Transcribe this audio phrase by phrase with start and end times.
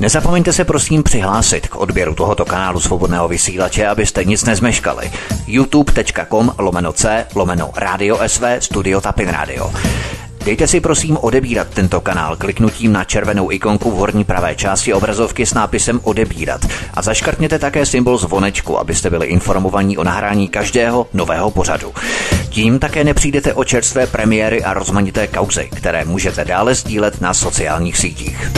[0.00, 5.10] Nezapomeňte se prosím přihlásit k odběru tohoto kanálu svobodného vysílače, abyste nic nezmeškali.
[5.46, 9.72] youtube.com lomeno c lomeno radio sv studio tapin radio.
[10.44, 15.46] Dejte si prosím odebírat tento kanál kliknutím na červenou ikonku v horní pravé části obrazovky
[15.46, 16.60] s nápisem odebírat
[16.94, 21.94] a zaškrtněte také symbol zvonečku, abyste byli informovaní o nahrání každého nového pořadu.
[22.48, 27.96] Tím také nepřijdete o čerstvé premiéry a rozmanité kauzy, které můžete dále sdílet na sociálních
[27.96, 28.50] sítích.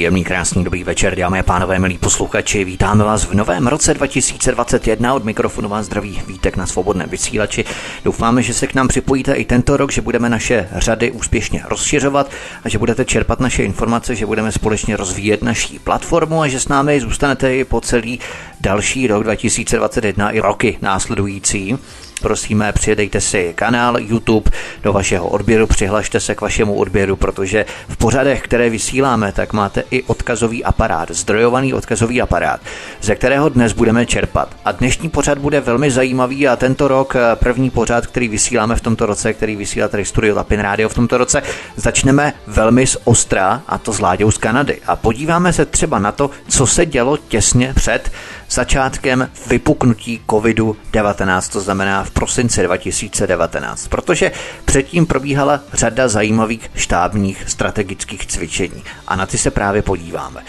[0.00, 2.64] Příjemný, krásný, dobrý večer, dámy a pánové, milí posluchači.
[2.64, 5.14] Vítáme vás v novém roce 2021.
[5.14, 7.64] Od mikrofonu vás zdraví Vítek na svobodném vysílači.
[8.04, 12.30] Doufáme, že se k nám připojíte i tento rok, že budeme naše řady úspěšně rozšiřovat
[12.64, 16.68] a že budete čerpat naše informace, že budeme společně rozvíjet naší platformu a že s
[16.68, 18.20] námi zůstanete i po celý
[18.60, 21.78] další rok 2021 i roky následující.
[22.20, 24.50] Prosíme, přijedejte si kanál YouTube
[24.82, 29.82] do vašeho odběru, přihlašte se k vašemu odběru, protože v pořadech, které vysíláme, tak máte
[29.90, 32.60] i odkazový aparát, zdrojovaný odkazový aparát,
[33.02, 34.56] ze kterého dnes budeme čerpat.
[34.64, 38.80] A dnešní pořad bude velmi zajímavý a tento rok, eh, první pořad, který vysíláme v
[38.80, 41.42] tomto roce, který vysílá tady Studio Lapin Radio v tomto roce,
[41.76, 44.78] začneme velmi z ostra, a to z Láďou z Kanady.
[44.86, 48.10] A podíváme se třeba na to, co se dělo těsně před
[48.50, 54.32] začátkem vypuknutí COVID-19, to znamená v prosinci 2019, protože
[54.64, 60.42] předtím probíhala řada zajímavých štábních strategických cvičení a na ty se právě podíváme.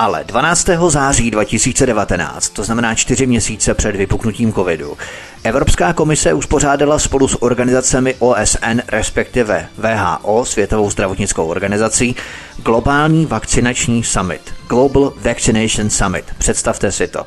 [0.00, 0.68] Ale 12.
[0.88, 4.96] září 2019, to znamená čtyři měsíce před vypuknutím covidu,
[5.44, 12.16] Evropská komise uspořádala spolu s organizacemi OSN, respektive VHO, Světovou zdravotnickou organizací,
[12.64, 16.24] globální vakcinační summit, Global Vaccination Summit.
[16.38, 17.24] Představte si to.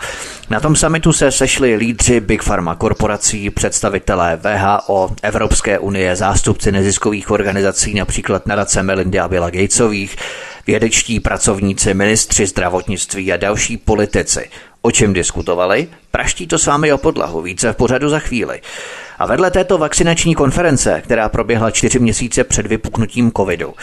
[0.49, 7.31] Na tom summitu se sešli lídři Big Pharma korporací, představitelé VHO, Evropské unie, zástupci neziskových
[7.31, 10.15] organizací, například nadace Melindy a Billa Gatesových,
[10.67, 14.49] vědečtí pracovníci, ministři zdravotnictví a další politici.
[14.81, 15.87] O čem diskutovali?
[16.11, 18.61] Praští to s vámi o podlahu, více v pořadu za chvíli.
[19.19, 23.73] A vedle této vakcinační konference, která proběhla čtyři měsíce před vypuknutím covidu,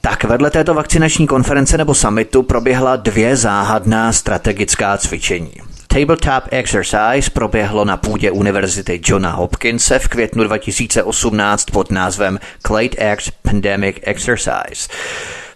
[0.00, 5.52] tak vedle této vakcinační konference nebo summitu proběhla dvě záhadná strategická cvičení.
[5.96, 13.30] Tabletop Exercise proběhlo na půdě Univerzity Johna Hopkinse v květnu 2018 pod názvem Clade X
[13.42, 14.88] Pandemic Exercise.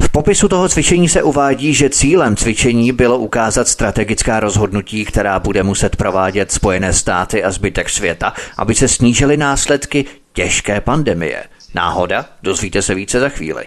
[0.02, 5.62] V popisu toho cvičení se uvádí, že cílem cvičení bylo ukázat strategická rozhodnutí, která bude
[5.62, 11.44] muset provádět Spojené státy a zbytek světa, aby se snížily následky těžké pandemie.
[11.74, 12.24] Náhoda?
[12.42, 13.66] Dozvíte se více za chvíli.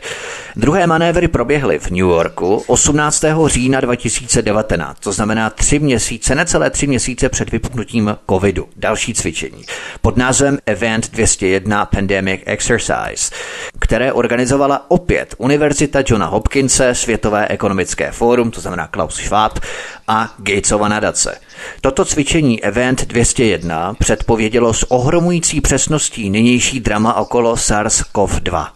[0.55, 3.23] Druhé manévry proběhly v New Yorku 18.
[3.45, 8.69] října 2019, to znamená tři měsíce, necelé tři měsíce před vypuknutím covidu.
[8.75, 9.63] Další cvičení
[10.01, 13.35] pod názvem Event 201 Pandemic Exercise,
[13.79, 19.59] které organizovala opět Univerzita Johna Hopkinse, Světové ekonomické fórum, to znamená Klaus Schwab
[20.07, 21.39] a Gatesova nadace.
[21.81, 28.67] Toto cvičení Event 201 předpovědělo s ohromující přesností nynější drama okolo SARS-CoV-2.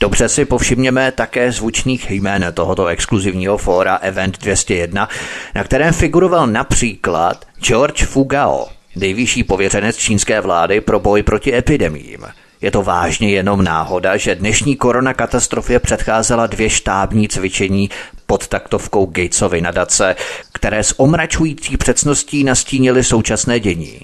[0.00, 5.08] Dobře si povšimněme také zvučných jmén tohoto exkluzivního fóra Event 201,
[5.54, 12.26] na kterém figuroval například George Fugao, nejvyšší pověřenec čínské vlády pro boj proti epidemím.
[12.60, 17.90] Je to vážně jenom náhoda, že dnešní korona katastrofě předcházela dvě štábní cvičení
[18.26, 20.16] pod taktovkou Gatesovy nadace,
[20.52, 24.00] které s omračující přesností nastínily současné dění.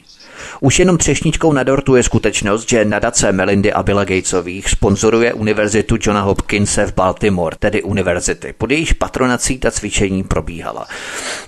[0.64, 5.96] Už jenom třešničkou na dortu je skutečnost, že nadace Melindy a Billa Gatesových sponzoruje univerzitu
[6.00, 8.54] Johna Hopkinse v Baltimore, tedy univerzity.
[8.58, 10.86] Pod jejíž patronací ta cvičení probíhala.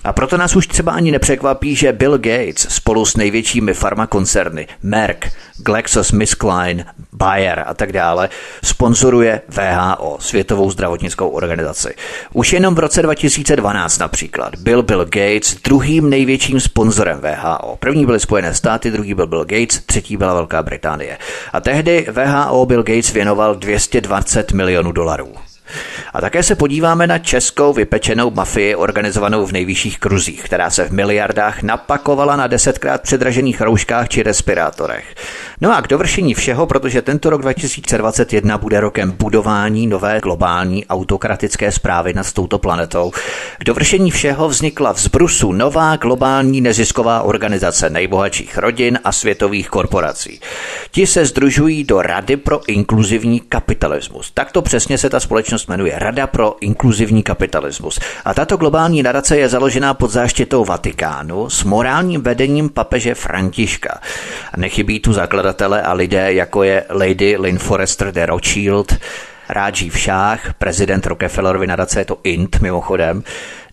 [0.03, 5.25] A proto nás už třeba ani nepřekvapí, že Bill Gates spolu s největšími farmakoncerny Merck,
[5.57, 8.29] GlaxoSmithKline, Bayer a tak dále
[8.63, 11.95] sponzoruje VHO, Světovou zdravotnickou organizaci.
[12.33, 17.77] Už jenom v roce 2012 například byl Bill Gates druhým největším sponzorem VHO.
[17.79, 21.17] První byly Spojené státy, druhý byl Bill Gates, třetí byla Velká Británie.
[21.53, 25.33] A tehdy VHO Bill Gates věnoval 220 milionů dolarů.
[26.13, 30.91] A také se podíváme na českou vypečenou mafii organizovanou v nejvyšších kruzích, která se v
[30.91, 35.15] miliardách napakovala na desetkrát předražených rouškách či respirátorech.
[35.61, 41.71] No a k dovršení všeho, protože tento rok 2021 bude rokem budování nové globální autokratické
[41.71, 43.11] zprávy nad touto planetou,
[43.59, 50.39] k dovršení všeho vznikla v zbrusu nová globální nezisková organizace nejbohatších rodin a světových korporací.
[50.91, 54.31] Ti se združují do Rady pro inkluzivní kapitalismus.
[54.31, 57.99] Tak to přesně se ta společnost jmenuje Rada pro inkluzivní kapitalismus.
[58.25, 63.99] A tato globální nadace je založená pod záštitou Vatikánu s morálním vedením papeže Františka.
[64.57, 68.97] Nechybí tu zakladatele a lidé, jako je Lady Lynn Forrester de Rothschild,
[69.49, 73.23] Rajiv Shah, prezident Rockefellerovy nadace, je to INT mimochodem,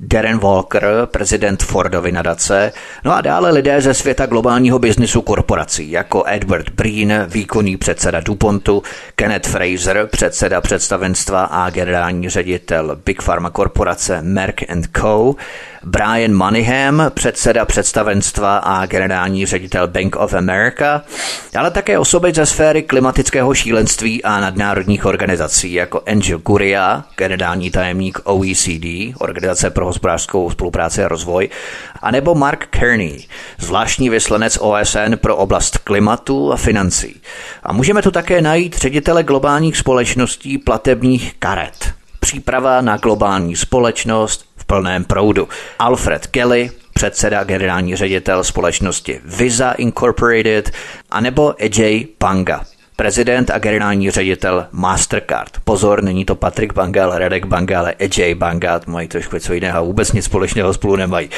[0.05, 2.73] Darren Walker, prezident Fordovy nadace,
[3.05, 8.83] no a dále lidé ze světa globálního biznisu korporací, jako Edward Breen, výkonný předseda DuPontu,
[9.15, 14.61] Kenneth Fraser, předseda představenstva a generální ředitel Big Pharma korporace Merck
[14.97, 15.35] Co.,
[15.85, 21.03] Brian Moneyham, předseda představenstva a generální ředitel Bank of America,
[21.59, 28.19] ale také osoby ze sféry klimatického šílenství a nadnárodních organizací, jako Angel Guria, generální tajemník
[28.25, 31.49] OECD, Organizace pro hospodářskou spolupráci a rozvoj,
[32.03, 33.25] anebo Mark Kearney,
[33.59, 37.21] zvláštní vyslanec OSN pro oblast klimatu a financí.
[37.63, 41.93] A můžeme tu také najít ředitele globálních společností platebních karet.
[42.21, 45.49] Příprava na globální společnost v plném proudu.
[45.79, 50.71] Alfred Kelly, předseda generální ředitel společnosti Visa Incorporated,
[51.11, 52.65] anebo Ajay Panga,
[52.97, 55.51] prezident a generální ředitel Mastercard.
[55.65, 59.85] Pozor, není to Patrik Banga, ale Radek Banga, ale Ajay Banga, mají trošku něco jiného
[59.85, 61.31] vůbec nic společného spolu nemají.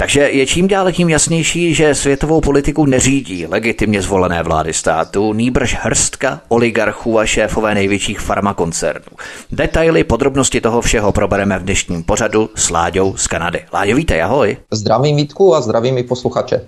[0.00, 5.76] Takže je čím dál tím jasnější, že světovou politiku neřídí legitimně zvolené vlády státu, nýbrž
[5.80, 9.16] hrstka oligarchů a šéfové největších farmakoncernů.
[9.52, 13.60] Detaily, podrobnosti toho všeho probereme v dnešním pořadu s Láďou z Kanady.
[13.72, 14.56] Láďo, víte, ahoj.
[14.70, 16.60] Zdravím Vítku a zdravím i posluchače.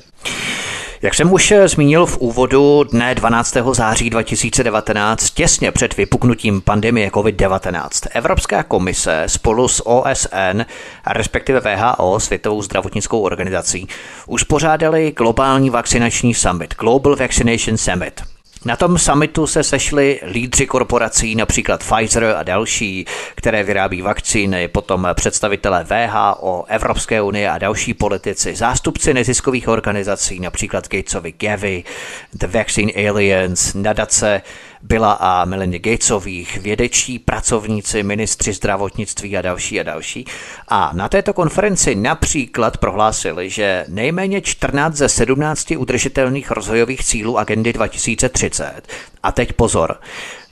[1.02, 3.56] Jak jsem už eh, zmínil v úvodu dne 12.
[3.72, 10.62] září 2019, těsně před vypuknutím pandemie COVID-19, Evropská komise spolu s OSN,
[11.06, 13.88] respektive VHO, Světovou zdravotnickou organizací,
[14.26, 18.31] uspořádali globální vakcinační summit, Global Vaccination Summit.
[18.64, 23.04] Na tom summitu se sešli lídři korporací, například Pfizer a další,
[23.34, 30.88] které vyrábí vakcíny, potom představitelé VHO, Evropské unie a další politici, zástupci neziskových organizací, například
[30.88, 31.84] Gatesovi Gavi,
[32.32, 34.42] The Vaccine Aliens, nadace
[34.82, 40.24] byla a Melinda Gatesových, vědečí pracovníci, ministři zdravotnictví a další a další.
[40.68, 47.72] A na této konferenci například prohlásili, že nejméně 14 ze 17 udržitelných rozvojových cílů agendy
[47.72, 48.82] 2030,
[49.22, 49.96] a teď pozor,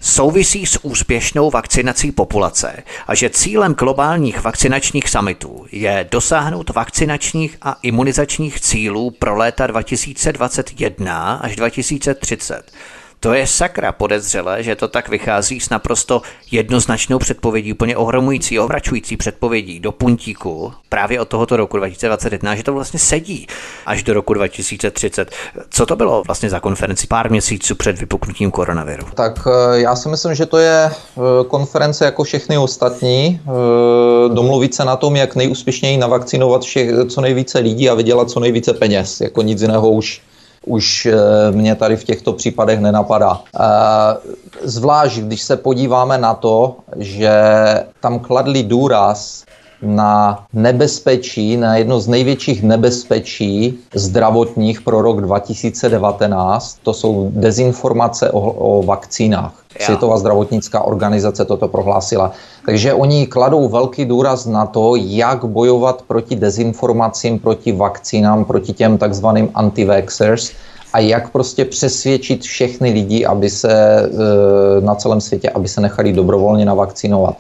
[0.01, 7.79] souvisí s úspěšnou vakcinací populace a že cílem globálních vakcinačních summitů je dosáhnout vakcinačních a
[7.83, 12.73] imunizačních cílů pro léta 2021 až 2030.
[13.23, 19.17] To je sakra podezřelé, že to tak vychází s naprosto jednoznačnou předpovědí, úplně ohromující, ohračující
[19.17, 23.47] předpovědí do puntíku právě od tohoto roku 2021, že to vlastně sedí
[23.87, 25.31] až do roku 2030.
[25.71, 29.07] Co to bylo vlastně za konferenci pár měsíců před vypuknutím koronaviru?
[29.15, 33.41] Tak eh, já si myslím, že to je eh, konference jako všechny ostatní.
[33.43, 38.41] Eh, domluvit se na tom, jak nejúspěšněji navakcinovat všech, co nejvíce lidí a vydělat co
[38.41, 39.21] nejvíce peněz.
[39.21, 40.21] Jako nic jiného už
[40.67, 41.17] už eh,
[41.53, 43.41] mě tady v těchto případech nenapadá.
[43.55, 43.61] Eh,
[44.63, 47.33] zvlášť, když se podíváme na to, že
[48.01, 49.45] tam kladli důraz
[49.83, 56.79] na nebezpečí, na jedno z největších nebezpečí zdravotních pro rok 2019.
[56.83, 59.53] To jsou dezinformace o, o vakcínách.
[59.81, 59.87] Ja.
[59.87, 62.33] Světová zdravotnická organizace toto prohlásila.
[62.67, 68.99] Takže oni kladou velký důraz na to, jak bojovat proti dezinformacím, proti vakcínám, proti těm
[68.99, 70.53] takzvaným anti-vaxxers
[70.93, 76.13] a jak prostě přesvědčit všechny lidi, aby se e, na celém světě, aby se nechali
[76.13, 77.37] dobrovolně navakcinovat.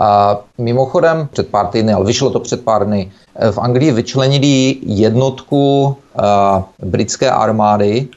[0.00, 3.10] A mimochodem, před pár týdny, ale vyšlo to před pár dny,
[3.50, 8.08] v Anglii vyčlenili jednotku uh, britské armády,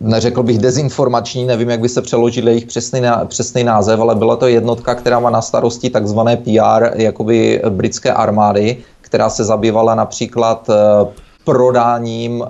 [0.00, 4.46] neřekl bych dezinformační, nevím, jak by se přeložil jejich přesný, přesný název, ale byla to
[4.46, 11.08] jednotka, která má na starosti takzvané PR jakoby britské armády, která se zabývala například uh,
[11.44, 12.46] prodáním uh,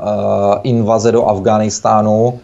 [0.62, 2.40] invaze do Afghánistánu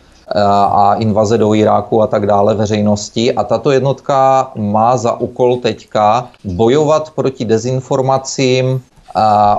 [0.70, 3.32] a invaze do Iráku a tak dále veřejnosti.
[3.32, 8.82] A tato jednotka má za úkol teďka bojovat proti dezinformacím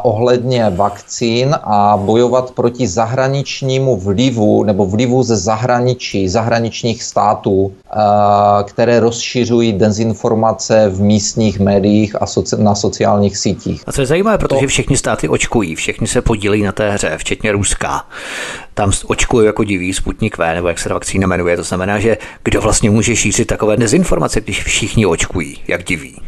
[0.04, 7.74] ohledně vakcín a bojovat proti zahraničnímu vlivu nebo vlivu ze zahraničí, zahraničních států,
[8.64, 12.26] které rozšiřují dezinformace v místních médiích a
[12.58, 13.84] na sociálních sítích.
[13.88, 14.68] A co je zajímavé, protože to...
[14.68, 18.06] všechny státy očkují, všechny se podílí na té hře, včetně Ruska.
[18.74, 21.58] Tam očkují jako diví Sputnik V, nebo jak se ta vakcína jmenuje.
[21.58, 26.22] To znamená, že kdo vlastně může šířit takové dezinformace, když všichni očkují, jak diví.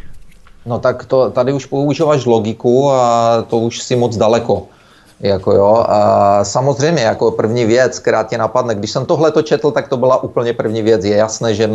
[0.65, 4.63] No tak to, tady už používáš logiku a to už si moc daleko.
[5.19, 5.85] Jako jo.
[5.87, 9.97] A samozřejmě jako první věc, která tě napadne, když jsem tohle to četl, tak to
[9.97, 11.05] byla úplně první věc.
[11.05, 11.69] Je jasné, že e,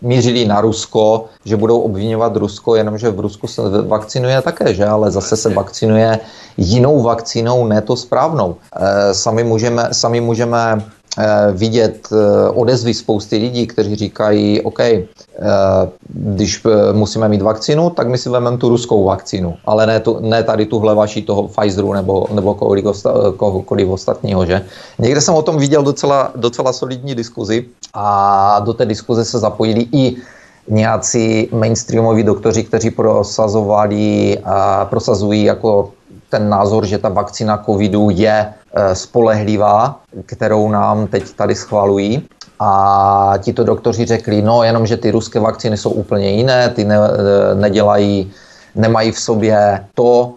[0.00, 4.86] mířili na Rusko, že budou obvinovat Rusko, jenomže v Rusku se vakcinuje také, že?
[4.86, 6.20] ale zase se vakcinuje
[6.56, 8.56] jinou vakcínou, ne to správnou.
[8.76, 10.84] E, sami můžeme, sami můžeme
[11.52, 12.08] vidět
[12.54, 14.78] odezvy spousty lidí, kteří říkají, OK,
[16.08, 20.42] když musíme mít vakcínu, tak my si vezmeme tu ruskou vakcínu, ale ne, tu, ne
[20.42, 22.54] tady tuhle vaší toho Pfizeru nebo, nebo
[23.36, 24.62] kohokoliv ostatního, že?
[24.98, 29.86] Někde jsem o tom viděl docela, docela solidní diskuzi a do té diskuze se zapojili
[29.92, 30.16] i
[30.68, 35.90] nějací mainstreamoví doktoři, kteří prosazovali, a prosazují jako
[36.30, 38.54] ten názor, že ta vakcína covidu je
[38.92, 42.28] spolehlivá, kterou nám teď tady schvalují.
[42.60, 46.96] A tito doktoři řekli, no jenom, že ty ruské vakcíny jsou úplně jiné, ty ne,
[46.96, 48.32] e, nedělají,
[48.74, 50.32] nemají v sobě to,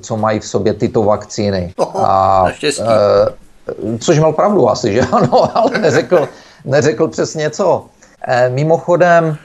[0.00, 1.74] co mají v sobě tyto vakcíny.
[1.76, 6.28] Oho, a, e, což měl pravdu asi, že ano, ale neřekl,
[6.64, 7.86] neřekl přesně co.
[8.28, 9.36] E, mimochodem,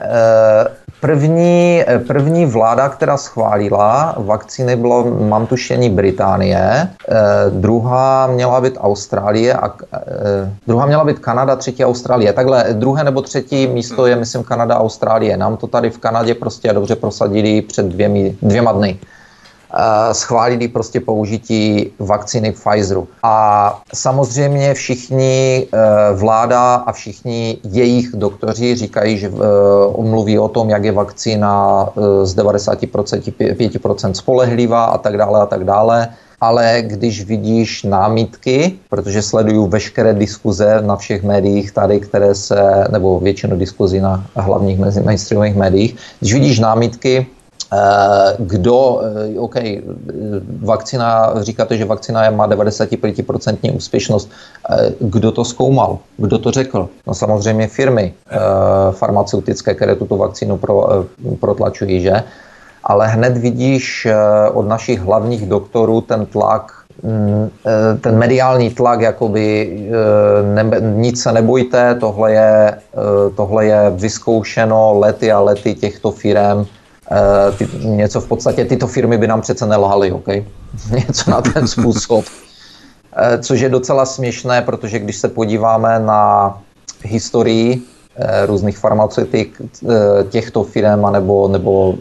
[0.00, 7.14] e, První, první vláda, která schválila vakcíny, bylo, mám tušení, Británie, eh,
[7.50, 10.00] druhá měla být Austrálie a eh,
[10.66, 12.32] druhá měla být Kanada, třetí Austrálie.
[12.32, 15.36] Takhle druhé nebo třetí místo je, myslím, Kanada, Austrálie.
[15.36, 18.98] Nám to tady v Kanadě prostě dobře prosadili před dvěmi, dvěma dny
[20.12, 23.08] schválili prostě použití vakcíny Pfizeru.
[23.22, 29.32] A samozřejmě všichni e, vláda a všichni jejich doktoři říkají, že e,
[30.02, 31.86] mluví o tom, jak je vakcína
[32.22, 36.08] e, z 95% spolehlivá a tak dále a tak dále
[36.40, 43.20] ale když vidíš námitky, protože sleduju veškeré diskuze na všech médiích tady, které se, nebo
[43.20, 47.26] většinu diskuzí na hlavních mainstreamových médiích, když vidíš námitky,
[48.38, 49.00] kdo,
[49.34, 49.54] eh, OK,
[50.60, 54.30] vakcina, říkáte, že vakcina má 95% úspěšnost.
[54.70, 55.98] Eh, kdo to zkoumal?
[56.16, 56.88] Kdo to řekl?
[57.06, 58.14] No samozřejmě firmy
[58.90, 61.06] farmaceutické, které tuto vakcínu pro,
[61.40, 62.22] protlačují, že?
[62.84, 64.06] Ale hned vidíš
[64.52, 67.50] od našich hlavních doktorů ten tlak, mm,
[68.00, 69.78] ten mediální tlak, jakoby
[70.54, 72.78] ne, nic se nebojte, tohle je,
[73.36, 76.75] tohle je vyzkoušeno lety a lety těchto firm, Eh,
[77.58, 80.28] ty, něco v podstatě, tyto firmy by nám přece nelhaly, OK?
[80.90, 82.24] něco na ten způsob.
[83.16, 86.58] Eh, což je docela směšné, protože když se podíváme na
[87.02, 87.82] historii
[88.16, 89.62] eh, různých farmaceutik
[90.30, 91.94] těchto firm nebo, nebo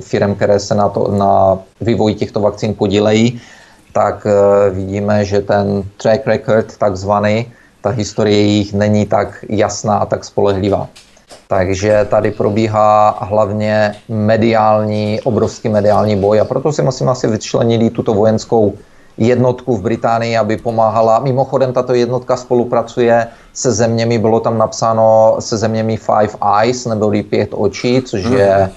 [0.00, 3.40] firm, které se na, to, na vývoji těchto vakcín podílejí,
[3.92, 4.26] tak
[4.70, 10.88] vidíme, že ten track record takzvaný, ta historie jich není tak jasná a tak spolehlivá.
[11.50, 18.14] Takže tady probíhá hlavně mediální, obrovský mediální boj a proto si musím asi vyčlenit tuto
[18.14, 18.74] vojenskou
[19.18, 21.18] jednotku v Británii, aby pomáhala.
[21.18, 27.50] Mimochodem, tato jednotka spolupracuje se zeměmi, bylo tam napsáno se zeměmi Five Eyes, neboli pět
[27.52, 28.36] očí, což hmm.
[28.36, 28.70] je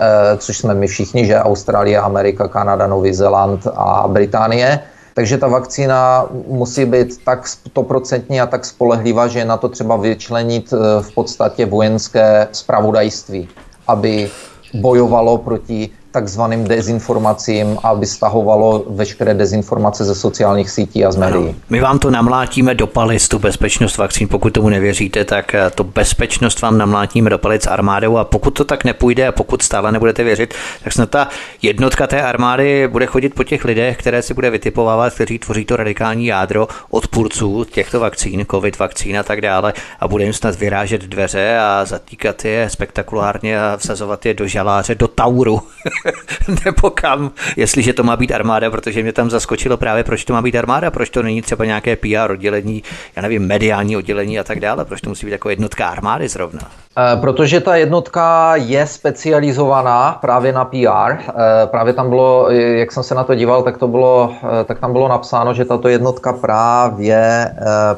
[0.00, 4.80] eh, což jsme my všichni, že Austrálie, Amerika, Kanada, Nový Zéland a Británie.
[5.14, 9.96] Takže ta vakcína musí být tak stoprocentní a tak spolehlivá, že je na to třeba
[9.96, 13.48] vyčlenit eh, v podstatě vojenské spravodajství,
[13.86, 14.30] aby
[14.74, 21.44] bojovalo proti takzvaným dezinformacím, aby stahovalo veškeré dezinformace ze sociálních sítí a z médií.
[21.44, 24.28] Ano, my vám to namlátíme do palic, tu bezpečnost vakcín.
[24.28, 28.64] Pokud tomu nevěříte, tak eh, to bezpečnost vám namlátíme do palic armádou a pokud to
[28.64, 30.54] tak nepůjde a pokud stále nebudete věřit,
[30.84, 31.28] tak snad ta
[31.62, 35.76] jednotka té armády bude chodit po těch lidech, které si bude vytipovávat, kteří tvoří to
[35.76, 41.02] radikální jádro odpůrců těchto vakcín, covid vakcín a tak dále a bude jim snad vyrážet
[41.02, 45.62] dveře a zatýkat je spektakulárně a vsazovat je do žaláře, do tauru.
[46.64, 50.42] nebo kam, jestliže to má být armáda, protože mě tam zaskočilo právě, proč to má
[50.42, 52.82] být armáda, proč to není třeba nějaké PR oddělení,
[53.16, 56.83] já nevím, mediální oddělení a tak dále, proč to musí být jako jednotka armády zrovna.
[56.98, 61.12] E, protože ta jednotka je specializovaná právě na PR.
[61.12, 64.32] E, právě tam bylo, jak jsem se na to díval, tak, to bylo,
[64.64, 67.50] tak tam bylo napsáno, že tato jednotka právě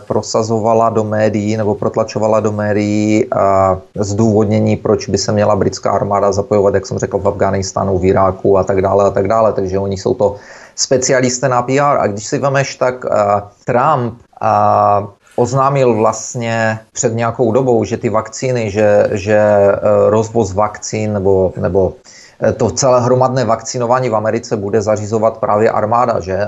[0.06, 3.24] prosazovala do médií nebo protlačovala do médií
[3.94, 8.58] zdůvodnění, proč by se měla britská armáda zapojovat, jak jsem řekl, v Afganistánu v Iráku
[8.58, 10.36] a tak dále a tak dále, takže oni jsou to
[10.76, 11.96] specialisté na PR.
[11.98, 13.04] A když si vemeš, tak
[13.64, 19.38] Trump uh, oznámil vlastně před nějakou dobou, že ty vakcíny, že, že
[19.68, 21.92] uh, rozvoz vakcín nebo, nebo
[22.56, 26.38] to celé hromadné vakcinování v Americe bude zařizovat právě armáda, že?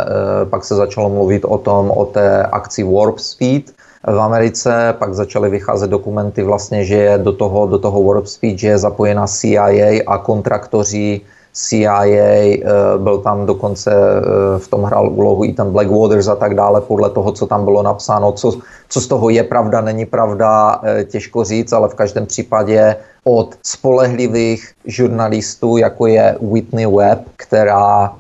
[0.50, 3.73] Pak se začalo mluvit o tom, o té akci Warp Speed,
[4.07, 8.59] v Americe, pak začaly vycházet dokumenty vlastně, že je do toho, do toho Warp Speed,
[8.59, 11.21] že je zapojena CIA a kontraktoři
[11.59, 12.59] CIA, eh,
[12.99, 17.11] byl tam dokonce, eh, v tom hrál úlohu i ten Blackwaters a tak dále, podle
[17.11, 18.55] toho, co tam bylo napsáno, co,
[18.88, 23.59] co z toho je pravda, není pravda, eh, těžko říct, ale v každém případě od
[23.62, 28.12] spolehlivých žurnalistů, jako je Whitney Webb, která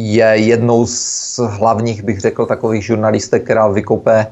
[0.00, 4.26] je jednou z hlavních, bych řekl, takových žurnalistek, která vykope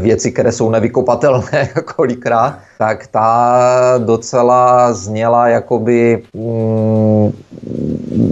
[0.00, 7.32] věci, které jsou nevykopatelné kolikrát, tak ta docela zněla jakoby mm,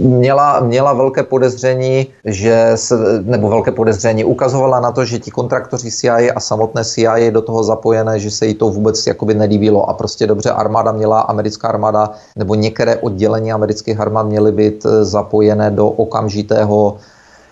[0.03, 5.91] měla, měla velké podezření, že se, nebo velké podezření, ukazovala na to, že ti kontraktoři
[5.91, 9.93] CIA a samotné CIA do toho zapojené, že se jí to vůbec jakoby nelíbilo a
[9.93, 15.71] prostě dobře armáda měla, americká armáda nebo některé oddělení amerických armád měly být eh, zapojené
[15.71, 16.97] do okamžitého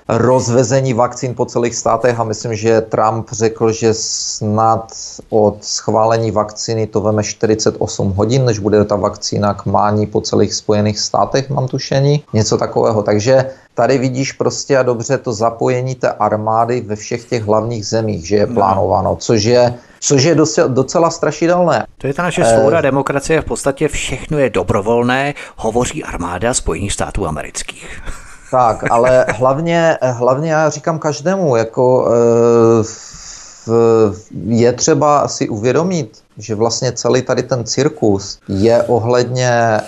[0.09, 4.93] rozvezení vakcín po celých státech a myslím, že Trump řekl, že snad
[5.29, 10.53] od schválení vakcíny to veme 48 hodin, než bude ta vakcína k mání po celých
[10.53, 13.03] Spojených státech, mám tušení, něco takového.
[13.03, 18.27] Takže tady vidíš prostě a dobře to zapojení té armády ve všech těch hlavních zemích,
[18.27, 18.53] že je no.
[18.53, 21.85] plánováno, což je což je docela, docela strašidelné.
[21.97, 26.93] To je ta naše svoboda, eh, demokracie, v podstatě všechno je dobrovolné, hovoří armáda Spojených
[26.93, 28.01] států amerických.
[28.51, 32.83] Tak, ale hlavně, hlavně já říkám každému, jako eh,
[34.45, 39.79] je třeba si uvědomit, že vlastně celý tady ten cirkus je ohledně eh,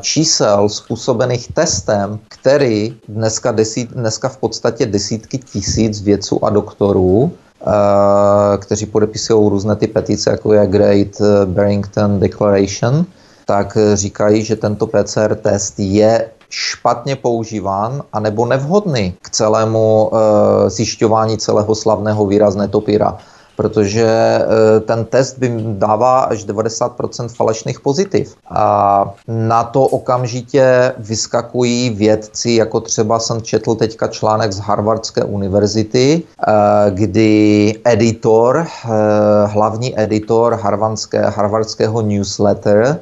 [0.00, 8.58] čísel způsobených testem, který dneska, desít, dneska v podstatě desítky tisíc vědců a doktorů eh,
[8.58, 13.06] kteří podepisují různé ty petice, jako je Great Barrington Declaration,
[13.44, 21.38] tak říkají, že tento PCR test je špatně používán anebo nevhodný k celému e, zjišťování
[21.38, 23.18] celého slavného výrazné topíra
[23.56, 28.36] protože e, ten test by dává až 90% falešných pozitiv.
[28.48, 36.22] A na to okamžitě vyskakují vědci, jako třeba jsem četl teďka článek z Harvardské univerzity,
[36.22, 38.66] e, kdy editor,
[39.46, 43.00] hlavní editor harvardské, harvardského newsletter,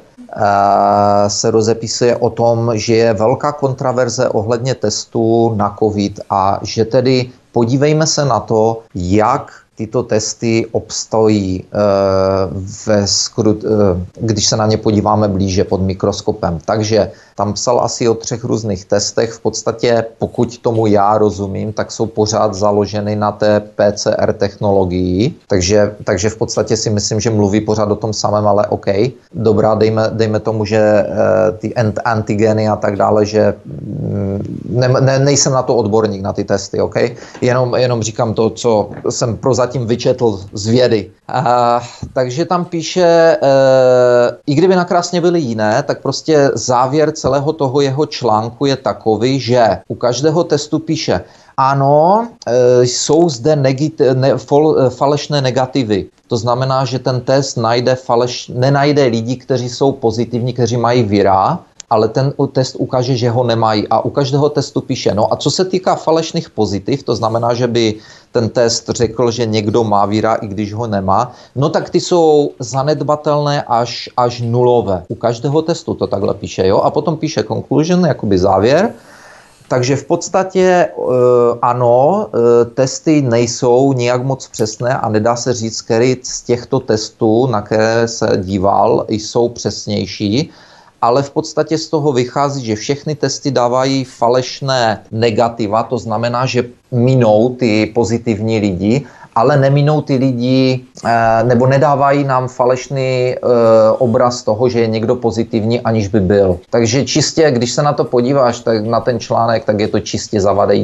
[1.27, 7.29] se rozepisuje o tom, že je velká kontraverze ohledně testů na COVID a že tedy
[7.51, 11.67] podívejme se na to, jak tyto testy obstojí, eh,
[12.87, 13.67] ve skru, eh,
[14.19, 16.59] když se na ně podíváme blíže pod mikroskopem.
[16.65, 19.31] Takže tam psal asi o třech různých testech.
[19.31, 25.33] V podstatě, pokud tomu já rozumím, tak jsou pořád založeny na té PCR technologii.
[25.47, 28.85] Takže, takže v podstatě si myslím, že mluví pořád o tom samém, ale OK.
[29.33, 31.05] Dobrá, dejme, dejme tomu, že e,
[31.57, 36.43] ty antigeny a tak dále, že mm, ne, ne, nejsem na to odborník, na ty
[36.43, 36.95] testy, OK?
[37.41, 41.11] Jenom, jenom říkám to, co jsem prozatím vyčetl z vědy.
[41.27, 41.81] A,
[42.13, 43.37] takže tam píše, e,
[44.47, 49.81] i kdyby nakrásně byly jiné, tak prostě závěr celého toho jeho článku je takový, že
[49.89, 51.25] u každého testu píše,
[51.57, 56.05] ano, e, jsou zde negit, ne, fol, e, falešné negativy.
[56.29, 61.57] To znamená, že ten test najde faleš, nenajde lidi, kteří jsou pozitivní, kteří mají vira,
[61.89, 63.87] ale ten test ukáže, že ho nemají.
[63.89, 65.13] A u každého testu píše.
[65.13, 67.95] No a co se týká falešných pozitiv, to znamená, že by
[68.35, 72.51] ten test řekl, že někdo má víra, i když ho nemá, no tak ty jsou
[72.59, 75.07] zanedbatelné až, až nulové.
[75.07, 76.83] U každého testu to takhle píše, jo?
[76.83, 78.91] A potom píše conclusion, jakoby závěr,
[79.71, 80.91] takže v podstatě e,
[81.61, 87.47] ano, e, testy nejsou nijak moc přesné a nedá se říct, který z těchto testů,
[87.47, 90.51] na které se díval, jsou přesnější
[91.05, 96.65] ale v podstatě z toho vychází, že všechny testy dávají falešné negativa, to znamená, že
[96.91, 103.37] minou ty pozitivní lidi, ale neminou ty lidi, eh, nebo nedávají nám falešný eh,
[104.01, 106.59] obraz toho, že je někdo pozitivní, aniž by byl.
[106.69, 110.41] Takže čistě, když se na to podíváš, tak na ten článek, tak je to čistě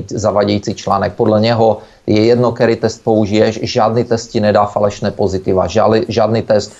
[0.07, 1.17] zavadějící článek.
[1.17, 5.67] Podle něho je jedno, který test použiješ, žádný test ti nedá falešné pozitiva,
[6.07, 6.73] žádný, test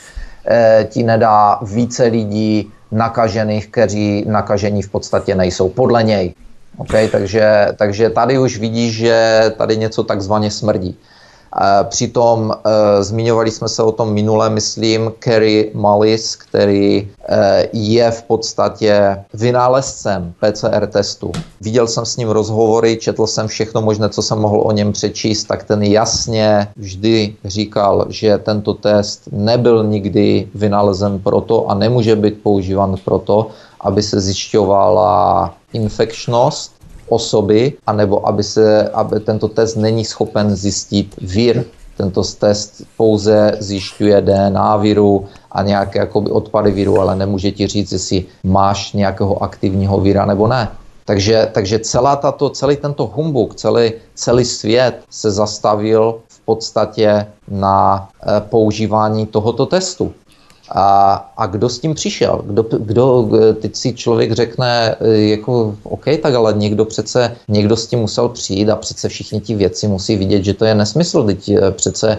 [0.46, 6.34] eh, ti nedá více lidí nakažených, kteří nakažení v podstatě nejsou, podle něj.
[6.78, 10.98] Okay, takže, takže tady už vidíš, že tady něco takzvaně smrdí.
[11.84, 18.24] Přitom e, zmiňovali jsme se o tom minule, myslím, Kerry Mullis, který e, je v
[18.24, 21.32] podstatě vynálezcem PCR testu.
[21.62, 25.44] Viděl jsem s ním rozhovory, četl jsem všechno možné, co jsem mohl o něm přečíst,
[25.44, 32.44] tak ten jasně vždy říkal, že tento test nebyl nikdy vynalezen proto a nemůže být
[32.44, 33.48] používan proto,
[33.82, 36.81] aby se zjišťovala infekčnost
[37.12, 41.64] osoby, anebo aby, se, aby tento test není schopen zjistit vír.
[41.98, 47.92] Tento test pouze zjišťuje DNA víru a nějaké jakoby odpady víru, ale nemůže ti říct,
[47.92, 50.70] jestli máš nějakého aktivního víra nebo ne.
[51.06, 58.08] Takže, takže celá tato, celý tento humbuk, celý, celý svět se zastavil v podstatě na
[58.08, 60.14] e, používání tohoto testu.
[60.76, 62.42] A, a kdo s tím přišel?
[62.46, 63.30] Kdo, kdo,
[63.62, 68.70] teď si člověk řekne, jako OK, tak ale někdo přece, někdo s tím musel přijít
[68.70, 71.24] a přece všichni ti věci musí vidět, že to je nesmysl.
[71.24, 72.18] Teď přece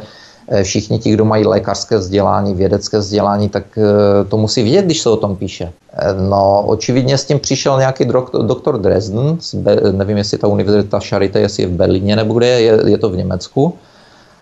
[0.49, 5.01] Eh, všichni ti, kdo mají lékařské vzdělání, vědecké vzdělání, tak eh, to musí vidět, když
[5.01, 5.73] se o tom píše.
[5.93, 8.05] Eh, no, očividně s tím přišel nějaký
[8.43, 9.38] doktor Dresden,
[9.93, 13.17] nevím, jestli ta univerzita Charité, jestli je v Berlíně nebo kde, je, je to v
[13.17, 13.75] Německu,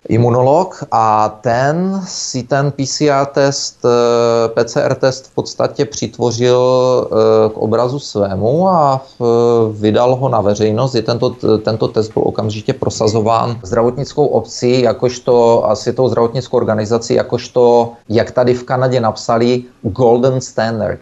[0.09, 6.61] imunolog a ten si ten PCR test, eh, PCR test v podstatě přitvořil
[7.05, 9.25] eh, k obrazu svému a eh,
[9.71, 10.95] vydal ho na veřejnost.
[10.95, 11.29] Je tento,
[11.63, 18.53] tento test byl okamžitě prosazován zdravotnickou obcí, jakožto a světovou zdravotnickou organizací, jakožto, jak tady
[18.53, 20.99] v Kanadě napsali, golden standard,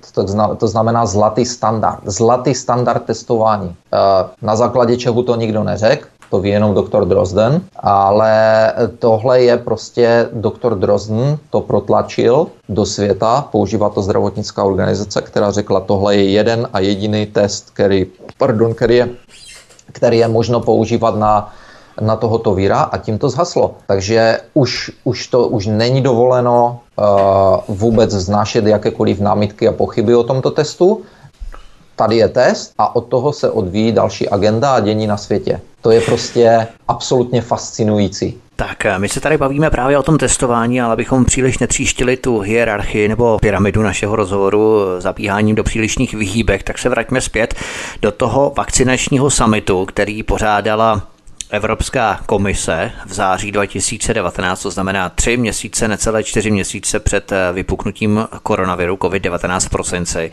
[0.58, 2.00] to znamená zlatý standard.
[2.06, 3.76] Zlatý standard testování.
[4.42, 8.34] Na základě čeho to nikdo neřekl, to ví jenom doktor Drozden, ale
[9.00, 15.80] tohle je prostě doktor Drozden to protlačil do světa, používá to zdravotnická organizace, která řekla,
[15.80, 18.06] tohle je jeden a jediný test, který,
[18.38, 19.10] pardon, který je,
[19.92, 21.54] který je možno používat na
[22.02, 23.76] na tohoto víra a tím to zhaslo.
[23.88, 30.24] Takže už, už to už není dovoleno uh, vůbec znášet jakékoliv námitky a pochyby o
[30.24, 31.02] tomto testu
[32.00, 35.62] tady je test a od toho se odvíjí další agenda a dění na světě.
[35.82, 38.38] To je prostě absolutně fascinující.
[38.56, 42.40] Tak, eh, my se tady bavíme právě o tom testování, ale abychom příliš netříštili tu
[42.40, 47.56] hierarchii nebo pyramidu našeho rozhovoru zabíháním do přílišných vyhýbek, tak se vraťme zpět
[48.02, 51.02] do toho vakcinačního summitu, který pořádala
[51.52, 58.28] Evropská komise v září 2019, to znamená tři měsíce, necelé čtyři měsíce před eh, vypuknutím
[58.44, 60.32] koronaviru COVID-19 v prosinci.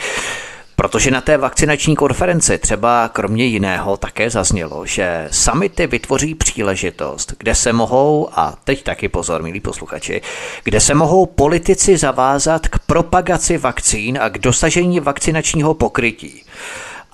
[0.76, 7.54] Protože na té vakcinační konferenci třeba kromě jiného také zaznělo, že samity vytvoří příležitost, kde
[7.54, 10.22] se mohou, a teď taky pozor, milí posluchači,
[10.64, 16.42] kde se mohou politici zavázat k propagaci vakcín a k dosažení vakcinačního pokrytí.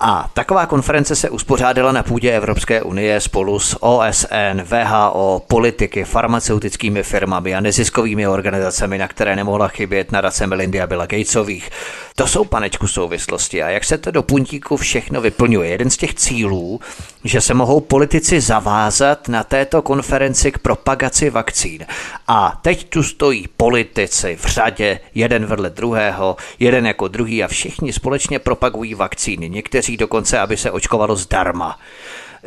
[0.05, 7.03] A taková konference se uspořádala na půdě Evropské unie spolu s OSN, VHO, politiky, farmaceutickými
[7.03, 11.69] firmami a neziskovými organizacemi, na které nemohla chybět nadace Melindy a Billa Gatesových.
[12.15, 15.69] To jsou panečku souvislosti a jak se to do puntíku všechno vyplňuje.
[15.69, 16.79] Jeden z těch cílů,
[17.23, 21.85] že se mohou politici zavázat na této konferenci k propagaci vakcín.
[22.27, 27.93] A teď tu stojí politici v řadě, jeden vedle druhého, jeden jako druhý a všichni
[27.93, 29.49] společně propagují vakcíny.
[29.49, 31.79] Někteří dokonce, aby se očkovalo zdarma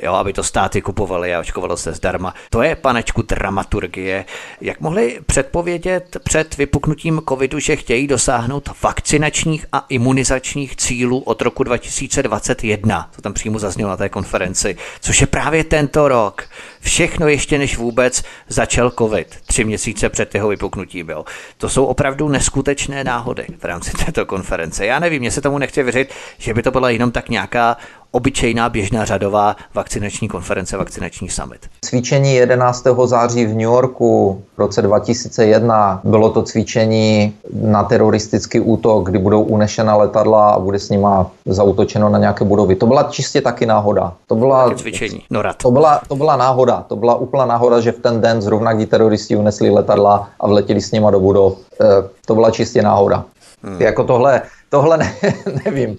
[0.02, 2.34] jo, aby to státy kupovaly a očkovalo se zdarma.
[2.50, 4.24] To je, panečku, dramaturgie.
[4.60, 11.64] Jak mohli předpovědět před vypuknutím covidu, že chtějí dosáhnout vakcinačních a imunizačních cílů od roku
[11.64, 13.10] 2021?
[13.16, 16.44] To tam přímo zaznělo na té konferenci, což je právě tento rok.
[16.80, 21.10] Všechno ještě než vůbec začal covid, tři měsíce před jeho vypuknutím.
[21.10, 21.24] Jo.
[21.58, 24.86] To jsou opravdu neskutečné náhody v rámci této konference.
[24.86, 27.76] Já nevím, mě se tomu nechce věřit, že by to byla jenom tak nějaká
[28.10, 31.60] obyčejná běžná řadová vakcinační konference, vakcinační summit.
[31.84, 32.84] Cvičení 11.
[33.04, 39.42] září v New Yorku v roce 2001 bylo to cvičení na teroristický útok, kdy budou
[39.42, 42.76] unešena letadla a bude s nima zautočeno na nějaké budovy.
[42.76, 44.12] To byla čistě taky náhoda.
[44.26, 45.56] To byla, cvičení, NORAD.
[45.56, 46.84] To byla, to byla náhoda.
[46.88, 50.80] To byla úplná náhoda, že v ten den zrovna kdy teroristi unesli letadla a vletěli
[50.80, 51.58] s nima do budov.
[51.80, 51.86] E,
[52.26, 53.24] to byla čistě náhoda.
[53.62, 53.82] Hmm.
[53.82, 55.14] Jako tohle, tohle ne,
[55.64, 55.96] nevím.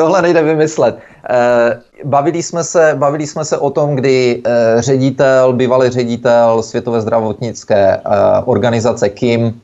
[0.00, 0.98] Tohle nejde vymyslet.
[1.30, 7.00] Eh, bavili jsme se, bavili jsme se o tom, kdy eh, ředitel, bývalý ředitel Světové
[7.00, 8.00] zdravotnické eh,
[8.44, 9.60] organizace Kim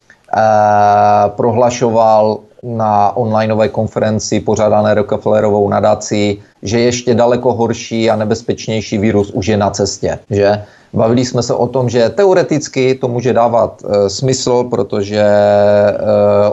[1.36, 9.46] prohlašoval na onlineové konferenci pořádané Rockefellerovou nadací, že ještě daleko horší a nebezpečnější virus už
[9.46, 10.18] je na cestě.
[10.30, 10.62] Že?
[10.94, 15.94] Bavili jsme se o tom, že teoreticky to může dávat e, smysl, protože e,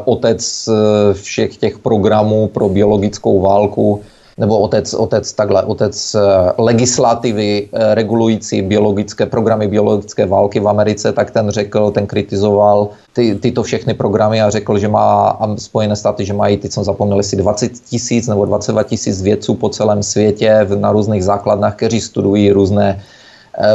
[0.05, 0.69] otec
[1.13, 4.01] všech těch programů pro biologickou válku
[4.37, 6.15] nebo otec, otec takhle, otec
[6.57, 13.63] legislativy regulující biologické programy biologické války v Americe, tak ten řekl, ten kritizoval ty, tyto
[13.63, 17.71] všechny programy a řekl, že má Spojené státy, že mají, teď jsem zapomněl, jestli 20
[17.89, 23.22] tisíc nebo 22 tisíc vědců po celém světě na různých základnách, kteří studují různé Eh,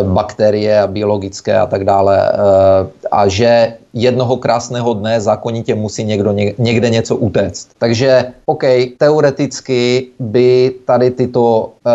[0.02, 2.18] bakterie a biologické a tak dále.
[2.18, 7.68] Eh, a že jednoho krásného dne zákonitě musí někdo někde něco utéct.
[7.78, 8.64] Takže, OK,
[8.98, 11.90] teoreticky by tady tyto eh,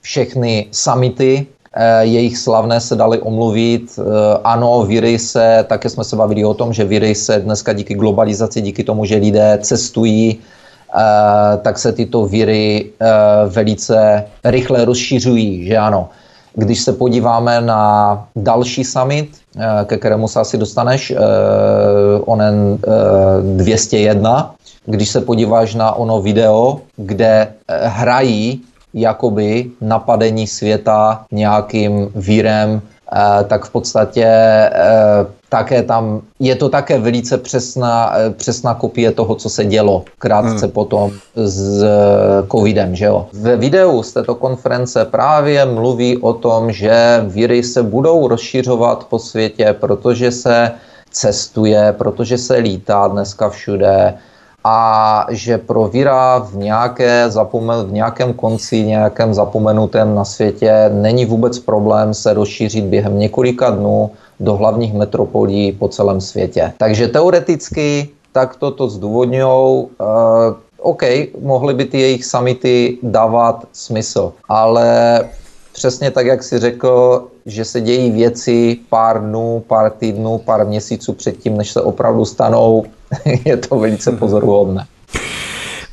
[0.00, 1.46] všechny samity
[2.00, 3.98] jejich slavné se dali omluvit.
[4.44, 8.60] Ano, viry se, také jsme se bavili o tom, že viry se dneska díky globalizaci,
[8.60, 10.38] díky tomu, že lidé cestují,
[11.62, 12.92] tak se tyto viry
[13.48, 16.08] velice rychle rozšiřují, že ano.
[16.54, 21.16] Když se podíváme na další summit, eh, ke kterému se asi dostaneš, eh,
[22.24, 22.78] onen
[23.56, 24.54] 201,
[24.86, 28.60] když se podíváš na ono video, kde hrají
[28.94, 32.82] jakoby napadení světa nějakým vírem,
[33.48, 34.26] tak v podstatě
[35.52, 40.64] také tam, je to také velice přesná, eh, přesná kopie toho, co se dělo krátce
[40.64, 40.72] hmm.
[40.72, 43.28] potom s eh, covidem, že jo.
[43.36, 49.18] Ve videu z této konference právě mluví o tom, že víry se budou rozšiřovat po
[49.20, 50.72] světě, protože se
[51.10, 54.16] cestuje, protože se lítá dneska všude,
[54.64, 61.26] a že pro víra v, nějaké zapomen, v nějakém konci, nějakém zapomenutém na světě není
[61.26, 64.10] vůbec problém se rozšířit během několika dnů
[64.42, 66.72] do hlavních metropolí po celém světě.
[66.78, 69.42] Takže teoreticky takto to zdůvodňují.
[69.44, 69.86] Uh,
[70.78, 71.02] OK,
[71.40, 75.20] mohly by ty jejich samity dávat smysl, ale
[75.72, 81.12] přesně tak, jak si řekl, že se dějí věci pár dnů, pár týdnů, pár měsíců
[81.12, 82.84] předtím, než se opravdu stanou,
[83.44, 84.18] je to velice mhm.
[84.18, 84.86] pozoruhodné.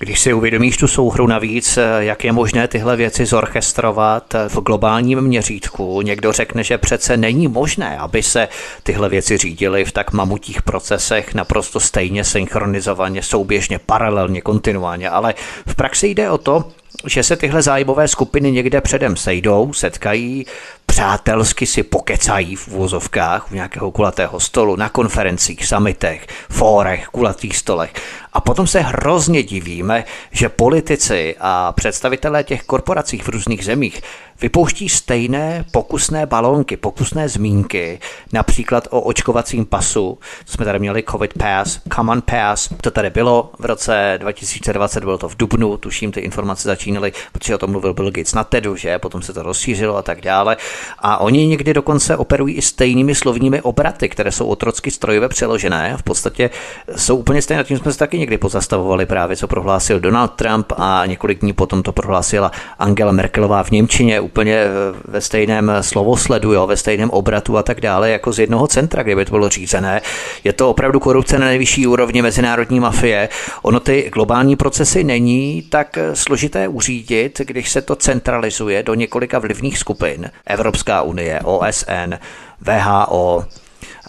[0.02, 6.02] Když si uvědomíš tu souhru navíc, jak je možné tyhle věci zorchestrovat v globálním měřítku,
[6.02, 8.48] někdo řekne, že přece není možné, aby se
[8.84, 15.34] tyhle věci řídily v tak mamutích procesech naprosto stejně synchronizovaně, souběžně, paralelně, kontinuálně, ale
[15.68, 16.72] v praxi jde o to,
[17.06, 20.46] že se tyhle zájmové skupiny někde předem sejdou, setkají,
[20.86, 27.94] přátelsky si pokecají v vozovkách u nějakého kulatého stolu, na konferencích, samitech, fórech, kulatých stolech.
[28.34, 34.02] A potom se hrozně divíme, že politici a představitelé těch korporací v různých zemích
[34.42, 38.00] vypouští stejné pokusné balónky, pokusné zmínky,
[38.34, 40.20] například o očkovacím pasu.
[40.46, 45.30] Jsme tady měli COVID Pass, Common Pass, to tady bylo v roce 2020, bylo to
[45.30, 49.00] v Dubnu, tuším, ty informace začínaly, protože o tom mluvil Bill Gates na TEDu, že
[49.00, 50.58] potom se to rozšířilo a tak dále.
[51.00, 55.98] A oni někdy dokonce operují i stejnými slovními obraty, které jsou otrocky strojově přeložené.
[55.98, 56.50] V podstatě
[56.96, 61.06] jsou úplně stejné, tím jsme se taky někdy pozastavovali právě, co prohlásil Donald Trump a
[61.06, 64.70] několik dní potom to prohlásila Angela Merkelová v Němčině úplně eh,
[65.06, 69.16] ve stejném slovosledu, jo, ve stejném obratu a tak dále, jako z jednoho centra, kde
[69.16, 70.02] by to bylo řízené.
[70.44, 73.30] Je to opravdu korupce na nejvyšší úrovni mezinárodní mafie.
[73.62, 79.78] Ono ty globální procesy není tak složité uřídit, když se to centralizuje do několika vlivných
[79.78, 80.32] skupin.
[80.46, 82.14] Evropská unie, OSN,
[82.62, 83.46] VHO,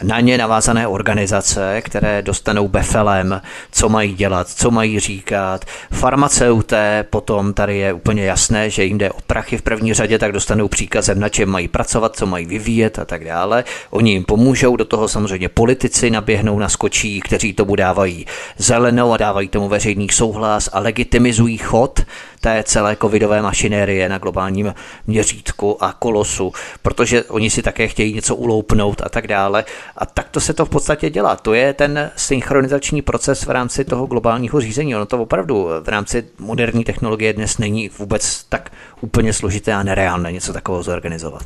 [0.02, 3.40] na ně navázané organizace, které dostanou befelem,
[3.72, 5.64] co mají dělat, co mají říkat.
[5.92, 10.32] Farmaceuté, potom tady je úplně jasné, že jim jde o prachy v první řadě, tak
[10.32, 13.64] dostanou příkazem, na čem mají pracovat, co mají vyvíjet a tak dále.
[13.90, 18.26] Oni jim pomůžou, do toho samozřejmě politici naběhnou na skočí, kteří tomu dávají
[18.58, 22.00] zelenou a dávají tomu veřejný souhlas a legitimizují chod
[22.40, 24.74] té celé covidové mašinérie na globálním
[25.06, 29.64] měřítku a kolosu, protože oni si také chtějí něco uloupnout a tak dále.
[29.96, 31.36] A takto se to v podstatě dělá.
[31.36, 34.96] To je ten synchronizační proces v rámci toho globálního řízení.
[34.96, 40.32] Ono to opravdu v rámci moderní technologie dnes není vůbec tak úplně složité a nereálné
[40.32, 41.42] něco takového zorganizovat.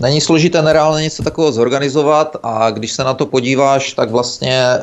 [0.00, 4.78] Není složité nereálně něco takového zorganizovat a když se na to podíváš, tak vlastně e,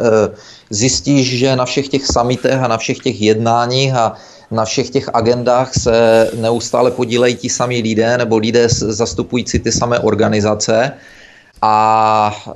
[0.69, 4.13] zjistíš, že na všech těch samitech a na všech těch jednáních a
[4.51, 9.99] na všech těch agendách se neustále podílejí ti samí lidé nebo lidé zastupující ty samé
[9.99, 10.91] organizace.
[11.61, 12.51] A e,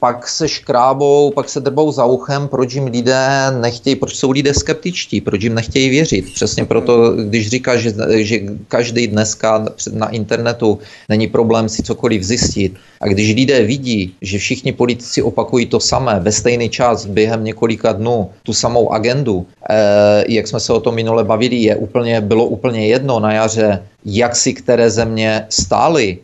[0.00, 3.28] pak se škrábou, pak se drbou za uchem, proč jim lidé
[3.60, 6.24] nechtějí, proč jsou lidé skeptičtí, proč jim nechtějí věřit.
[6.34, 12.74] Přesně proto, když říká, že, že každý dneska na internetu není problém si cokoliv zjistit.
[13.00, 17.92] A když lidé vidí, že všichni politici opakují to samé ve stejný čas během několika
[17.92, 22.44] dnů, tu samou agendu, eh, jak jsme se o tom minule bavili, je úplně, bylo
[22.44, 26.18] úplně jedno na jaře, jak si které země stály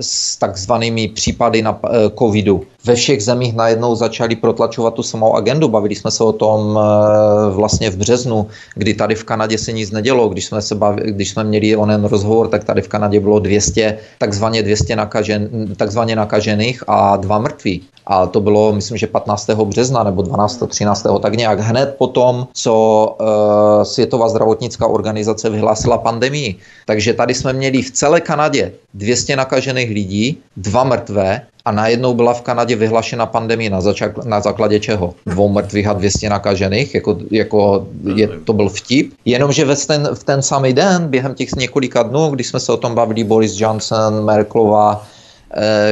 [0.00, 2.66] s takzvanými případy na eh, covidu.
[2.86, 5.68] Ve všech zemích najednou začali protlačovat tu samou agendu.
[5.68, 9.90] Bavili jsme se o tom eh, vlastně v březnu, kdy tady v Kanadě se nic
[9.90, 10.28] nedělo.
[10.28, 13.98] Když jsme, se bavili, když jsme měli onen rozhovor, tak tady v Kanadě bylo 200,
[14.18, 17.82] takzvaně 200 nakažen, takzvaně nakažených a dva mrtví.
[18.06, 19.50] A to bylo, myslím, že 15.
[19.50, 20.62] března nebo 12.
[20.68, 21.06] 13.
[21.22, 22.72] tak nějak hned potom, co
[23.20, 26.56] uh, Světová zdravotnická organizace vyhlásila pandemii.
[26.86, 32.34] Takže tady jsme měli v celé Kanadě 200 nakažených lidí, dva mrtvé a najednou byla
[32.34, 35.14] v Kanadě vyhlašena pandemie na, začak, na základě čeho?
[35.26, 39.12] Dvou mrtvých a 200 nakažených, jako, jako je, to byl vtip.
[39.24, 42.76] Jenomže ve ten, v ten samý den, během těch několika dnů, když jsme se o
[42.76, 45.06] tom bavili Boris Johnson, Merklova,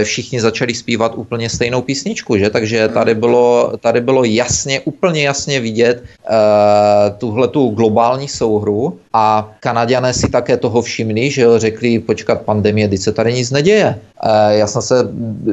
[0.03, 2.51] všichni začali zpívat úplně stejnou písničku, že?
[2.51, 9.53] Takže tady bylo, tady bylo jasně, úplně jasně vidět uh, tuhle tu globální souhru a
[9.61, 13.99] Kanaděné si také toho všimli, že jo, řekli, počkat, pandemie, teď se tady nic neděje.
[14.25, 15.09] Uh, já jsem se,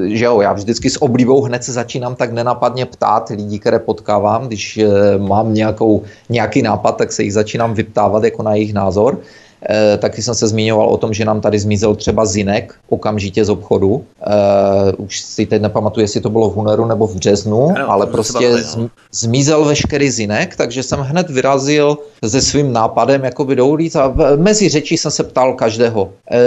[0.06, 4.48] že jo, já vždycky s oblibou hned se začínám tak nenapadně ptát lidí, které potkávám,
[4.48, 4.80] když
[5.18, 9.20] mám nějakou, nějaký nápad, tak se jich začínám vyptávat jako na jejich názor.
[9.70, 13.50] E, taky jsem se zmiňoval o tom, že nám tady zmizel třeba zinek okamžitě z
[13.50, 14.06] obchodu.
[14.22, 18.08] E, už si teď nepamatuju, jestli to bylo v únoru nebo v březnu, ano, ale
[18.08, 18.90] prostě bavili, no.
[19.12, 21.98] zmizel veškerý zinek, takže jsem hned vyrazil
[22.28, 26.10] se svým nápadem jakoby do ulic a mezi řečí jsem se ptal každého.
[26.32, 26.40] E,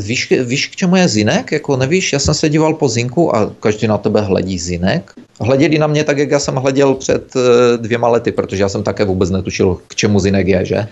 [0.00, 1.52] víš, víš, k čemu je zinek?
[1.52, 5.12] Jako nevíš, já jsem se díval po zinku a každý na tebe hledí zinek.
[5.40, 7.34] Hleděli na mě tak, jak já jsem hleděl před
[7.76, 10.88] dvěma lety, protože já jsem také vůbec netušil, k čemu zinek je, že?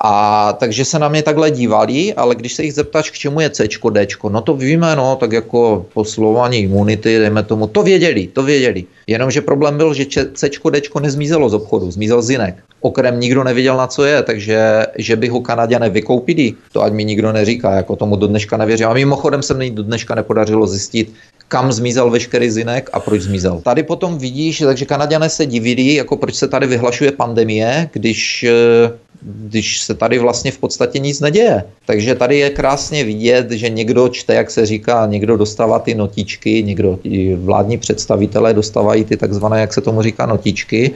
[0.00, 3.50] A takže se na mě takhle dívali, ale když se jich zeptáš, k čemu je
[3.50, 8.42] C, D, no to víme, no, tak jako posilování imunity, dejme tomu, to věděli, to
[8.42, 8.84] věděli.
[9.06, 12.54] Jenomže problém byl, že C, D nezmizelo z obchodu, zmizel z jinek.
[12.80, 17.04] Okrem nikdo nevěděl, na co je, takže že by ho Kanaděné vykoupili, to ať mi
[17.04, 18.86] nikdo neříká, jako tomu do dneška nevěřím.
[18.86, 21.12] A mimochodem se mi do dneška nepodařilo zjistit,
[21.48, 23.60] kam zmizel veškerý zinek a proč zmizel.
[23.64, 29.05] Tady potom vidíš, takže Kanaděné se divili, jako proč se tady vyhlašuje pandemie, když eh,
[29.22, 31.64] když se tady vlastně v podstatě nic neděje.
[31.86, 36.62] Takže tady je krásně vidět, že někdo čte, jak se říká, někdo dostává ty notičky,
[36.62, 36.98] někdo,
[37.36, 40.90] vládní představitelé dostávají ty takzvané, jak se tomu říká, notičky,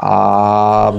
[0.00, 0.92] a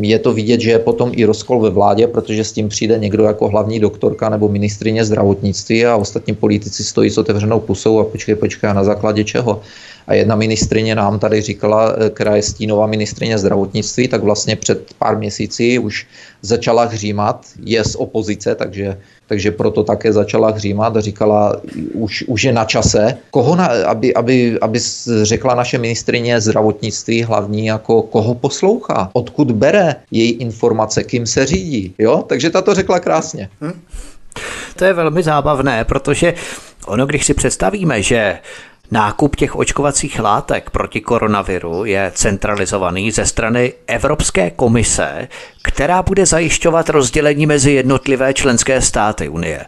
[0.00, 3.24] je to vidět, že je potom i rozkol ve vládě, protože s tím přijde někdo
[3.24, 8.34] jako hlavní doktorka nebo ministrině zdravotnictví a ostatní politici stojí s otevřenou pusou a počkej,
[8.34, 9.60] počkej, a na základě čeho.
[10.06, 14.94] A jedna ministrině nám tady říkala, eh, která je stínová ministrině zdravotnictví, tak vlastně před
[14.98, 16.06] pár měsíci už
[16.42, 21.60] začala hřímat, je z opozice, takže, takže proto také začala hřímat a říkala,
[21.92, 23.16] už, už je na čase.
[23.30, 24.78] Koho na, aby, aby, aby
[25.22, 31.94] řekla naše ministrině zdravotnictví hlavní, jako koho poslouchá, odkud bere její informace, kým se řídí.
[31.98, 32.24] Jo?
[32.28, 33.48] Takže ta to řekla krásně.
[33.60, 33.80] Hm.
[34.76, 36.34] To je velmi zábavné, protože
[36.86, 38.38] ono, když si představíme, že
[38.90, 45.28] Nákup těch očkovacích látek proti koronaviru je centralizovaný ze strany Evropské komise,
[45.66, 49.66] která bude zajišťovat rozdělení mezi jednotlivé členské státy Unie.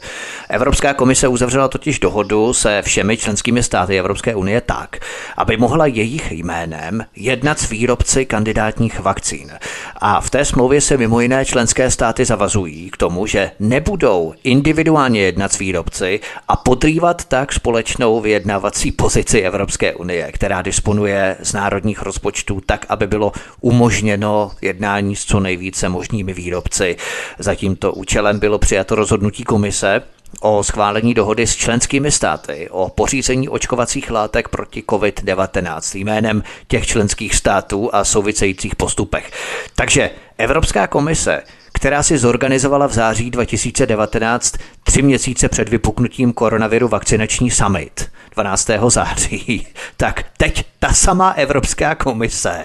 [0.48, 4.96] Evropská komise uzavřela totiž dohodu se všemi členskými státy Evropské unie tak,
[5.36, 9.50] aby mohla jejich jménem jednat s výrobci kandidátních vakcín.
[9.96, 15.20] A v té smlouvě se mimo jiné členské státy zavazují k tomu, že nebudou individuálně
[15.20, 22.02] jednat s výrobci a podrývat tak společnou vyjednávací pozici Evropské unie, která disponuje z národních
[22.02, 26.96] rozpočtů tak, aby bylo umožněno jednání s co nejvíce možnými výrobci.
[27.38, 30.02] Za tímto účelem bylo přijato rozhodnutí komise,
[30.40, 37.34] o schválení dohody s členskými státy o pořízení očkovacích látek proti COVID-19 jménem těch členských
[37.34, 39.30] států a souvisejících postupech.
[39.74, 41.42] Takže Evropská komise
[41.76, 48.70] která si zorganizovala v září 2019 tři měsíce před vypuknutím koronaviru vakcinační summit 12.
[48.88, 52.64] září, tak teď ta samá Evropská komise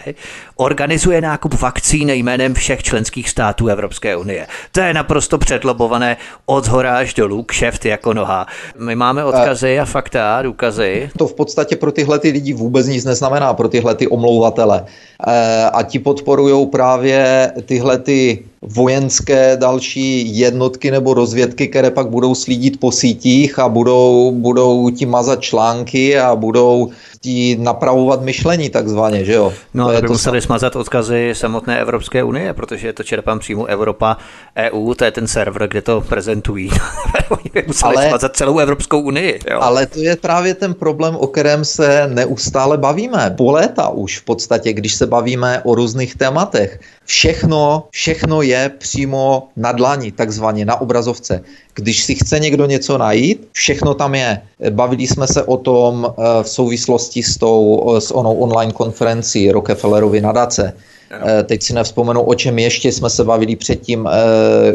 [0.56, 4.48] organizuje nákup vakcín jménem všech členských států Evropské unie.
[4.72, 8.48] To je naprosto předlobované od hora až dolů, kšeft jako noha.
[8.80, 11.10] My máme odkazy a fakta, důkazy.
[11.18, 14.86] To v podstatě pro tyhle ty lidi vůbec nic neznamená, pro tyhle ty omlouvatele.
[15.28, 22.36] Eh, a ti podporují právě tyhle ty vojenské další jednotky nebo rozvědky, které pak budou
[22.36, 29.26] slídit po sítích a budou, budou ti mazat články a budou ti napravovat myšlení takzvaně,
[29.26, 29.54] že jo?
[29.74, 30.46] No, to, to by to museli sam...
[30.46, 34.18] smazat odkazy samotné Evropské unie, protože je to čerpám přímo Evropa,
[34.58, 36.70] EU, to je ten server, kde to prezentují.
[37.30, 39.40] Oni by museli ale, smazat celou Evropskou unii.
[39.52, 39.60] Jo?
[39.62, 43.34] Ale to je právě ten problém, o kterém se neustále bavíme.
[43.38, 46.80] Po léta už v podstatě, když se bavíme o různých tématech.
[47.06, 51.42] Všechno, všechno je přímo na dlani, takzvaně na obrazovce.
[51.74, 54.42] Když si chce někdo něco najít, všechno tam je.
[54.70, 60.22] Bavili jsme se o tom eh, v souvislosti s, tou, s onou online konferencí Rockefellerovy
[60.22, 60.74] nadace.
[61.12, 64.12] Eh, teď si nevzpomenu, o čem ještě jsme se bavili předtím, eh,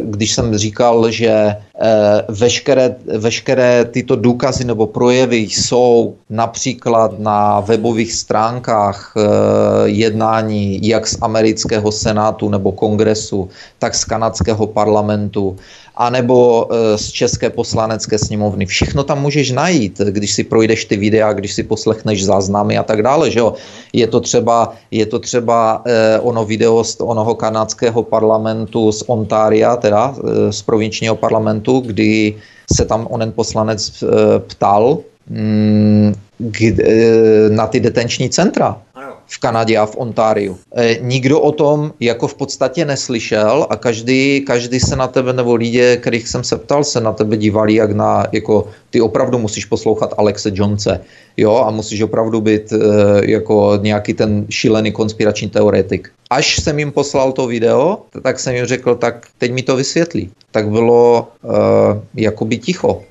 [0.05, 1.57] když jsem říkal, že
[2.29, 9.15] veškeré, veškeré tyto důkazy nebo projevy jsou například na webových stránkách
[9.85, 15.57] jednání jak z amerického senátu nebo kongresu, tak z kanadského parlamentu
[15.97, 18.67] anebo e, z České poslanecké sněmovny.
[18.67, 23.03] Všechno tam můžeš najít, když si projdeš ty videa, když si poslechneš záznamy a tak
[23.03, 23.31] dále.
[23.31, 23.55] Že jo?
[23.93, 29.77] Je to třeba, je to třeba eh, ono video z onoho kanadského parlamentu z Ontária,
[29.77, 32.35] teda eh, z provinčního parlamentu kdy
[32.77, 34.05] se tam onen poslanec
[34.47, 34.99] ptal
[35.31, 36.15] mm,
[37.49, 38.77] na ty detenční centra
[39.27, 40.59] v Kanadě a v Ontáriu.
[40.77, 45.55] E, nikdo o tom jako v podstatě neslyšel a každý, každý se na tebe, nebo
[45.55, 49.65] lidé, kterých jsem se ptal, se na tebe dívali jak na, jako ty opravdu musíš
[49.65, 51.01] poslouchat Alexe Jonese,
[51.37, 52.77] jo, a musíš opravdu být e,
[53.31, 56.09] jako nějaký ten šílený konspirační teoretik.
[56.31, 60.31] Až jsem jim poslal to video, tak jsem jim řekl, tak teď mi to vysvětlí.
[60.51, 61.49] Tak bylo e,
[62.15, 63.03] jakoby ticho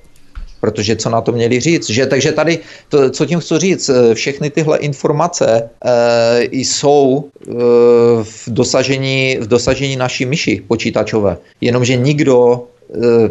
[0.65, 1.89] protože co na to měli říct.
[1.89, 2.59] Že, takže tady,
[2.89, 7.53] to, co tím chci říct, eh, všechny tyhle informace e, jsou e,
[8.23, 11.37] v, dosažení, v dosažení naší myši počítačové.
[11.61, 12.65] Jenomže nikdo,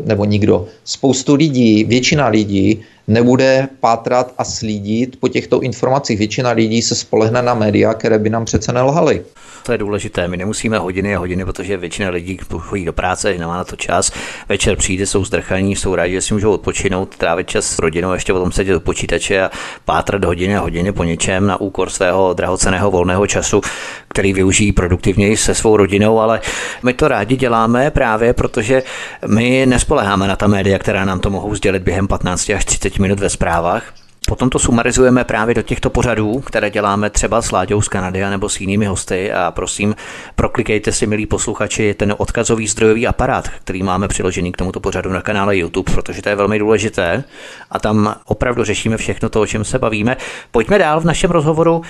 [0.04, 6.18] nebo nikdo, spoustu lidí, většina lidí nebude pátrat a slídit po těchto informacích.
[6.18, 9.22] Většina lidí se spolehne na média, které by nám přece nelhaly.
[9.66, 10.28] To je důležité.
[10.28, 14.12] My nemusíme hodiny a hodiny, protože většina lidí chodí do práce, nemá na to čas.
[14.48, 18.32] Večer přijde, jsou zdrchaní, jsou rádi, že si můžou odpočinout, trávit čas s rodinou, ještě
[18.32, 19.50] potom sedět do počítače a
[19.84, 23.60] pátrat hodiny a hodiny po něčem na úkor svého drahoceného volného času,
[24.08, 26.40] který využijí produktivněji se svou rodinou, ale
[26.82, 28.82] my to rádi děláme právě protože
[29.26, 33.20] my nespoleháme na ta média, která nám to mohou sdělit během 15 až 30 minut
[33.20, 34.03] ve zprávách.
[34.28, 38.48] Potom to sumarizujeme právě do těchto pořadů, které děláme třeba s Láďou z Kanady nebo
[38.48, 39.96] s jinými hosty a prosím,
[40.34, 45.22] proklikejte si, milí posluchači, ten odkazový zdrojový aparát, který máme přiložený k tomuto pořadu na
[45.22, 47.24] kanále YouTube, protože to je velmi důležité
[47.70, 50.16] a tam opravdu řešíme všechno to, o čem se bavíme.
[50.50, 51.82] Pojďme dál v našem rozhovoru.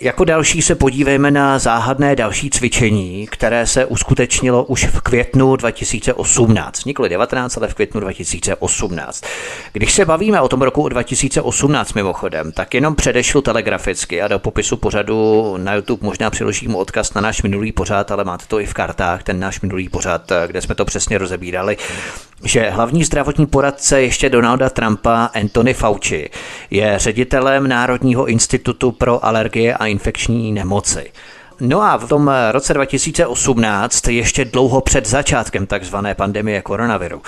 [0.00, 6.84] Jako další se podívejme na záhadné další cvičení, které se uskutečnilo už v květnu 2018.
[6.84, 9.24] Nikoli 19, ale v květnu 2018.
[9.72, 14.76] Když se bavíme o tom roku 2018 mimochodem, tak jenom předešlu telegraficky a do popisu
[14.76, 18.74] pořadu na YouTube možná přiložím odkaz na náš minulý pořad, ale máte to i v
[18.74, 21.76] kartách, ten náš minulý pořad, kde jsme to přesně rozebírali
[22.44, 26.30] že hlavní zdravotní poradce ještě Donalda Trumpa Anthony Fauci
[26.70, 31.12] je ředitelem Národního institutu pro alergie a infekční nemoci.
[31.60, 37.22] No a v tom roce 2018, ještě dlouho před začátkem takzvané pandemie koronaviru,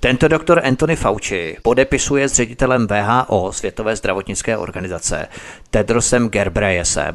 [0.00, 5.28] tento doktor Anthony Fauci podepisuje s ředitelem VHO, Světové zdravotnické organizace,
[5.70, 7.14] Tedrosem Gerbreyesem,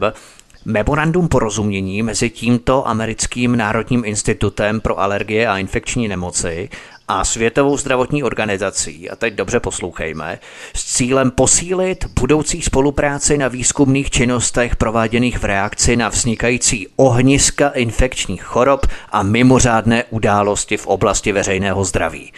[0.66, 6.70] Memorandum porozumění mezi tímto americkým Národním institutem pro alergie a infekční nemoci
[7.08, 10.40] a Světovou zdravotní organizací, a teď dobře poslouchejme,
[10.76, 18.44] s cílem posílit budoucí spolupráci na výzkumných činnostech prováděných v reakci na vznikající ohniska infekčních
[18.44, 22.32] chorob a mimořádné události v oblasti veřejného zdraví.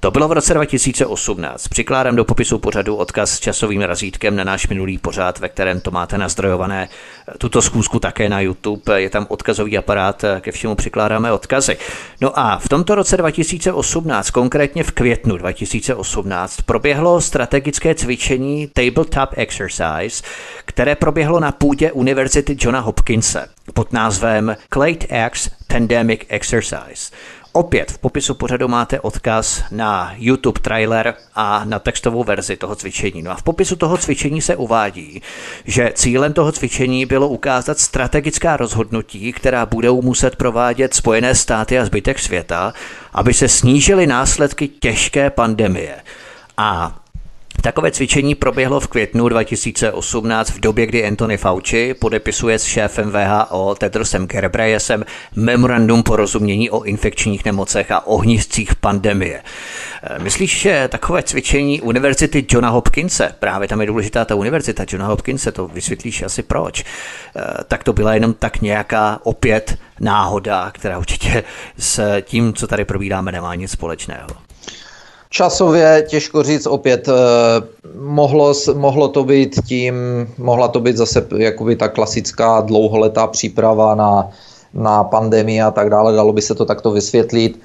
[0.00, 1.68] To bylo v roce 2018.
[1.68, 5.90] Přikládám do popisu pořadu odkaz s časovým razítkem na náš minulý pořad, ve kterém to
[5.90, 6.88] máte nazdrojované.
[7.38, 11.76] Tuto schůzku také na YouTube, je tam odkazový aparát, ke všemu přikládáme odkazy.
[12.20, 20.22] No a v tomto roce 2018, konkrétně v květnu 2018, proběhlo strategické cvičení Tabletop Exercise,
[20.64, 27.12] které proběhlo na půdě Univerzity Johna Hopkinse pod názvem Clade X Pandemic Exercise.
[27.56, 33.22] Opět v popisu pořadu máte odkaz na YouTube trailer a na textovou verzi toho cvičení.
[33.22, 35.22] No a v popisu toho cvičení se uvádí,
[35.64, 41.84] že cílem toho cvičení bylo ukázat strategická rozhodnutí, která budou muset provádět Spojené státy a
[41.84, 42.72] zbytek světa,
[43.12, 45.96] aby se snížily následky těžké pandemie.
[46.56, 46.98] A
[47.64, 53.74] Takové cvičení proběhlo v květnu 2018 v době, kdy Anthony Fauci podepisuje s šéfem VHO
[53.74, 55.04] Tedrosem Gerbreyesem
[55.36, 59.42] memorandum porozumění o infekčních nemocech a ohniscích pandemie.
[60.02, 65.06] E, myslíš, že takové cvičení Univerzity Johna Hopkinse, právě tam je důležitá ta univerzita Johna
[65.06, 66.84] Hopkinse, to vysvětlíš asi proč, e,
[67.64, 71.44] tak to byla jenom tak nějaká opět náhoda, která určitě
[71.78, 74.43] s tím, co tady probíráme, nemá nic společného.
[75.34, 77.12] Časově těžko říct opět, eh,
[77.98, 79.94] mohlo, mohlo to být tím,
[80.38, 84.28] mohla to být zase jakoby ta klasická dlouholetá příprava na,
[84.74, 87.60] na pandemii a tak dále, dalo by se to takto vysvětlit.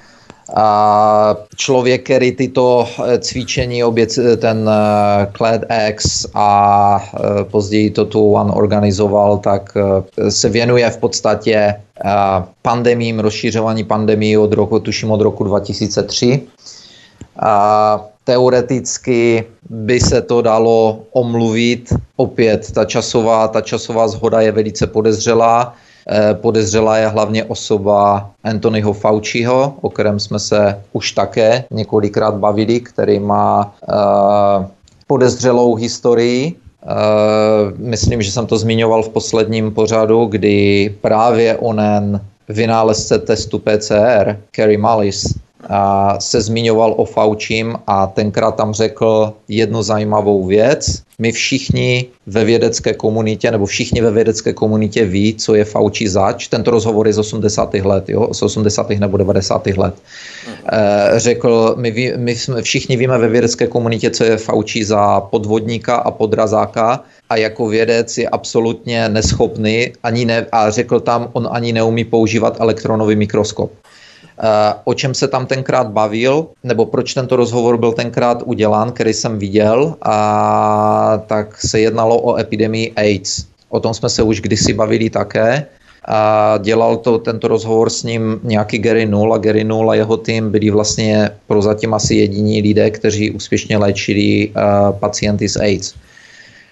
[0.54, 4.06] A člověk, který tyto eh, cvičení, obě
[4.36, 4.70] ten
[5.36, 6.50] Clad X a
[7.14, 9.74] eh, později to tu One organizoval, tak
[10.28, 11.74] se věnuje v podstatě
[12.62, 16.42] pandemím, rozšířování pandemii od roku, tuším od roku 2003
[17.38, 21.92] a teoreticky by se to dalo omluvit.
[22.16, 25.74] Opět ta časová, ta časová zhoda je velice podezřelá.
[26.10, 32.80] Eh, podezřelá je hlavně osoba Anthonyho Fauciho, o kterém jsme se už také několikrát bavili,
[32.80, 34.64] který má uh,
[35.06, 36.54] podezřelou historii.
[36.82, 44.36] Uh, myslím, že jsem to zmiňoval v posledním pořadu, kdy právě onen vynálezce testu PCR,
[44.50, 45.34] Kerry Mullis,
[46.18, 51.02] se zmiňoval o Faučím a tenkrát tam řekl jednu zajímavou věc.
[51.18, 56.48] My všichni ve vědecké komunitě, nebo všichni ve vědecké komunitě ví, co je Fauci zač.
[56.48, 57.74] Tento rozhovor je z 80.
[57.74, 58.28] let, jo?
[58.32, 58.90] z 80.
[58.90, 59.66] nebo 90.
[59.66, 59.94] let.
[60.72, 65.20] E, řekl, my, ví, my jsme, všichni víme ve vědecké komunitě, co je Fauci za
[65.20, 71.48] podvodníka a podrazáka a jako vědec je absolutně neschopný ani ne, a řekl tam, on
[71.52, 73.70] ani neumí používat elektronový mikroskop.
[74.42, 79.12] Eh, o čem se tam tenkrát bavil, nebo proč tento rozhovor byl tenkrát udělán, který
[79.12, 83.44] jsem viděl, a tak se jednalo o epidemii AIDS.
[83.68, 85.66] O tom jsme se už kdysi bavili také.
[86.08, 90.16] A dělal to tento rozhovor s ním nějaký Gary Null a Gary Null a jeho
[90.16, 95.94] tým byli vlastně prozatím asi jediní lidé, kteří úspěšně léčili uh, pacienty s AIDS.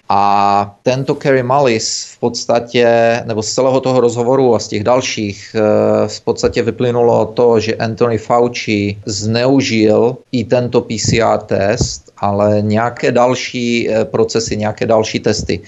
[0.09, 2.87] A tento Kerry Mullis v podstatě,
[3.25, 7.75] nebo z celého toho rozhovoru a z těch dalších, eh, v podstatě vyplynulo to, že
[7.75, 15.59] Anthony Fauci zneužil i tento PCR test, ale nějaké další eh, procesy, nějaké další testy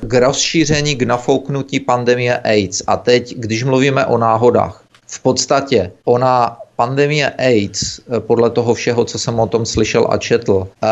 [0.00, 2.82] k rozšíření, k nafouknutí pandemie AIDS.
[2.86, 9.04] A teď, když mluvíme o náhodách, v podstatě ona pandemie AIDS, eh, podle toho všeho,
[9.04, 10.86] co jsem o tom slyšel a četl, eh,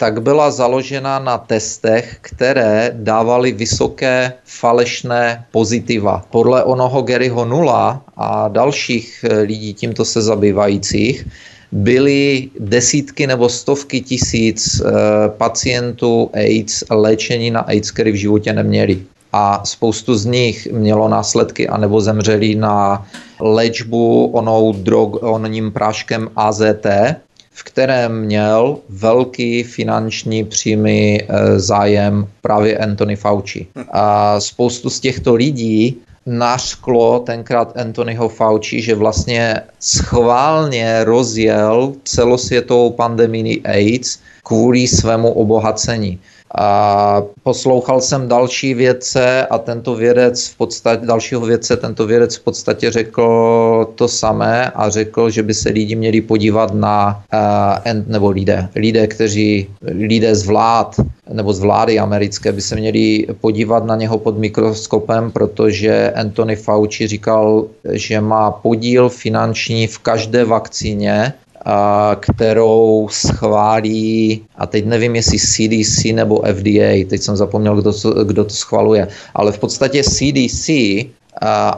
[0.00, 6.24] tak byla založena na testech, které dávaly vysoké falešné pozitiva.
[6.32, 11.28] Podle onoho Garyho Nula a dalších eh, lidí tímto se zabývajících,
[11.72, 14.82] byly desítky nebo stovky tisíc
[15.40, 21.68] pacientů AIDS léčení na AIDS, který v životě neměli a spoustu z nich mělo následky
[21.68, 23.06] anebo zemřeli na
[23.40, 26.86] léčbu onou drog, oným práškem AZT,
[27.50, 31.26] v kterém měl velký finanční přímý e,
[31.60, 33.66] zájem právě Anthony Fauci.
[33.92, 43.62] A spoustu z těchto lidí našklo tenkrát Anthonyho Fauci, že vlastně schválně rozjel celosvětovou pandemii
[43.62, 46.18] AIDS kvůli svému obohacení.
[46.54, 52.44] A poslouchal jsem další vědce a tento vědec v podstatě, dalšího vědce, tento vědec v
[52.44, 57.24] podstatě řekl to samé a řekl, že by se lidi měli podívat na,
[57.84, 60.96] uh, nebo lidé, lidé, kteří, lidé z vlád,
[61.32, 67.06] nebo z vlády americké by se měli podívat na něho pod mikroskopem, protože Anthony Fauci
[67.06, 71.32] říkal, že má podíl finanční v každé vakcíně,
[72.20, 77.92] kterou schválí, a teď nevím, jestli CDC nebo FDA, teď jsem zapomněl, kdo,
[78.24, 80.68] kdo to schvaluje, ale v podstatě CDC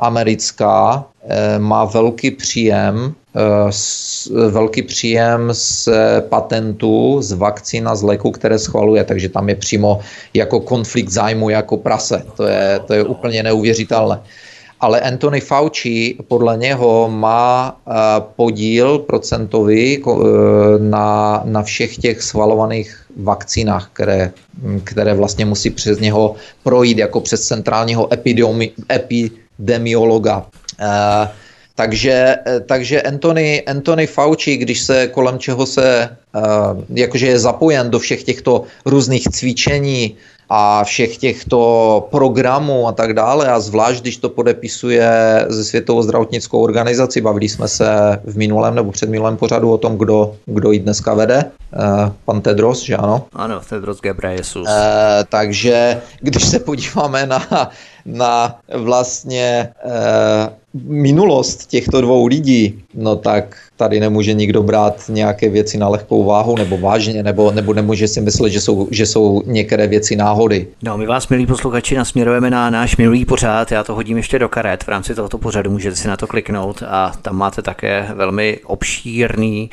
[0.00, 5.88] americká e, má velký příjem e, velký příjem z
[6.28, 10.00] patentů, z vakcín z léku, které schvaluje, takže tam je přímo
[10.34, 12.24] jako konflikt zájmu jako prase.
[12.36, 14.20] To je, to je úplně neuvěřitelné
[14.84, 17.92] ale Anthony Fauci podle něho má eh,
[18.36, 20.10] podíl procentový eh,
[20.78, 24.32] na, na všech těch schvalovaných vakcínách, které,
[24.84, 30.44] které vlastně musí přes něho projít jako přes centrálního epidemi, epidemiologa.
[30.80, 31.28] Uh,
[31.74, 36.08] takže, takže Anthony, Anthony Fauci, když se kolem čeho se,
[36.90, 40.16] jakože je zapojen do všech těchto různých cvičení,
[40.48, 45.10] a všech těchto programů a tak dále a zvlášť, když to podepisuje
[45.48, 50.36] ze Světovou zdravotnickou organizací, bavili jsme se v minulém nebo předminulém pořadu o tom, kdo,
[50.46, 53.26] kdo ji dneska vede, uh, pan Tedros, že ano?
[53.32, 54.68] Ano, Tedros Ghebreyesus.
[54.68, 57.70] Uh, takže když se podíváme na,
[58.06, 60.52] na vlastně uh,
[60.84, 66.56] minulost těchto dvou lidí, no tak tady nemůže nikdo brát nějaké věci na lehkou váhu
[66.56, 70.66] nebo vážně, nebo, nebo nemůže si myslet, že jsou, že jsou některé věci náhody.
[70.82, 73.72] No, my vás, milí posluchači, nasměrujeme na náš minulý pořád.
[73.72, 76.82] Já to hodím ještě do karet v rámci tohoto pořadu, můžete si na to kliknout
[76.88, 79.70] a tam máte také velmi obšírný,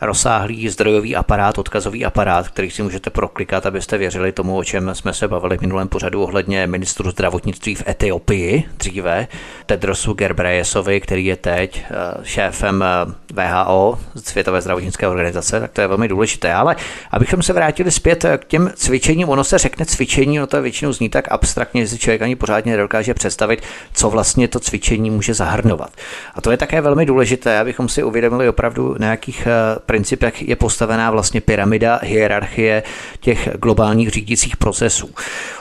[0.00, 5.12] rozsáhlý zdrojový aparát, odkazový aparát, který si můžete proklikat, abyste věřili tomu, o čem jsme
[5.12, 9.28] se bavili v minulém pořadu ohledně ministru zdravotnictví v Etiopii dříve,
[9.66, 13.12] Tedrosu Gerbreyesovi, který je teď eh, šéfem eh,
[13.44, 16.52] VHO, Světové zdravotnické organizace, tak to je velmi důležité.
[16.52, 16.76] Ale
[17.10, 21.08] abychom se vrátili zpět k těm cvičením, ono se řekne cvičení, no to většinou zní
[21.08, 25.90] tak abstraktně, že si člověk ani pořádně nedokáže představit, co vlastně to cvičení může zahrnovat.
[26.34, 30.56] A to je také velmi důležité, abychom si uvědomili opravdu, na jakých eh, principech je
[30.56, 32.82] postavená vlastně pyramida hierarchie
[33.20, 35.10] těch globálních řídících procesů.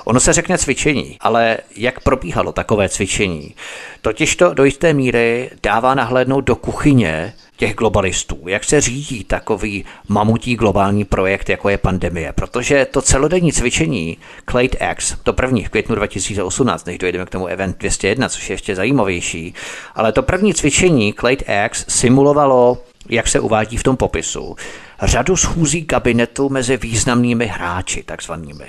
[0.05, 3.55] Ono se řekne cvičení, ale jak probíhalo takové cvičení?
[4.01, 7.33] Totiž to do jisté míry dává nahlédnout do kuchyně
[7.63, 8.39] těch globalistů.
[8.47, 12.33] Jak se řídí takový mamutí globální projekt, jako je pandemie?
[12.33, 14.17] Protože to celodenní cvičení
[14.49, 18.53] Clade X, to první v květnu 2018, než dojdeme k tomu Event 201, což je
[18.53, 19.53] ještě zajímavější,
[19.95, 22.77] ale to první cvičení Clade X simulovalo
[23.09, 24.55] jak se uvádí v tom popisu,
[25.01, 28.65] řadu schůzí kabinetu mezi významnými hráči, takzvanými.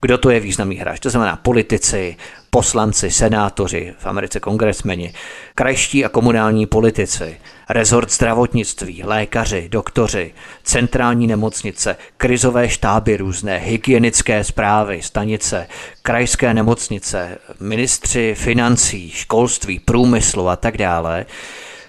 [0.00, 1.00] Kdo to je významný hráč?
[1.00, 2.16] To znamená politici,
[2.50, 5.12] poslanci, senátoři, v Americe kongresmeni,
[5.54, 7.36] krajští a komunální politici,
[7.68, 15.66] rezort zdravotnictví, lékaři, doktoři, centrální nemocnice, krizové štáby různé, hygienické zprávy, stanice,
[16.02, 21.26] krajské nemocnice, ministři financí, školství, průmyslu a tak dále,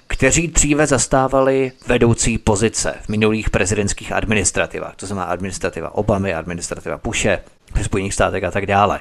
[0.08, 7.40] kteří dříve zastávali vedoucí pozice v minulých prezidentských administrativách, to znamená administrativa Obamy, administrativa Bushe,
[7.76, 9.00] ve Spojených státech a tak dále.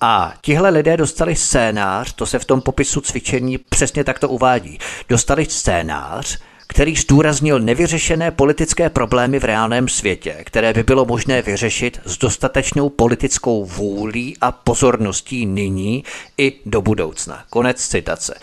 [0.00, 4.78] A tihle lidé dostali scénář, to se v tom popisu cvičení přesně takto uvádí.
[5.08, 6.38] Dostali scénář,
[6.68, 12.88] který zdůraznil nevyřešené politické problémy v reálném světě, které by bylo možné vyřešit s dostatečnou
[12.88, 16.04] politickou vůlí a pozorností nyní
[16.38, 17.44] i do budoucna.
[17.50, 18.34] Konec citace.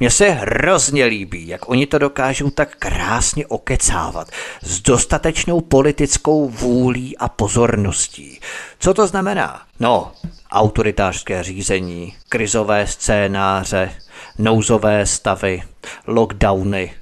[0.00, 4.30] Mně se hrozně líbí, jak oni to dokážou tak krásně okecávat
[4.62, 8.40] s dostatečnou politickou vůlí a pozorností.
[8.78, 9.62] Co to znamená?
[9.80, 10.12] No,
[10.50, 13.90] autoritářské řízení, krizové scénáře,
[14.38, 15.62] nouzové stavy,
[16.06, 16.94] lockdowny,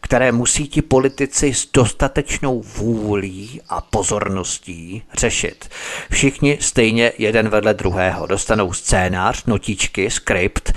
[0.00, 5.68] které musí ti politici s dostatečnou vůlí a pozorností řešit.
[6.10, 10.72] Všichni stejně jeden vedle druhého dostanou scénář, notičky, skript,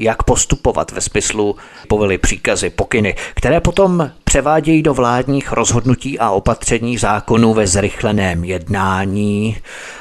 [0.00, 1.56] jak postupovat ve smyslu
[1.88, 9.56] povely, příkazy, pokyny, které potom převádějí do vládních rozhodnutí a opatření zákonů ve zrychleném jednání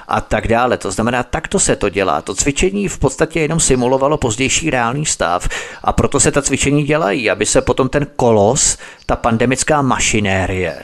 [0.08, 0.78] a tak dále.
[0.78, 2.22] To znamená, takto se to dělá.
[2.22, 5.50] To cvičení v podstatě jenom simulovalo pozdější reálný stav
[5.84, 10.84] a proto se ta cvičení dělají, aby se potom ten kolos, ta pandemická mašinérie,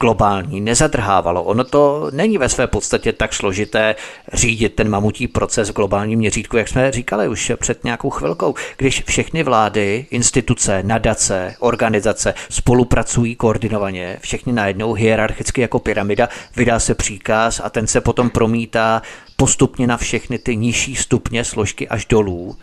[0.00, 1.42] globální nezadrhávalo.
[1.42, 3.94] Ono to není ve své podstatě tak složité
[4.32, 9.04] řídit ten mamutí proces v globálním měřítku, jak jsme říkali už před nějakou chvilkou, když
[9.06, 17.60] všechny vlády, instituce, nadace, organizace spolupracují koordinovaně, všechny najednou hierarchicky jako pyramida, vydá se příkaz
[17.64, 19.02] a ten se potom promítá
[19.36, 22.56] postupně na všechny ty nižší stupně složky až dolů.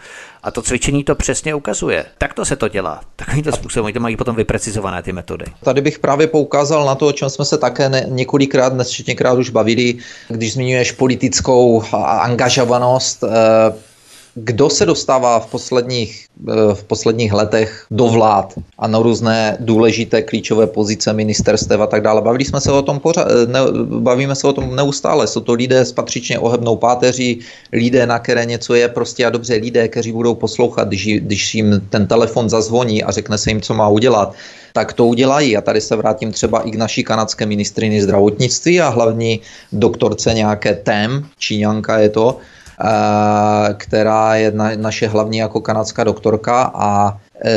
[0.43, 2.05] A to cvičení to přesně ukazuje.
[2.17, 3.01] Tak to se to dělá.
[3.15, 3.85] Takovýmto způsobem.
[3.85, 5.45] Oni to mají potom vyprecizované ty metody.
[5.63, 9.49] Tady bych právě poukázal na to, o čem jsme se také ne, několikrát, nesčetněkrát už
[9.49, 9.97] bavili,
[10.27, 13.23] když zmiňuješ politickou angažovanost.
[13.23, 13.73] Eh,
[14.35, 20.21] kdo se dostává v posledních, eh, v posledních letech do vlád a na různé důležité
[20.21, 22.21] klíčové pozice ministerstev a tak dále.
[22.21, 25.27] Bavili jsme se o tom pořád, eh, ne, bavíme se o tom neustále.
[25.27, 27.39] Jsou to lidé s patřičně ohebnou páteří,
[27.73, 31.81] lidé, na které něco je prostě a dobře lidé, kteří budou poslouchat, když, když jim
[31.89, 34.33] ten telefon zazvoní a řekne se jim, co má udělat
[34.73, 35.57] tak to udělají.
[35.57, 39.39] A tady se vrátím třeba i k naší kanadské ministrině zdravotnictví a hlavní
[39.71, 42.37] doktorce nějaké TEM, Číňanka je to,
[43.77, 47.51] která je na, naše hlavní jako kanadská doktorka a e,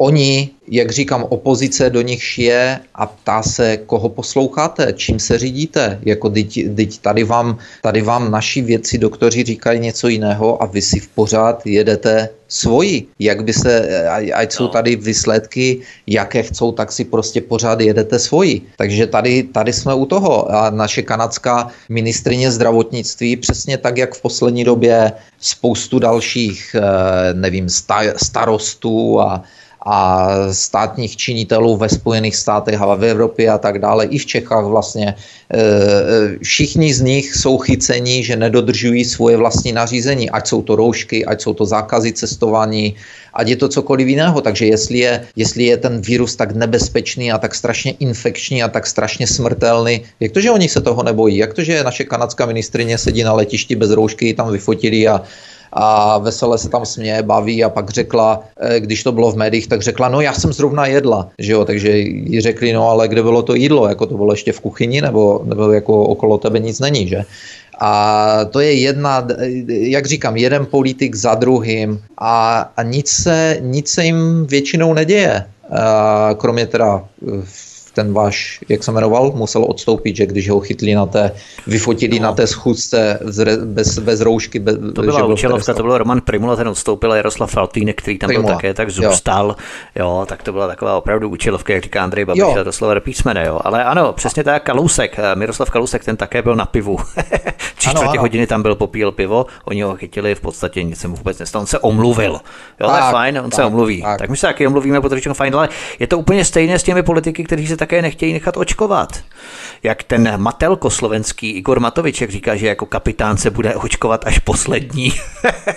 [0.00, 5.98] oni jak říkám, opozice do nich je a ptá se, koho posloucháte, čím se řídíte.
[6.02, 10.82] Jako teď, teď tady, vám, tady vám naši věci, doktoři říkají něco jiného a vy
[10.82, 13.06] si v pořád jedete svoji.
[13.18, 14.68] Jak by se, ať jsou no.
[14.68, 18.62] tady výsledky, jaké chcou, tak si prostě pořád jedete svoji.
[18.78, 20.50] Takže tady, tady jsme u toho.
[20.50, 27.66] A naše kanadská ministrině zdravotnictví, přesně tak, jak v poslední době spoustu dalších, eh, nevím,
[28.16, 29.42] starostů a
[29.86, 34.64] a státních činitelů ve Spojených státech a v Evropě a tak dále, i v Čechách
[34.64, 35.08] vlastně.
[35.08, 35.14] E,
[35.56, 41.24] e, všichni z nich jsou chyceni, že nedodržují svoje vlastní nařízení, ať jsou to roušky,
[41.24, 42.94] ať jsou to zákazy cestování,
[43.34, 44.40] ať je to cokoliv jiného.
[44.40, 48.86] Takže jestli je, jestli je ten virus tak nebezpečný a tak strašně infekční a tak
[48.86, 51.36] strašně smrtelný, jak to, že oni se toho nebojí?
[51.36, 55.22] Jak to, že naše kanadská ministrině sedí na letišti bez roušky, tam vyfotili a
[55.72, 59.68] a vesele se tam směje, baví a pak řekla, eh, když to bylo v médiích,
[59.68, 63.22] tak řekla, no já jsem zrovna jedla, že jo, takže jí řekli, no ale kde
[63.22, 66.80] bylo to jídlo, jako to bylo ještě v kuchyni, nebo, nebo jako okolo tebe nic
[66.80, 67.24] není, že?
[67.80, 69.26] A to je jedna,
[69.68, 75.44] jak říkám, jeden politik za druhým a, a nic, se, nic se jim většinou neděje.
[76.36, 77.04] kromě teda
[77.44, 81.32] v ten váš, jak se jmenoval, musel odstoupit, že když ho chytli na té,
[81.66, 82.22] vyfotili no.
[82.22, 83.18] na té schůzce
[83.64, 84.58] bez, bez roušky.
[84.58, 88.46] Bez, to byla účelovka, to byl Roman Primula, ten odstoupil, Jaroslav Faltýnek, který tam Primula.
[88.46, 89.56] byl také, tak zůstal,
[89.96, 90.04] jo.
[90.04, 90.26] jo.
[90.28, 93.60] tak to byla taková opravdu účelovka, jak říká Andrej Babiš, to slovo písmene, jo.
[93.64, 96.98] Ale ano, přesně tak, Kalousek, eh, Miroslav Kalousek, ten také byl na pivu.
[97.76, 101.16] Tři čtvrtě hodiny tam byl, popíl pivo, oni ho chytili, v podstatě nic se mu
[101.16, 102.32] vůbec nestalo, on se omluvil.
[102.80, 104.02] Jo, tak, to je fajn, on tak, se omluví.
[104.02, 104.18] Tak.
[104.18, 105.68] tak my se taky omluvíme, protože fajn, ale
[105.98, 109.24] je to úplně stejné s těmi politiky, kteří se také nechtějí nechat očkovat.
[109.82, 115.12] Jak ten Matelko slovenský Igor Matoviček říká, že jako kapitán se bude očkovat až poslední.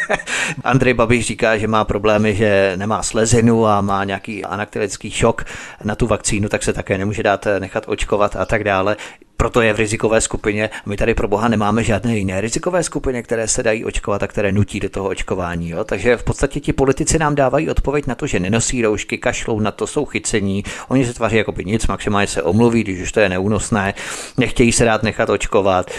[0.63, 5.43] Andrej Babiš říká, že má problémy, že nemá slezinu a má nějaký anaktilický šok
[5.83, 8.95] na tu vakcínu, tak se také nemůže dát nechat očkovat a tak dále
[9.43, 10.69] proto je v rizikové skupině.
[10.85, 14.51] My tady pro boha nemáme žádné jiné rizikové skupiny, které se dají očkovat a které
[14.51, 15.69] nutí do toho očkování.
[15.69, 15.83] Jo?
[15.83, 19.71] Takže v podstatě ti politici nám dávají odpověď na to, že nenosí roušky, kašlou na
[19.71, 23.19] to, jsou chycení, oni se tváří jako by nic, maximálně se omluví, když už to
[23.19, 23.93] je neúnosné,
[24.37, 25.91] nechtějí se dát nechat očkovat,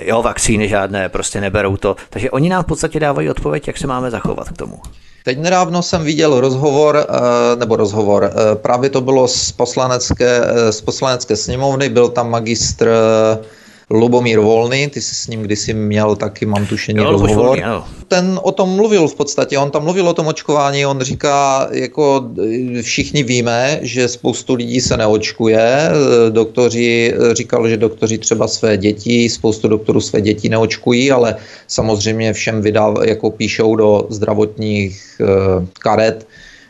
[0.00, 1.96] jo, vakcíny žádné, prostě neberou to.
[2.10, 4.80] Takže oni nám v podstatě dávají odpověď, jak se máme zachovat k tomu.
[5.26, 10.72] Teď nedávno jsem viděl rozhovor, eh, nebo rozhovor, eh, právě to bylo z poslanecké, eh,
[10.72, 12.88] z poslanecké sněmovny, byl tam magistr
[13.90, 17.36] Lubomír Volný, ty jsi s ním kdysi měl taky, mám tušení, jo, rozhovor.
[17.36, 17.62] Volný,
[18.08, 22.30] Ten o tom mluvil v podstatě, on tam mluvil o tom očkování, on říká, jako
[22.82, 25.90] všichni víme, že spoustu lidí se neočkuje,
[26.30, 31.36] doktoři, říkal, že doktoři třeba své děti, spoustu doktorů své děti neočkují, ale
[31.68, 36.26] samozřejmě všem vydáv, jako píšou do zdravotních uh, karet,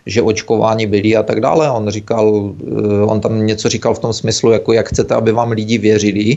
[0.06, 1.70] že očkování byli a tak dále.
[1.70, 5.50] On říkal, eh, on tam něco říkal v tom smyslu, jako jak chcete, aby vám
[5.50, 6.36] lidi věřili.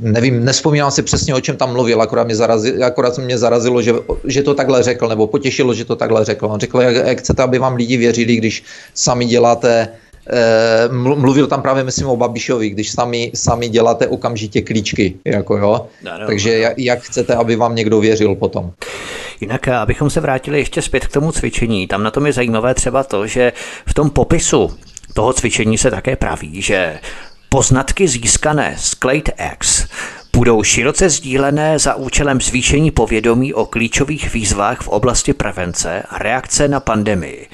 [0.00, 3.92] Nevím, nespomínám si přesně, o čem tam mluvil, akorát mě, zarazilo, akorát mě zarazilo, že,
[4.24, 6.46] že to takhle řekl, nebo potěšilo, že to takhle řekl.
[6.46, 8.64] On řekl, jak, jak chcete, aby vám lidi věřili, když
[8.94, 9.88] sami děláte
[10.32, 15.86] eh, mluvil tam právě, myslím, o Babišovi, když sami, sami děláte okamžitě klíčky, jako jo.
[16.04, 18.72] No, no, Takže jak, jak chcete, aby vám někdo věřil potom?
[19.40, 22.74] Jinak, eh, abychom se vrátili ještě zpět k tomu cvičení, tam na tom je zajímavé
[22.74, 23.52] třeba to, že
[23.86, 24.70] v tom popisu
[25.12, 26.98] toho cvičení se také praví, že
[27.48, 29.88] poznatky získané z Clade X
[30.36, 36.68] budou široce sdílené za účelem zvýšení povědomí o klíčových výzvách v oblasti prevence a reakce
[36.68, 37.48] na pandemii.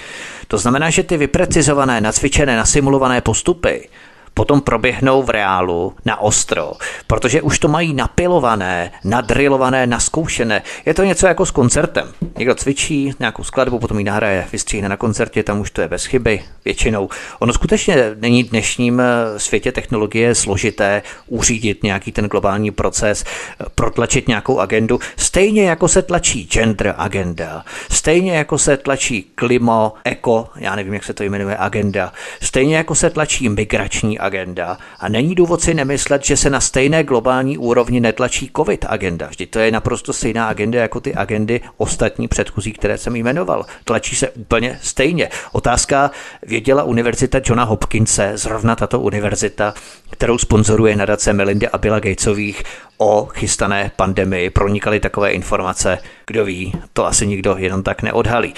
[0.48, 3.88] To znamená, že ty vyprecizované, nacvičené, nasimulované postupy
[4.37, 6.72] potom proběhnou v reálu na ostro,
[7.07, 10.62] protože už to mají napilované, nadrilované, naskoušené.
[10.87, 12.12] Je to něco jako s koncertem.
[12.39, 16.05] Někdo cvičí nějakou skladbu, potom ji nahraje, vystříhne na koncertě, tam už to je bez
[16.05, 17.09] chyby většinou.
[17.39, 23.64] Ono skutečně není v dnešním eh, světě technologie složité uřídit nějaký ten globální proces, eh,
[23.74, 30.49] protlačit nějakou agendu, stejně jako se tlačí gender agenda, stejně jako se tlačí klimo, eko,
[30.57, 35.35] já nevím, jak se to jmenuje, agenda, stejně jako se tlačí migrační agenda a není
[35.35, 39.27] důvod si nemyslet, že se na stejné globální úrovni netlačí COVID agenda.
[39.27, 43.66] Vždyť to je naprosto stejná agenda jako ty agendy ostatní předchozí, které jsem jmenoval.
[43.85, 45.29] Tlačí se úplně stejně.
[45.53, 46.11] Otázka
[46.43, 49.74] věděla Univerzita Johna Hopkinse, zrovna tato univerzita,
[50.11, 52.62] kterou sponzoruje nadace Melinda a Billa Gatesových,
[52.99, 58.55] o chystané pandemii pronikaly takové informace, kdo ví, to asi nikdo jenom tak neodhalí.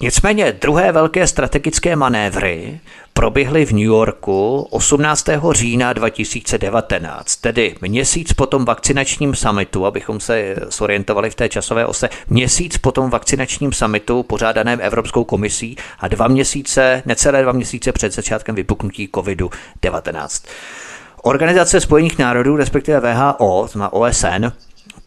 [0.00, 2.80] Nicméně druhé velké strategické manévry
[3.12, 5.26] proběhly v New Yorku 18.
[5.50, 12.08] října 2019, tedy měsíc po tom vakcinačním summitu, abychom se sorientovali v té časové ose,
[12.28, 18.12] měsíc po tom vakcinačním summitu pořádaném Evropskou komisí a dva měsíce, necelé dva měsíce před
[18.12, 20.46] začátkem vypuknutí COVID-19.
[21.26, 24.46] Organizace Spojených národů, respektive VHO, to OSN,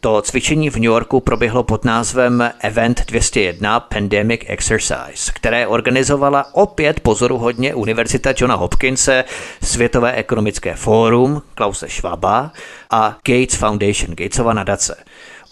[0.00, 7.00] to cvičení v New Yorku proběhlo pod názvem Event 201 Pandemic Exercise, které organizovala opět
[7.00, 9.24] pozoruhodně Univerzita Johna Hopkinse,
[9.62, 12.52] Světové ekonomické fórum Klause Schwaba
[12.90, 14.96] a Gates Foundation, Gatesova nadace.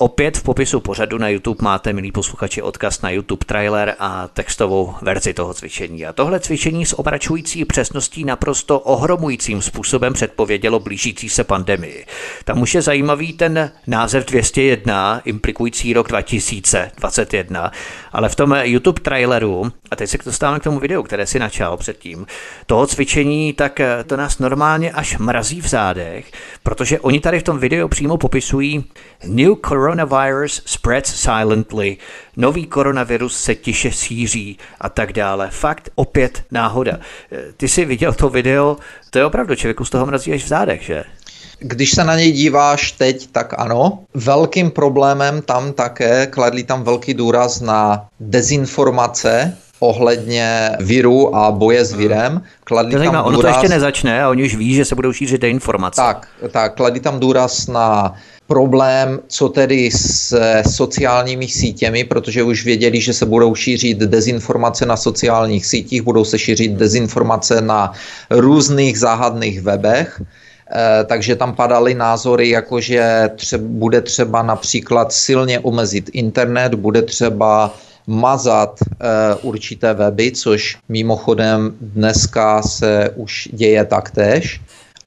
[0.01, 4.95] Opět v popisu pořadu na YouTube máte, milí posluchači, odkaz na YouTube trailer a textovou
[5.03, 6.07] verzi toho cvičení.
[6.07, 12.07] A tohle cvičení s obračující přesností naprosto ohromujícím způsobem předpovědělo blížící se pandemii.
[12.45, 17.73] Tam už je zajímavý ten název 201, implikující rok 2021,
[18.13, 21.77] ale v tom YouTube traileru, a teď se dostáváme k tomu videu, které si načal
[21.77, 22.27] předtím,
[22.67, 26.33] toho cvičení, tak to nás normálně až mrazí v zádech,
[26.63, 28.85] protože oni tady v tom videu přímo popisují
[29.27, 29.55] New
[29.89, 31.97] coronavirus spreads silently,
[32.37, 35.49] nový koronavirus se tiše šíří a tak dále.
[35.51, 36.99] Fakt opět náhoda.
[37.57, 38.77] Ty jsi viděl to video,
[39.11, 41.05] to je opravdu člověku z toho mrazí až v zádech, že?
[41.59, 43.99] Když se na něj díváš teď, tak ano.
[44.15, 51.93] Velkým problémem tam také kladli tam velký důraz na dezinformace, ohledně viru a boje s
[51.93, 52.43] virem.
[52.65, 53.27] Kladli to tam důraz...
[53.27, 56.01] ono to ještě nezačne a oni už ví, že se budou šířit informace.
[56.01, 58.15] Tak, tak, kladli tam důraz na
[58.49, 60.33] problém, co tedy s
[60.65, 66.39] sociálními sítěmi, protože už věděli, že se budou šířit dezinformace na sociálních sítích, budou se
[66.39, 67.93] šířit dezinformace na
[68.31, 70.21] různých záhadných webech.
[70.21, 77.03] Eh, takže tam padaly názory, jako že tře- bude třeba například silně omezit internet, bude
[77.03, 77.75] třeba
[78.09, 84.61] mazat uh, určité weby, což mimochodem dneska se už děje taktéž.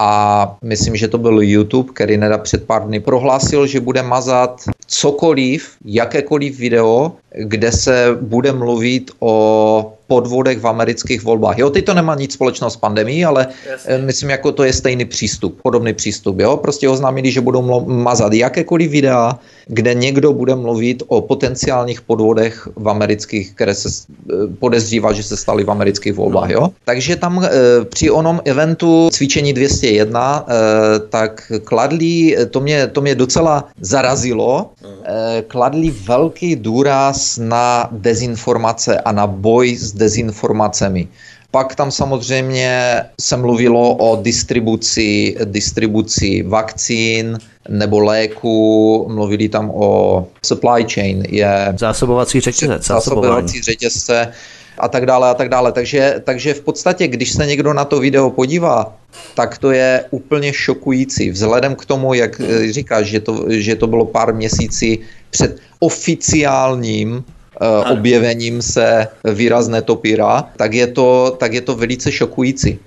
[0.04, 4.62] A myslím, že to byl YouTube, který neda před pár dny prohlásil, že bude mazat
[4.88, 11.58] cokoliv, jakékoliv video, kde se bude mluvit o podvodech v amerických volbách.
[11.64, 13.98] Jo, teď to nemá nic společného s pandemí, ale Jasně.
[13.98, 16.36] myslím, jako to je stejný přístup, podobný přístup.
[16.40, 19.40] Jo, prostě oznámili, že budou mazat jakékoliv videa,
[19.72, 25.38] kde někdo bude mluvit o potenciálních podvodech v amerických, které se eh, podezřívá, že se
[25.38, 26.50] staly v amerických volbách.
[26.50, 26.54] No.
[26.54, 26.64] Jo?
[26.84, 27.50] Takže tam e,
[27.86, 35.42] při onom eventu cvičení 201, e, tak kladli, to mě, to mě docela zarazilo, e,
[35.48, 41.08] kladli velký důraz na dezinformace a na boj s dezinformacemi.
[41.52, 47.38] Pak tam samozřejmě se mluvilo o distribuci, distribuci vakcín
[47.70, 51.24] nebo léku, mluvili tam o supply chain.
[51.30, 52.80] Je zásobovací řetězce.
[52.82, 54.34] Zásobovací řetězce
[54.80, 55.72] a tak dále a tak dále.
[55.72, 58.96] Takže, takže v podstatě, když se někdo na to video podívá,
[59.36, 61.30] tak to je úplně šokující.
[61.30, 62.42] Vzhledem k tomu, jak
[62.72, 65.00] říkáš, že to, že to bylo pár měsící
[65.30, 67.24] před oficiálním
[67.62, 72.80] uh, objevením se výrazné topíra, tak je to, tak je to velice šokující.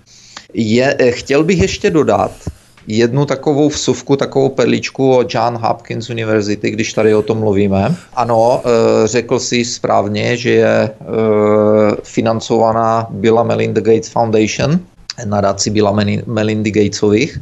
[0.55, 2.33] Je, eh, chtěl bych ještě dodat,
[2.87, 7.97] jednu takovou vsuvku, takovou perličku o John Hopkins University, když tady o tom mluvíme.
[8.15, 10.91] Ano, eh, řekl si správně, že je
[12.03, 14.81] financovaná Billa Melinda Gates Foundation,
[15.25, 15.97] nadací Billa
[16.27, 17.41] Melindy Gatesových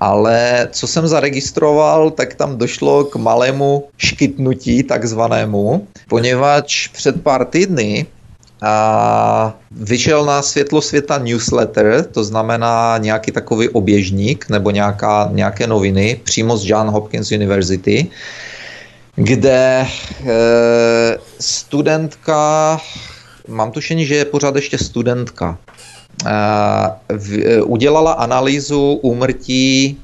[0.00, 8.06] ale co jsem zaregistroval, tak tam došlo k malému škytnutí takzvanému, poněvadž před pár týdny
[8.62, 16.20] a vyšel na světlo světa newsletter, to znamená nějaký takový oběžník nebo nějaká, nějaké noviny
[16.24, 18.10] přímo z John Hopkins University,
[19.16, 19.86] kde e,
[21.40, 22.80] studentka,
[23.48, 25.58] mám tušení, že je pořád ještě studentka,
[27.64, 29.96] udělala analýzu úmrtí e,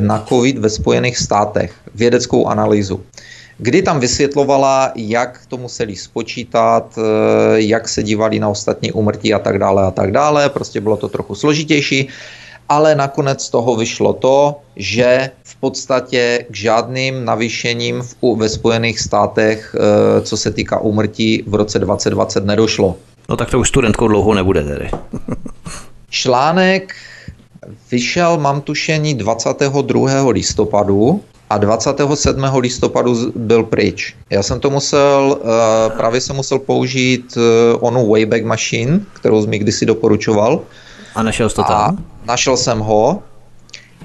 [0.00, 3.00] na COVID ve Spojených státech, vědeckou analýzu,
[3.58, 7.02] kdy tam vysvětlovala, jak to museli spočítat, e,
[7.60, 10.48] jak se dívali na ostatní úmrtí a tak dále a tak dále.
[10.48, 12.08] Prostě bylo to trochu složitější,
[12.68, 19.00] ale nakonec z toho vyšlo to, že v podstatě k žádným navýšením v, ve Spojených
[19.00, 22.96] státech, e, co se týká úmrtí, v roce 2020 nedošlo.
[23.28, 24.90] No tak to už studentkou dlouho nebude tedy.
[26.10, 26.94] Článek
[27.90, 30.30] vyšel, mám tušení, 22.
[30.30, 32.44] listopadu a 27.
[32.58, 34.14] listopadu byl pryč.
[34.30, 39.48] Já jsem to musel, eh, právě jsem musel použít eh, onu Wayback Machine, kterou jsi
[39.48, 40.60] mi kdysi doporučoval.
[41.14, 42.04] A našel jsi to tam?
[42.22, 43.22] A našel jsem ho.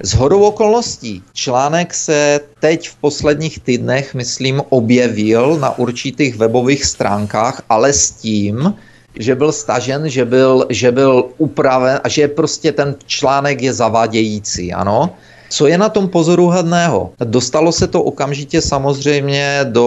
[0.02, 7.62] Z hodou okolností článek se teď v posledních týdnech, myslím, objevil na určitých webových stránkách,
[7.68, 8.74] ale s tím,
[9.18, 14.72] že byl stažen, že byl, že byl upraven a že prostě ten článek je zavadějící,
[14.72, 15.10] ano.
[15.52, 17.12] Co je na tom pozoruhodného?
[17.24, 19.86] Dostalo se to okamžitě samozřejmě do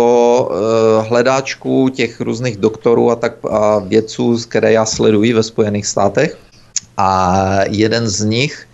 [0.50, 6.38] uh, hledáčku těch různých doktorů a tak a vědců, které já sleduji ve Spojených státech.
[6.98, 8.68] A jeden z nich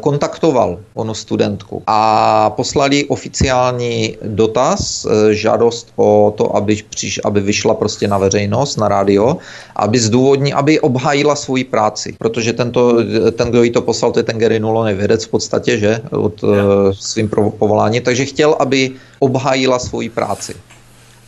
[0.00, 7.74] kontaktoval onu studentku a poslali oficiální dotaz, eh, žádost o to, aby, přiš, aby vyšla
[7.74, 9.38] prostě na veřejnost, na rádio,
[9.76, 12.98] aby zdůvodní, aby obhájila svoji práci, protože tento,
[13.32, 16.42] ten, kdo jí to poslal, to je ten Gary Nullon, vědec v podstatě, že, od
[16.42, 16.94] yeah.
[16.98, 20.54] svým povolání, takže chtěl, aby obhájila svoji práci.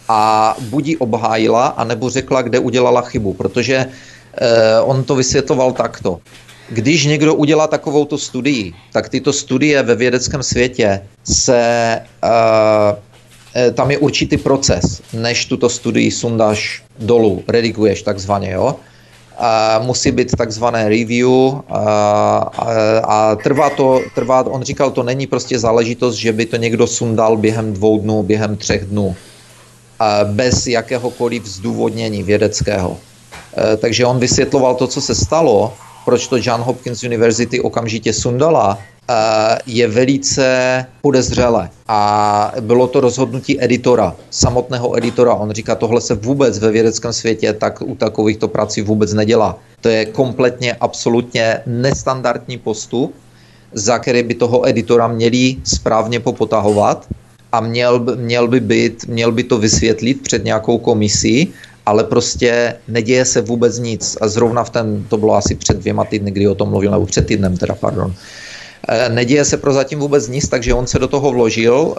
[0.09, 6.21] A budí obhájila, anebo řekla, kde udělala chybu, protože eh, on to vysvětloval takto.
[6.69, 12.99] Když někdo udělá takovouto studii, tak tyto studie ve vědeckém světě se uh,
[13.75, 18.77] tam je určitý proces, než tuto studii sundáš dolů, rediguješ takzvaně, jo.
[19.39, 21.29] A musí být takzvané review
[21.69, 21.83] a,
[22.57, 26.87] a, a trvá to, trvá, on říkal, to není prostě záležitost, že by to někdo
[26.87, 29.17] sundal během dvou dnů, během třech dnů,
[29.99, 32.97] a bez jakéhokoliv zdůvodnění vědeckého.
[33.59, 35.73] E, takže on vysvětloval to, co se stalo
[36.05, 40.47] proč to John Hopkins University okamžitě sundala, eh, je velice
[41.03, 41.71] podezřelé.
[41.89, 45.35] A bylo to rozhodnutí editora, samotného editora.
[45.35, 49.59] On říká, tohle se vůbec ve vědeckém světě tak u takovýchto prací vůbec nedělá.
[49.81, 53.15] To je kompletně, absolutně nestandardní postup,
[53.73, 57.07] za který by toho editora měli správně popotahovat
[57.53, 61.53] a měl, měl, by být, měl by to vysvětlit před nějakou komisí
[61.87, 64.17] ale prostě neděje se vůbec nic.
[64.21, 67.07] A zrovna v ten, to bylo asi před dvěma týdny, kdy o tom mluvil, nebo
[67.07, 68.15] před týdnem teda, pardon.
[69.09, 71.95] Neděje se prozatím vůbec nic, takže on se do toho vložil.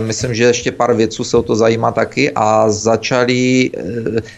[0.00, 3.70] Myslím, že ještě pár věců se o to zajímá taky a začali,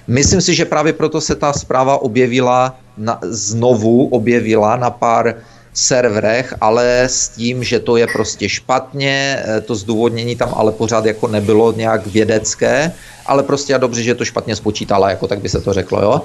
[0.06, 5.34] myslím si, že právě proto se ta zpráva objevila, na, znovu objevila na pár
[5.72, 11.04] serverech, ale s tím, že to je prostě špatně, eh, to zdůvodnění tam ale pořád
[11.04, 12.92] jako nebylo nějak vědecké,
[13.26, 16.22] ale prostě a dobře, že to špatně spočítala, jako tak by se to řeklo, jo.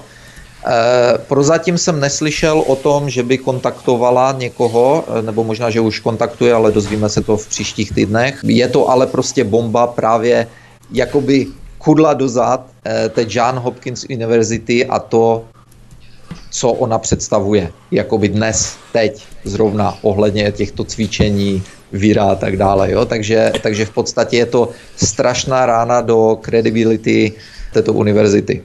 [0.66, 6.00] E, prozatím jsem neslyšel o tom, že by kontaktovala někoho, eh, nebo možná, že už
[6.00, 8.42] kontaktuje, ale dozvíme se to v příštích týdnech.
[8.44, 10.48] Je to ale prostě bomba právě
[10.92, 12.66] jakoby kudla dozad
[13.10, 15.46] té John Hopkins University a to,
[16.56, 22.92] co ona představuje, jakoby dnes, teď, zrovna ohledně těchto cvičení, víra a tak dále.
[22.92, 23.06] Jo?
[23.06, 27.32] Takže, takže v podstatě je to strašná rána do kredibility
[27.74, 28.64] této univerzity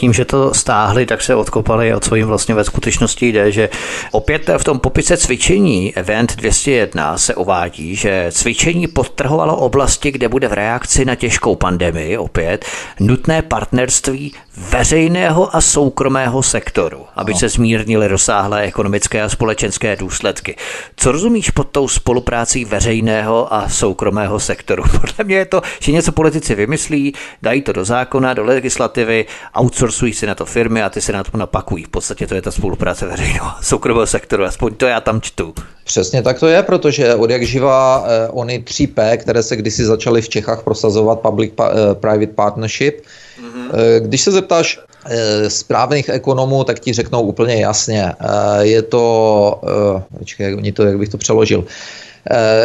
[0.00, 3.68] tím, že to stáhli, tak se odkopali, o co jim vlastně ve skutečnosti jde, že
[4.10, 10.48] opět v tom popise cvičení Event 201 se uvádí, že cvičení podtrhovalo oblasti, kde bude
[10.48, 12.64] v reakci na těžkou pandemii opět
[13.00, 17.38] nutné partnerství veřejného a soukromého sektoru, aby no.
[17.38, 20.56] se zmírnily rozsáhlé ekonomické a společenské důsledky.
[20.96, 24.82] Co rozumíš pod tou spoluprácí veřejného a soukromého sektoru?
[25.00, 29.89] Podle mě je to, že něco politici vymyslí, dají to do zákona, do legislativy, outsourcují
[29.90, 31.84] si na to firmy a ty se na to napakují.
[31.84, 35.54] V podstatě to je ta spolupráce veřejného a soukromého sektoru, aspoň to já tam čtu.
[35.84, 40.22] Přesně tak to je, protože od jak živa eh, ony 3P, které se kdysi začaly
[40.22, 43.70] v Čechách prosazovat, Public-Private eh, Partnership, mm-hmm.
[43.72, 48.12] eh, když se zeptáš eh, správných ekonomů, tak ti řeknou úplně jasně.
[48.20, 49.60] Eh, je to,
[49.98, 51.64] eh, počkej, jak, to, jak bych to přeložil,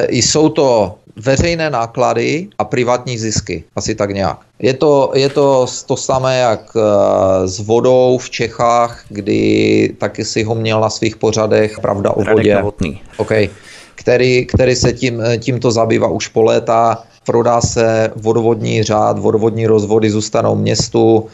[0.09, 3.63] jsou to veřejné náklady a privátní zisky.
[3.75, 4.37] Asi tak nějak.
[4.59, 10.43] Je to, je to to samé jak eh, s vodou v Čechách, kdy taky si
[10.43, 12.63] ho měl na svých pořadech, pravda o vodě.
[13.17, 13.49] Okay.
[13.95, 20.09] Který, který se tím, tímto zabývá už po léta prodá se vodovodní řád, vodovodní rozvody
[20.09, 21.25] zůstanou městu,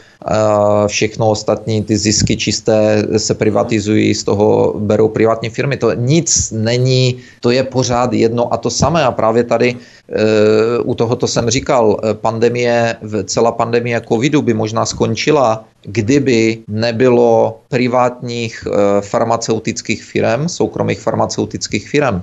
[0.86, 5.76] všechno ostatní, ty zisky čisté se privatizují, z toho berou privátní firmy.
[5.76, 9.76] To nic není, to je pořád jedno a to samé a právě tady e,
[10.78, 19.00] u tohoto jsem říkal, pandemie, celá pandemie covidu by možná skončila, kdyby nebylo privátních e,
[19.00, 22.22] farmaceutických firm, soukromých farmaceutických firm, e,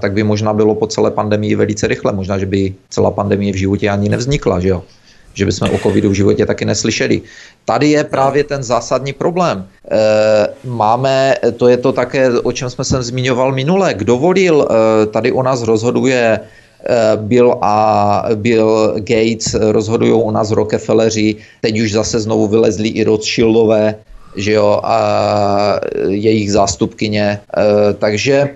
[0.00, 2.12] tak by možná bylo po celé pandemii velice rychle.
[2.12, 4.82] Možná, že by celá pandemie v životě ani nevznikla, že jo?
[5.34, 7.22] že bychom o covidu v životě taky neslyšeli.
[7.64, 9.66] Tady je právě ten zásadní problém.
[9.90, 9.98] E,
[10.64, 14.68] máme, to je to také, o čem jsme se zmiňoval minule, kdo volil,
[15.12, 16.40] tady o nás rozhoduje
[17.16, 23.94] Bill a Bill Gates, rozhodují o nás Rockefelleři, teď už zase znovu vylezli i Rothschildové,
[24.36, 27.40] že jo, a jejich zástupkyně, e,
[27.94, 28.48] takže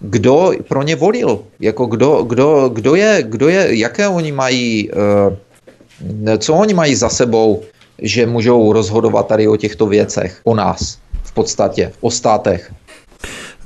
[0.00, 1.40] kdo pro ně volil?
[1.60, 7.08] Jako kdo, kdo, kdo, je, kdo je, jaké oni mají e, co oni mají za
[7.08, 7.62] sebou,
[7.98, 12.72] že můžou rozhodovat tady o těchto věcech, o nás v podstatě, o státech.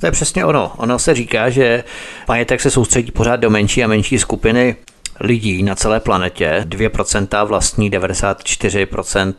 [0.01, 0.73] To je přesně ono.
[0.77, 1.83] Ono se říká, že
[2.27, 4.75] majetek se soustředí pořád do menší a menší skupiny
[5.19, 6.65] lidí na celé planetě.
[6.67, 9.33] 2% vlastní 94%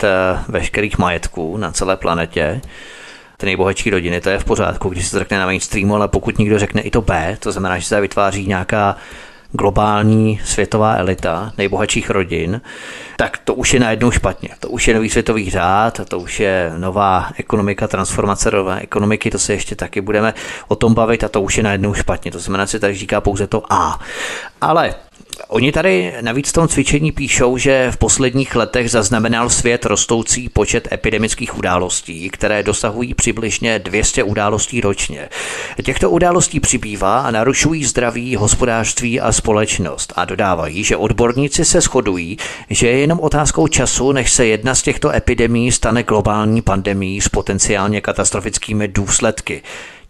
[0.49, 2.61] veškerých majetků na celé planetě
[3.37, 6.39] ty nejbohatší rodiny, to je v pořádku, když se to řekne na mainstreamu, ale pokud
[6.39, 8.97] někdo řekne i to B, to znamená, že se vytváří nějaká
[9.53, 12.61] globální světová elita nejbohatších rodin,
[13.17, 14.49] tak to už je najednou špatně.
[14.61, 19.39] To už je nový světový řád, to už je nová ekonomika, transformace nové ekonomiky, to
[19.39, 20.35] se ještě taky budeme
[20.69, 22.31] o tom bavit a to už je najednou špatně.
[22.31, 24.01] To znamená, že se tady říká pouze to A.
[24.61, 24.95] Ale
[25.49, 30.93] Oni tady navíc v tom cvičení píšou, že v posledních letech zaznamenal svět rostoucí počet
[30.93, 35.29] epidemických událostí, které dosahují přibližně 200 událostí ročně.
[35.85, 42.37] Těchto událostí přibývá a narušují zdraví, hospodářství a společnost a dodávají, že odborníci se shodují,
[42.71, 47.29] že je jenom otázkou času, než se jedna z těchto epidemí stane globální pandemí s
[47.29, 49.63] potenciálně katastrofickými důsledky.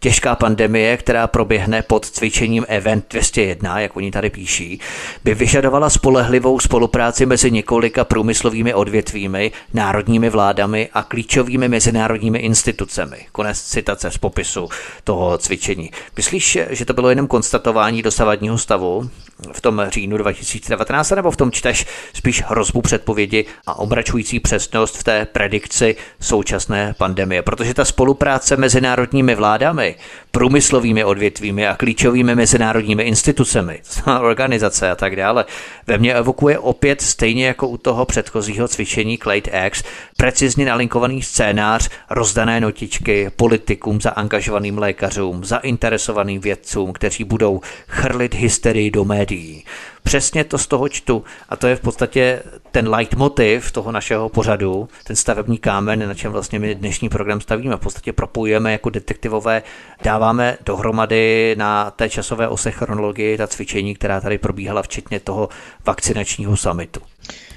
[0.03, 4.81] Těžká pandemie, která proběhne pod cvičením Event 201, jak oni tady píší,
[5.25, 13.17] by vyžadovala spolehlivou spolupráci mezi několika průmyslovými odvětvími, národními vládami a klíčovými mezinárodními institucemi.
[13.33, 14.69] Konec citace z popisu
[15.05, 15.91] toho cvičení.
[16.17, 19.11] Myslíš, že to bylo jenom konstatování dosavadního stavu
[19.53, 25.05] v tom říjnu 2019, nebo v tom čteš spíš hrozbu předpovědi a obračující přesnost v
[25.05, 27.43] té predikci současné pandemie?
[27.43, 29.97] Protože ta spolupráce mezinárodními vládami
[30.33, 33.81] průmyslovými odvětvími a klíčovými mezinárodními institucemi,
[34.21, 35.45] organizace a tak dále,
[35.87, 39.83] ve mně evokuje opět stejně jako u toho předchozího cvičení Clade X
[40.17, 49.05] precizně nalinkovaný scénář, rozdané notičky politikům, zaangažovaným lékařům, zainteresovaným vědcům, kteří budou chrlit hysterii do
[49.05, 49.65] médií.
[50.03, 54.89] Přesně to z toho čtu a to je v podstatě ten leitmotiv toho našeho pořadu,
[55.05, 57.77] ten stavební kámen, na čem vlastně my dnešní program stavíme.
[57.77, 59.63] V podstatě propojujeme jako detektivové,
[60.05, 65.49] dáváme dohromady na té časové ose chronologii ta cvičení, která tady probíhala, včetně toho
[65.87, 67.01] vakcinačního samitu.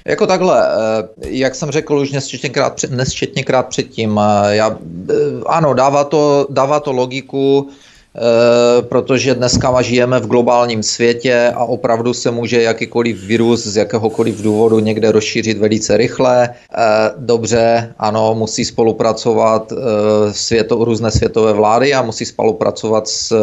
[0.04, 4.78] Jako takhle, eh, jak jsem řekl už nesčetněkrát, nesčetněkrát předtím, eh, já,
[5.10, 5.14] eh,
[5.46, 7.70] ano, dává to, dává to logiku,
[8.80, 14.78] protože dneska žijeme v globálním světě a opravdu se může jakýkoliv virus z jakéhokoliv důvodu
[14.78, 16.48] někde rozšířit velice rychle.
[16.48, 19.76] Eh, dobře, ano, musí spolupracovat eh,
[20.32, 23.36] světo, různé světové vlády a musí spolupracovat s,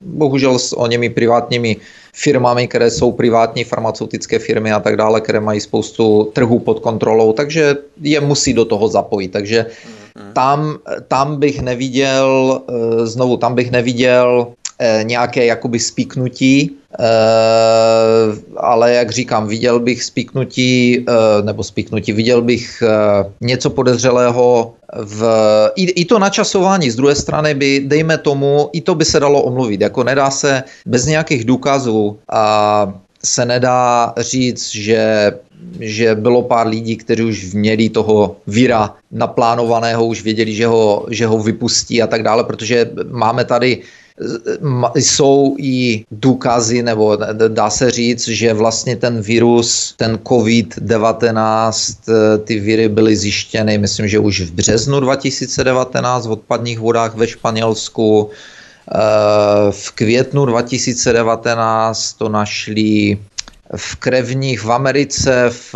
[0.00, 1.76] bohužel s o němi privátními
[2.12, 7.32] firmami, které jsou privátní farmaceutické firmy a tak dále, které mají spoustu trhů pod kontrolou,
[7.32, 9.28] takže je musí do toho zapojit.
[9.28, 9.66] Takže
[10.32, 14.46] tam, tam bych neviděl, eh, znovu, tam bych neviděl
[14.78, 17.04] eh, nějaké jakoby spíknutí, eh,
[18.56, 21.04] ale jak říkám, viděl bych spíknutí,
[21.42, 22.82] nebo spíknutí, viděl bych
[23.40, 25.20] něco podezřelého v,
[25.76, 26.90] i, i to načasování.
[26.90, 30.62] Z druhé strany by, dejme tomu, i to by se dalo omluvit, jako nedá se
[30.86, 32.92] bez nějakých důkazů a
[33.26, 35.32] se nedá říct, že
[35.80, 41.26] že bylo pár lidí, kteří už měli toho víra naplánovaného, už věděli, že ho, že
[41.26, 43.82] ho vypustí a tak dále, protože máme tady
[44.94, 47.18] jsou i důkazy, nebo
[47.48, 51.94] dá se říct, že vlastně ten virus, ten COVID-19,
[52.44, 58.30] ty viry byly zjištěny, myslím, že už v březnu 2019 v odpadních vodách ve Španělsku.
[58.94, 63.18] Eh, v květnu 2019 to našli
[63.76, 65.74] v krevních v Americe v,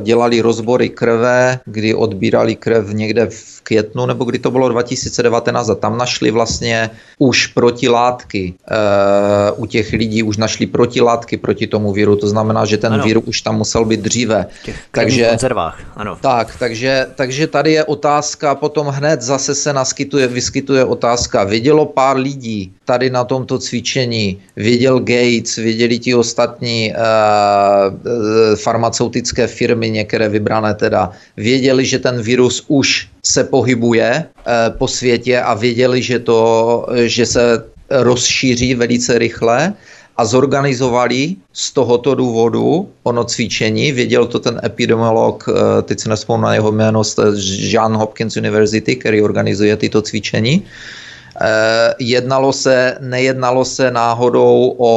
[0.00, 5.74] dělali rozbory krve, kdy odbírali krev někde v květnu, nebo kdy to bylo 2019 a
[5.74, 12.16] tam našli vlastně už protilátky e, u těch lidí, už našli protilátky proti tomu viru,
[12.16, 13.04] to znamená, že ten ano.
[13.04, 14.46] vir už tam musel být dříve.
[14.90, 16.18] takže, konzervách, ano.
[16.20, 22.16] Tak, takže, takže tady je otázka, potom hned zase se naskytuje, vyskytuje otázka, vidělo pár
[22.16, 26.96] lidí tady na tomto cvičení, viděl Gates, viděli ti ostatní e,
[28.56, 35.40] farmaceutické firmy, některé vybrané teda, věděli, že ten virus už se pohybuje eh, po světě
[35.40, 36.38] a věděli, že, to,
[37.04, 39.72] že se rozšíří velice rychle
[40.16, 43.92] a zorganizovali z tohoto důvodu ono cvičení.
[43.92, 47.18] Věděl to ten epidemiolog, eh, teď se nespomínám na jeho jméno, z
[47.74, 50.62] John Hopkins University, který organizuje tyto cvičení.
[50.62, 54.92] Eh, jednalo se, nejednalo se náhodou o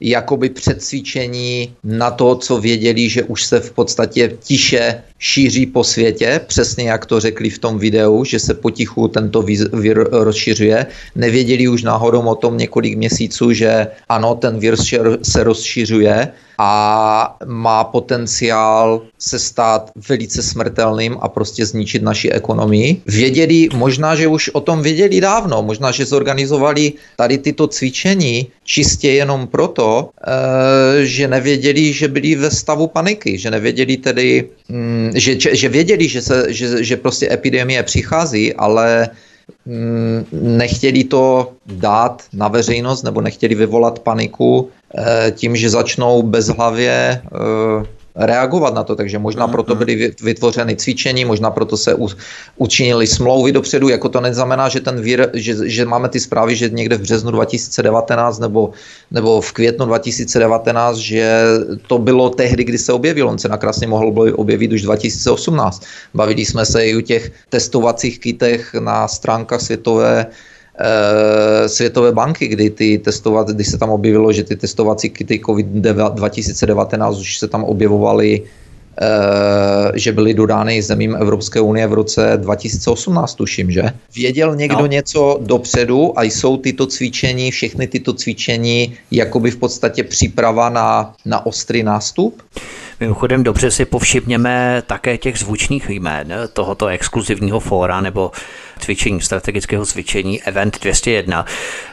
[0.00, 6.40] jakoby předcvičení na to, co věděli, že už se v podstatě tiše šíří po světě,
[6.46, 9.42] přesně jak to řekli v tom videu, že se potichu tento
[9.72, 10.86] vir rozšiřuje.
[11.14, 14.76] Nevěděli už náhodou o tom několik měsíců, že ano, ten vir
[15.22, 23.02] se rozšiřuje a má potenciál se stát velice smrtelným a prostě zničit naši ekonomii.
[23.06, 29.10] Věděli, možná, že už o tom věděli dávno, možná, že zorganizovali tady tyto cvičení čistě
[29.10, 35.56] jenom proto, eh, že nevěděli, že byli ve stavu paniky, že nevěděli tedy, mm, že,
[35.56, 39.08] že věděli, že, se, že, že prostě epidemie přichází, ale
[39.66, 47.22] mm, nechtěli to dát na veřejnost nebo nechtěli vyvolat paniku eh, tím, že začnou bezhlavě
[47.22, 47.86] eh,
[48.16, 51.96] reagovat na to, takže možná proto byly vytvořeny cvičení, možná proto se
[52.56, 56.68] učinili smlouvy dopředu, jako to neznamená, že ten vír, že, že máme ty zprávy, že
[56.68, 58.70] někde v březnu 2019 nebo,
[59.10, 61.42] nebo v květnu 2019, že
[61.86, 65.84] to bylo tehdy, kdy se objevil, on se nakrásně mohl objevit už 2018.
[66.14, 70.26] Bavili jsme se i o těch testovacích kitech na stránkách světové
[71.66, 77.18] Světové banky, kdy ty testovat, kdy se tam objevilo, že ty testovací kity COVID 2019
[77.18, 78.42] už se tam objevovaly
[79.00, 83.82] eh, že byly dodány zemím Evropské unie v roce 2018, tuším, že?
[84.14, 84.86] Věděl někdo no.
[84.86, 91.46] něco dopředu a jsou tyto cvičení, všechny tyto cvičení jakoby v podstatě příprava na, na
[91.46, 92.42] ostrý nástup?
[93.00, 98.30] Mimochodem dobře si povšimněme také těch zvučných jmén tohoto exkluzivního fóra nebo
[98.78, 101.46] cvičení, strategického cvičení Event 201,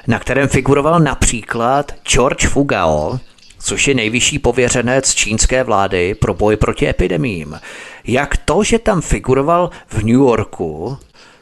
[0.08, 3.20] na kterém figuroval například George Fugao,
[3.60, 7.60] což je nejvyšší pověřenec čínské vlády pro boj proti epidemím.
[8.04, 10.98] Jak to, že tam figuroval v New Yorku,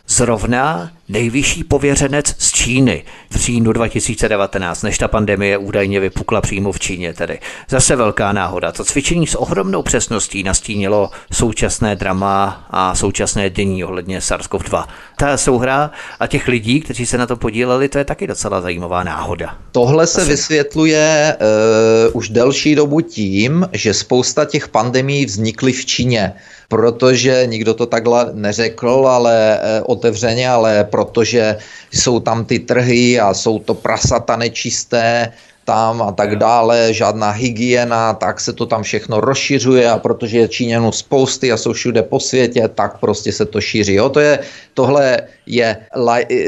[0.08, 6.80] zrovna nejvyšší pověřenec z Číny v říjnu 2019, než ta pandemie údajně vypukla přímo v
[6.80, 7.40] Číně tedy.
[7.70, 8.72] Zase velká náhoda.
[8.72, 14.86] To cvičení s ohromnou přesností nastínilo současné drama a současné dění ohledně SARS-CoV-2.
[15.18, 19.04] Ta souhra a těch lidí, kteří se na to podíleli, to je taky docela zajímavá
[19.04, 19.58] náhoda.
[19.72, 26.34] Tohle se vysvětluje uh, už delší dobu tím, že spousta těch pandemí vznikly v Číně
[26.72, 31.58] protože nikdo to takhle neřekl, ale eh, otevřeně, ale protože
[31.92, 35.34] jsou tam ty trhy a jsou to prasata nečisté,
[35.66, 40.48] tam a tak dále, žádná hygiena, tak se to tam všechno rozšiřuje a protože je
[40.48, 43.94] Číňanů spousty a jsou všude po světě, tak prostě se to šíří.
[43.94, 44.40] Jo, to je,
[44.74, 45.78] tohle je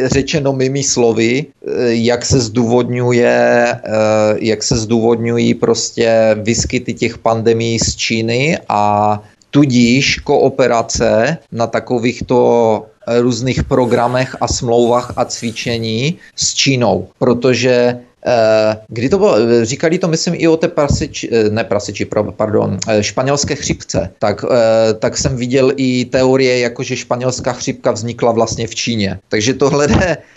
[0.06, 3.80] řečeno mými slovy, eh, jak se zdůvodňuje, eh,
[4.40, 9.22] jak se zdůvodňují prostě výskyty těch pandemí z Číny a
[9.54, 12.38] tudíž kooperace na takovýchto
[13.08, 20.08] různých programech a smlouvách a cvičení s Čínou, protože Eh, kdy to bylo, říkali to
[20.08, 24.46] myslím i o té prasiči, eh, ne prasiči, pardon, eh, španělské chřipce, tak,
[25.00, 29.20] tak jsem viděl i teorie, jako že španělská chřipka vznikla vlastně v Číně.
[29.30, 29.88] Takže tohle,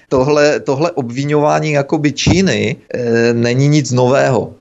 [0.09, 2.77] tohle, tohle obvinování jakoby Číny
[3.33, 4.53] není nic nového.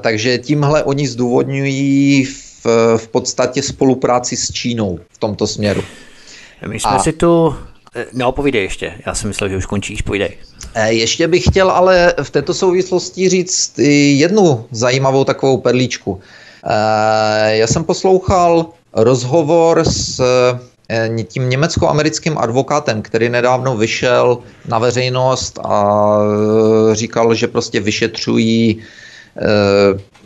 [0.00, 2.66] Takže tímhle oni zdůvodňují v,
[2.96, 5.82] v podstatě spolupráci s Čínou v tomto směru.
[6.66, 6.98] My jsme A...
[6.98, 7.54] si tu...
[8.12, 8.94] No, povídej ještě.
[9.06, 10.36] Já jsem myslel, že už končíš, povídej.
[10.74, 13.78] Eh, ještě bych chtěl ale v této souvislosti říct
[14.18, 16.20] jednu zajímavou takovou perlíčku.
[16.64, 20.20] Eh, já jsem poslouchal rozhovor s
[20.88, 26.16] eh, tím německo-americkým advokátem, který nedávno vyšel na veřejnost a
[26.92, 28.82] říkal, že prostě vyšetřují,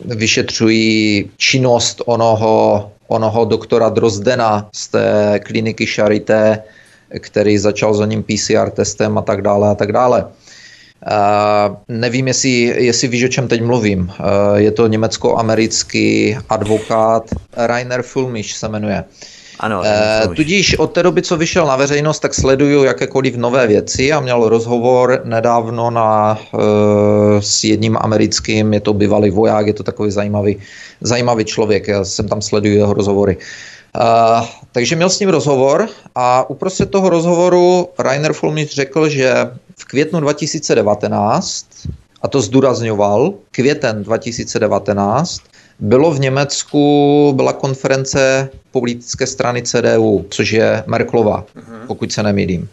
[0.05, 6.63] vyšetřují činnost onoho, onoho doktora Drozdena z té kliniky Charité,
[7.19, 10.25] který začal za ním PCR testem a tak dále a tak dále.
[11.07, 13.99] Uh, nevím, jestli, jestli víš, o čem teď mluvím.
[14.19, 17.23] Uh, je to německo-americký advokát
[17.57, 19.03] Rainer Fulmisch se jmenuje.
[19.59, 19.81] Ano,
[20.27, 24.19] uh, tudíž od té doby, co vyšel na veřejnost, tak sleduju jakékoliv nové věci a
[24.19, 26.61] měl rozhovor nedávno na, uh,
[27.39, 30.57] s jedním americkým, je to bývalý voják, je to takový zajímavý,
[31.01, 33.37] zajímavý člověk, já jsem tam sleduju jeho rozhovory.
[33.97, 39.33] Uh, takže měl s ním rozhovor a uprostřed toho rozhovoru Rainer Fulmich řekl, že
[39.79, 41.65] v květnu 2019,
[42.21, 45.41] a to zdůrazňoval, květen 2019,
[45.79, 51.87] bylo v Německu, byla konference politické strany CDU, což je Merklova, mhm.
[51.87, 52.69] pokud se nemýlím.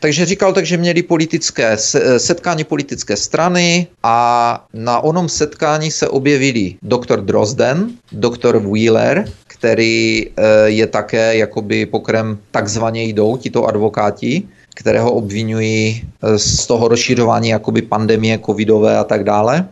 [0.00, 1.76] Takže říkal tak, že měli politické
[2.16, 10.42] setkání politické strany a na onom setkání se objevili doktor Drozden, doktor Wheeler, který eh,
[10.66, 14.42] je také jakoby pokrem takzvaně jdou tito advokáti,
[14.74, 19.68] kterého obvinují eh, z toho rozšiřování jakoby pandemie covidové a tak dále.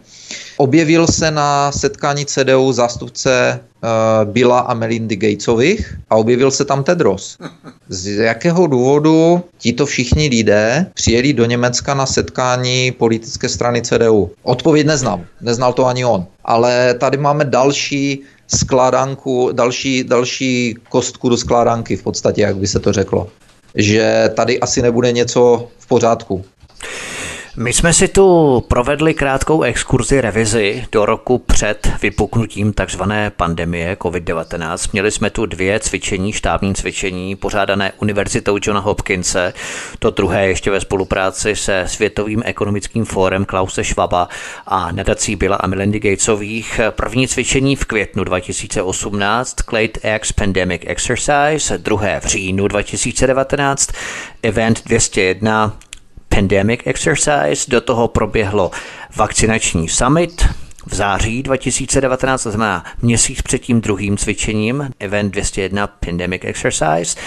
[0.56, 6.84] Objevil se na setkání CDU zástupce uh, Billa a Melindy Gatesových a objevil se tam
[6.84, 7.38] Tedros.
[7.88, 14.30] Z jakého důvodu tito všichni lidé přijeli do Německa na setkání politické strany CDU?
[14.42, 16.26] Odpověď neznám, neznal to ani on.
[16.44, 22.78] Ale tady máme další skládanku, další, další kostku do skládanky v podstatě, jak by se
[22.80, 23.28] to řeklo.
[23.74, 26.44] Že tady asi nebude něco v pořádku.
[27.58, 34.88] My jsme si tu provedli krátkou exkurzi revizi do roku před vypuknutím takzvané pandemie COVID-19.
[34.92, 39.52] Měli jsme tu dvě cvičení, štábní cvičení, pořádané Univerzitou Johna Hopkinse,
[39.98, 44.28] to druhé ještě ve spolupráci se Světovým ekonomickým fórem Klause Schwaba
[44.66, 46.80] a nadací Billa a Melindy Gatesových.
[46.90, 53.90] První cvičení v květnu 2018, Clade X Pandemic Exercise, druhé v říjnu 2019,
[54.42, 55.78] Event 201
[56.28, 58.70] Pandemic Exercise, do toho proběhlo
[59.16, 60.46] vakcinační summit,
[60.86, 67.18] v září 2019, to znamená měsíc před tím druhým cvičením, Event 201 Pandemic Exercise.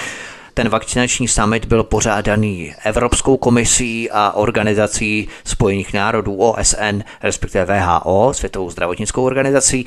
[0.60, 8.70] Ten vakcinační summit byl pořádaný Evropskou komisí a organizací Spojených národů OSN, respektive VHO, Světovou
[8.70, 9.86] zdravotnickou organizací.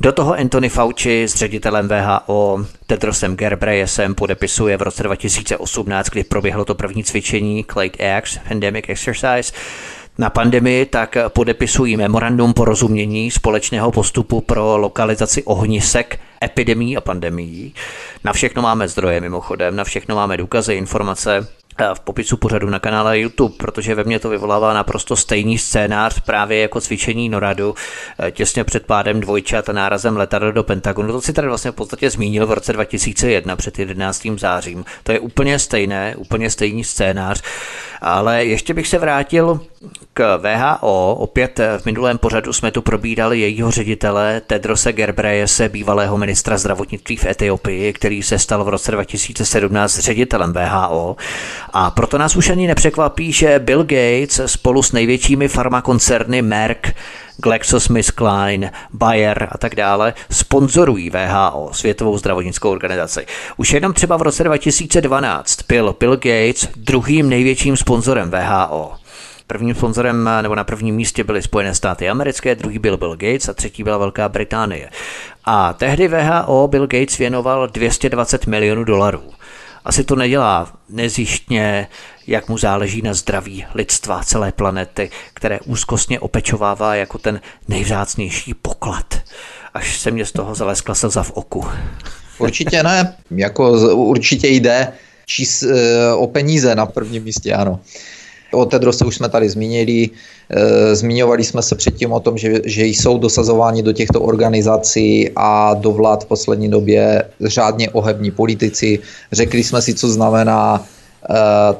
[0.00, 6.64] Do toho Anthony Fauci s ředitelem VHO Tedrosem Gerbreyesem podepisuje v roce 2018, kdy proběhlo
[6.64, 9.52] to první cvičení Clade X, Pandemic Exercise,
[10.18, 17.74] na pandemii, tak podepisují memorandum porozumění společného postupu pro lokalizaci ohnisek epidemí a pandemií.
[18.24, 21.46] Na všechno máme zdroje mimochodem, na všechno máme důkazy, informace
[21.94, 26.58] v popisu pořadu na kanále YouTube, protože ve mně to vyvolává naprosto stejný scénář právě
[26.58, 27.74] jako cvičení Noradu
[28.18, 31.12] eh, těsně před pádem dvojčat a nárazem letadla do Pentagonu.
[31.12, 34.26] To si tady vlastně v podstatě zmínil v roce 2001 před 11.
[34.36, 34.84] zářím.
[35.02, 37.42] To je úplně stejné, úplně stejný scénář
[38.06, 39.60] Ale ještě bych se vrátil
[40.14, 41.14] k VHO.
[41.14, 47.26] Opět v minulém pořadu jsme tu probídali jejího ředitele Tedrose Gerbrejese, bývalého ministra zdravotnictví v
[47.26, 51.16] Etiopii, který se stal v roce 2017 ředitelem VHO.
[51.72, 56.86] A proto nás už ani nepřekvapí, že Bill Gates spolu s největšími farmakoncerny Merck
[57.36, 63.26] GlaxoSmithKline, Bayer a tak dále sponzorují VHO, Světovou zdravotnickou organizaci.
[63.56, 68.92] Už jenom třeba v roce 2012 byl Bill Gates druhým největším sponzorem VHO.
[69.46, 73.52] Prvním sponzorem nebo na prvním místě byly Spojené státy americké, druhý byl Bill Gates a
[73.52, 74.90] třetí byla Velká Británie.
[75.44, 79.22] A tehdy VHO Bill Gates věnoval 220 milionů dolarů.
[79.84, 81.88] Asi to nedělá nezjištně,
[82.26, 89.14] jak mu záleží na zdraví lidstva celé planety, které úzkostně opečovává jako ten nejvzácnější poklad.
[89.74, 91.64] Až se mě z toho zaleskla slza v oku.
[92.38, 94.92] Určitě ne, jako určitě jde
[95.26, 97.80] čís, eh, o peníze na prvním místě, ano.
[98.54, 100.10] O Tedrose už jsme tady zmínili.
[100.50, 105.74] E, zmiňovali jsme se předtím o tom, že, že jsou dosazováni do těchto organizací a
[105.74, 108.98] do vlád v poslední době řádně ohební politici.
[109.32, 110.86] Řekli jsme si, co znamená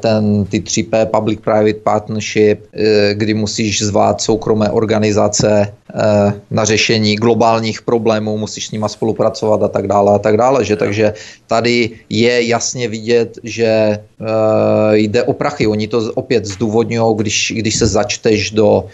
[0.00, 7.82] ten, ty 3P, Public-Private Partnership, eh, kdy musíš zvát soukromé organizace eh, na řešení globálních
[7.82, 11.12] problémů, musíš s nima spolupracovat a tak dále a tak dále, že takže
[11.46, 13.98] tady je jasně vidět, že
[14.92, 15.66] jde o prachy.
[15.66, 18.86] Oni to opět zdůvodňují, když, když se začteš do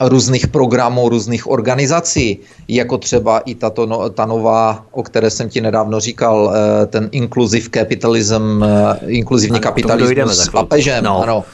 [0.00, 2.38] různých programů, různých organizací,
[2.68, 7.08] jako třeba i tato, no, ta nová, o které jsem ti nedávno říkal, eh, ten
[7.12, 11.04] inclusive capitalism, eh, inkluzivní ano, kapitalismus s papežem.
[11.04, 11.22] No.
[11.22, 11.44] Ano.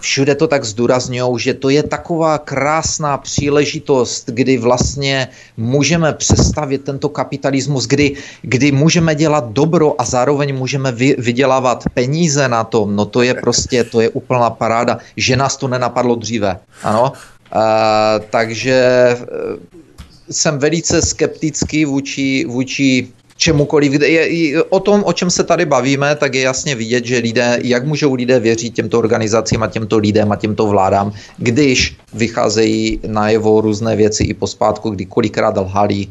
[0.00, 7.08] Všude to tak zdůrazňují, že to je taková krásná příležitost, kdy vlastně můžeme přestavit tento
[7.08, 12.96] kapitalismus, kdy, kdy můžeme dělat dobro a zároveň můžeme vy, vydělávat peníze na tom.
[12.96, 16.58] No to je prostě, to je úplná paráda, že nás to nenapadlo dříve.
[16.82, 17.12] Ano?
[18.30, 19.16] takže e,
[20.30, 23.08] jsem velice skeptický vůči, vůči
[23.40, 23.92] čemukoliv.
[23.92, 27.58] Kde je, o tom, o čem se tady bavíme, tak je jasně vidět, že lidé,
[27.64, 33.60] jak můžou lidé věřit těmto organizacím a těmto lidem a těmto vládám, když vycházejí najevo
[33.60, 36.06] různé věci i pospátku, kdy kolikrát lhali,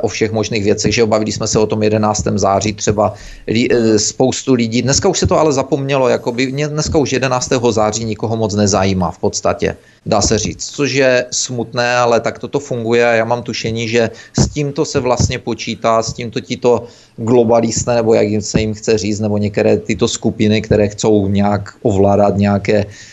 [0.00, 2.24] o všech možných věcech, že obavili jsme se o tom 11.
[2.34, 3.14] září třeba
[3.46, 4.82] eh, spoustu lidí.
[4.82, 7.52] Dneska už se to ale zapomnělo, jakoby dneska už 11.
[7.70, 9.76] září nikoho moc nezajímá v podstatě,
[10.06, 14.10] dá se říct, což je smutné, ale tak toto funguje a já mám tušení, že
[14.38, 16.84] s tímto se vlastně počítá, s tímto tito
[17.16, 22.36] globalisté, nebo jak se jim chce říct, nebo některé tyto skupiny, které chcou nějak ovládat
[22.36, 23.11] nějaké Eh,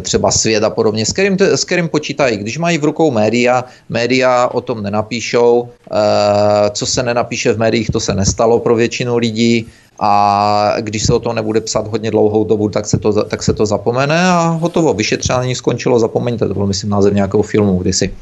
[0.00, 2.36] třeba svět a podobně, s kterým, s kterým počítají.
[2.36, 7.90] Když mají v rukou média, média o tom nenapíšou, eh, co se nenapíše v médiích,
[7.90, 9.66] to se nestalo pro většinu lidí
[10.00, 13.52] a když se o tom nebude psát hodně dlouhou dobu, tak se to, tak se
[13.52, 18.14] to zapomene a hotovo, vyšetření skončilo, zapomeňte, to byl myslím název nějakého filmu kdysi.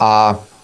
[0.00, 0.55] A Eh,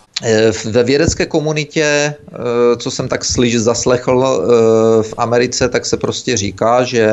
[0.64, 2.36] ve vědecké komunitě, eh,
[2.76, 7.10] co jsem tak slyš, zaslechl eh, v Americe, tak se prostě říká, že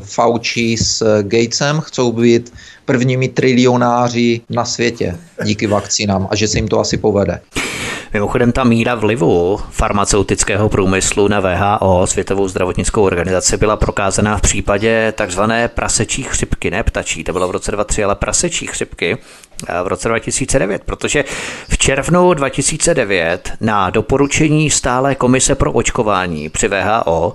[0.00, 2.52] Fauci s Gatesem chcou být
[2.84, 7.40] prvními trilionáři na světě díky vakcínám a že se jim to asi povede.
[8.12, 15.12] Mimochodem ta míra vlivu farmaceutického průmyslu na VHO, Světovou zdravotnickou organizaci, byla prokázaná v případě
[15.16, 19.18] takzvané prasečí chřipky, ne ptačí, to bylo v roce 2003, ale prasečí chřipky
[19.82, 21.24] v roce 2009, protože
[21.68, 27.34] v červnu 2009 na doporučení stále komise pro očkování při VHO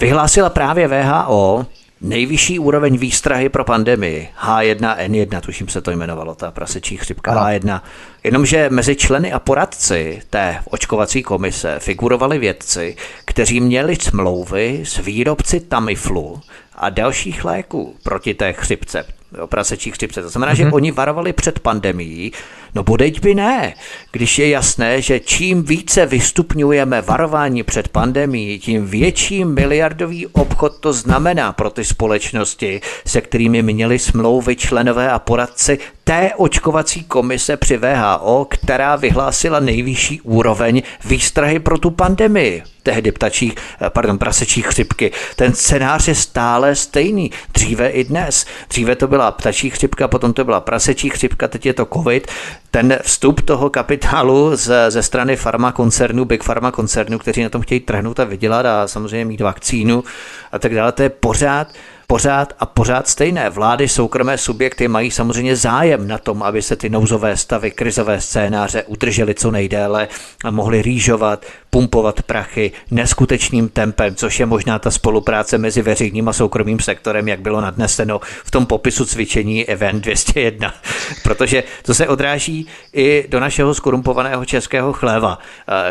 [0.00, 1.66] vyhlásila právě VHO
[2.00, 7.40] nejvyšší úroveň výstrahy pro pandemii H1N1, tuším se to jmenovalo, ta prasečí chřipka ano.
[7.40, 7.80] H1.
[8.24, 15.60] Jenomže mezi členy a poradci té očkovací komise figurovali vědci, kteří měli smlouvy s výrobci
[15.60, 16.40] Tamiflu
[16.74, 19.04] a dalších léků proti té chřipce
[19.38, 20.22] jo, prasečí chřipce.
[20.22, 20.56] To znamená, mm-hmm.
[20.56, 20.74] že mhm.
[20.74, 22.32] oni varovali před pandemí,
[22.74, 23.74] no bodeď by ne,
[24.12, 30.92] když je jasné, že čím více vystupňujeme varování před pandemí, tím větší miliardový obchod to
[30.92, 37.76] znamená pro ty společnosti, se kterými měli smlouvy členové a poradci té očkovací komise při
[37.76, 45.10] VHO, která vyhlásila nejvyšší úroveň výstrahy pro tu pandemii tehdy ptačí, eh, pardon, prasečí chřipky.
[45.36, 47.30] Ten scénář je stále stejný.
[47.54, 48.46] Dříve i dnes.
[48.68, 52.28] Dříve to byla ptačí chřipka, potom to byla prasečí chřipka, teď je to covid.
[52.74, 57.62] Ten vstup toho kapitálu ze, ze strany farma koncernu, big pharma koncernu, kteří na tom
[57.62, 60.04] chtějí trhnout a vydělat a samozřejmě mít vakcínu
[60.52, 61.68] a tak dále, to je pořád
[62.06, 63.50] pořád a pořád stejné.
[63.50, 68.82] Vlády, soukromé subjekty mají samozřejmě zájem na tom, aby se ty nouzové stavy, krizové scénáře
[68.82, 70.08] udržely co nejdéle
[70.44, 71.44] a mohly rýžovat,
[71.74, 77.40] pumpovat prachy neskutečným tempem, což je možná ta spolupráce mezi veřejným a soukromým sektorem, jak
[77.40, 80.74] bylo nadneseno v tom popisu cvičení Event 201.
[81.22, 85.38] Protože to se odráží i do našeho skorumpovaného českého chléva.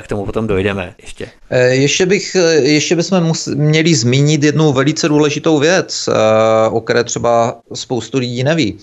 [0.01, 1.27] K tomu potom dojdeme ještě.
[1.49, 7.03] Eh, ještě, bych, eh, ještě bychom měli zmínit jednu velice důležitou věc, eh, o které
[7.03, 8.77] třeba spoustu lidí neví.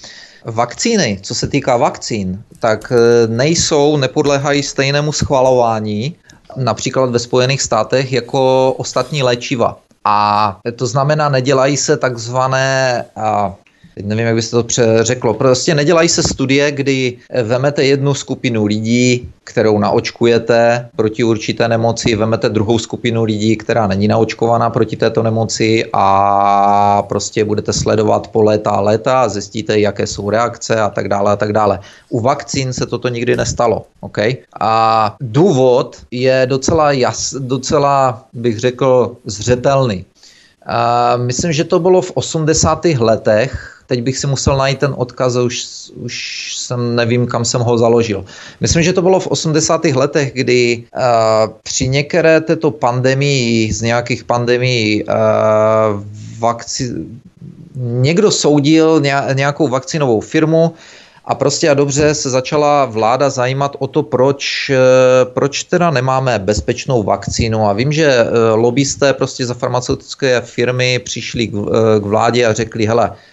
[0.45, 2.93] Vakcíny, co se týká vakcín, tak
[3.27, 6.17] nejsou, nepodléhají stejnému schvalování,
[6.57, 9.79] například ve Spojených státech, jako ostatní léčiva.
[10.05, 13.05] A to znamená, nedělají se takzvané
[14.01, 14.65] teď nevím, jak by se to
[15.01, 22.17] řeklo, prostě nedělají se studie, kdy vemete jednu skupinu lidí, kterou naočkujete proti určité nemoci,
[22.17, 28.43] vemete druhou skupinu lidí, která není naočkovaná proti této nemoci a prostě budete sledovat po
[28.43, 31.79] léta a léta a zjistíte, jaké jsou reakce a tak dále a tak dále.
[32.09, 33.87] U vakcín se toto nikdy nestalo.
[34.01, 34.37] Okay?
[34.61, 40.05] A důvod je docela, jas, docela bych řekl, zřetelný.
[40.67, 42.85] A myslím, že to bylo v 80.
[42.85, 45.67] letech, teď bych si musel najít ten odkaz, už,
[45.99, 46.15] už
[46.57, 48.25] jsem nevím, kam jsem ho založil.
[48.63, 49.85] Myslím, že to bylo v 80.
[49.85, 51.03] letech, kdy uh,
[51.63, 55.11] při některé této pandemii, z nějakých pandemií, uh,
[56.39, 56.95] vakci...
[57.75, 59.03] někdo soudil
[59.35, 60.75] nějakou vakcinovou firmu,
[61.25, 64.71] a prostě a dobře se začala vláda zajímat o to, proč,
[65.25, 67.67] proč teda nemáme bezpečnou vakcínu.
[67.67, 71.55] A vím, že lobbysté prostě za farmaceutické firmy přišli k,
[72.03, 73.30] vládě a řekli, hele, Eh,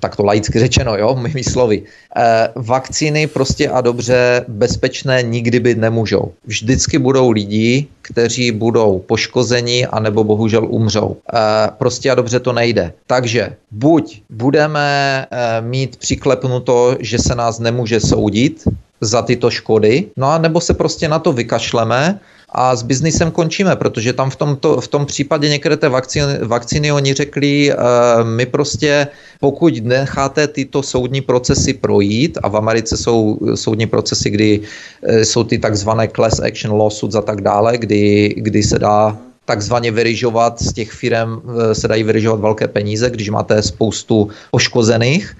[0.00, 1.82] tak to laicky řečeno, jo, mými slovy.
[2.16, 6.32] Eh, vakcíny prostě a dobře bezpečné nikdy být nemůžou.
[6.44, 11.16] Vždycky budou lidi, kteří budou poškozeni anebo bohužel umřou.
[11.34, 11.38] Eh,
[11.78, 12.92] prostě a dobře to nejde.
[13.06, 15.26] Takže buď budeme
[15.60, 18.64] mít přiklepnuto, že se nás nemůže soudit
[19.00, 22.20] za tyto škody, no a nebo se prostě na to vykašleme
[22.52, 26.92] a s biznisem končíme, protože tam v, tomto, v tom případě některé té vakcíny, vakcíny
[26.92, 29.06] oni řekli, uh, my prostě
[29.40, 35.44] pokud necháte tyto soudní procesy projít, a v Americe jsou soudní procesy, kdy uh, jsou
[35.44, 39.18] ty takzvané class action lawsuits a tak dále, kdy, kdy se dá
[39.48, 45.32] takzvaně vyryžovat z těch firm, eh, se dají vyryžovat velké peníze, když máte spoustu poškozených,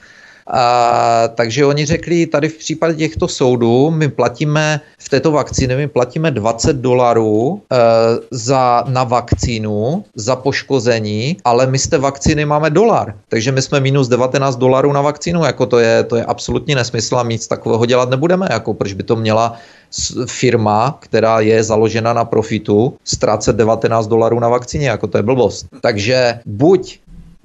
[0.49, 5.89] a, takže oni řekli, tady v případě těchto soudů my platíme v této vakcíně, my
[5.89, 7.77] platíme 20 dolarů e,
[8.31, 13.15] za, na vakcínu za poškození, ale my z té vakcíny máme dolar.
[13.29, 17.19] Takže my jsme minus 19 dolarů na vakcínu, jako to je, to je absolutní nesmysl
[17.19, 19.57] a nic takového dělat nebudeme, jako proč by to měla
[20.27, 25.67] firma, která je založena na profitu, ztrácet 19 dolarů na vakcíně, jako to je blbost.
[25.81, 26.99] Takže buď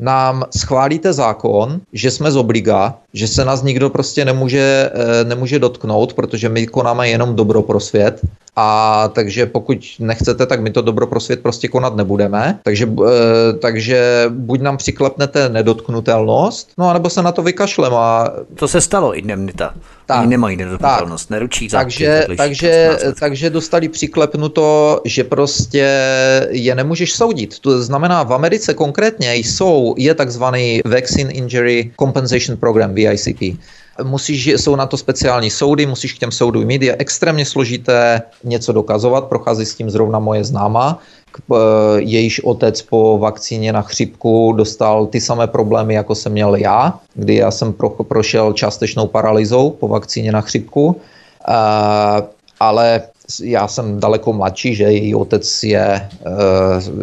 [0.03, 5.59] nám schválíte zákon, že jsme z obliga, že se nás nikdo prostě nemůže, eh, nemůže
[5.59, 8.21] dotknout, protože my konáme jenom dobro pro svět.
[8.55, 12.59] A takže pokud nechcete, tak my to dobro pro svět prostě konat nebudeme.
[12.63, 17.95] Takže, e, takže buď nám přiklepnete nedotknutelnost, no anebo se na to vykašleme.
[17.95, 18.29] A...
[18.55, 19.73] To se stalo, indemnita.
[20.05, 25.89] Tak, Oni nemají nedotknutelnost, neručí za takže, takže, takže dostali přiklepnuto, že prostě
[26.49, 27.59] je nemůžeš soudit.
[27.59, 33.59] To znamená, v Americe konkrétně jsou, je takzvaný Vaccine Injury Compensation Program, VICP.
[34.03, 36.81] Musíš, jsou na to speciální soudy, musíš k těm soudům mít.
[36.81, 40.99] Je extrémně složité něco dokazovat, prochází s tím zrovna moje známa.
[41.51, 41.55] Eh,
[41.97, 47.35] jejíž otec po vakcíně na chřipku dostal ty samé problémy, jako jsem měl já, kdy
[47.35, 50.85] já jsem pro, prošel částečnou paralýzou po vakcíně na chřipku.
[51.47, 52.25] Uh,
[52.59, 53.01] ale
[53.43, 56.29] já jsem daleko mladší, že její otec je, eh,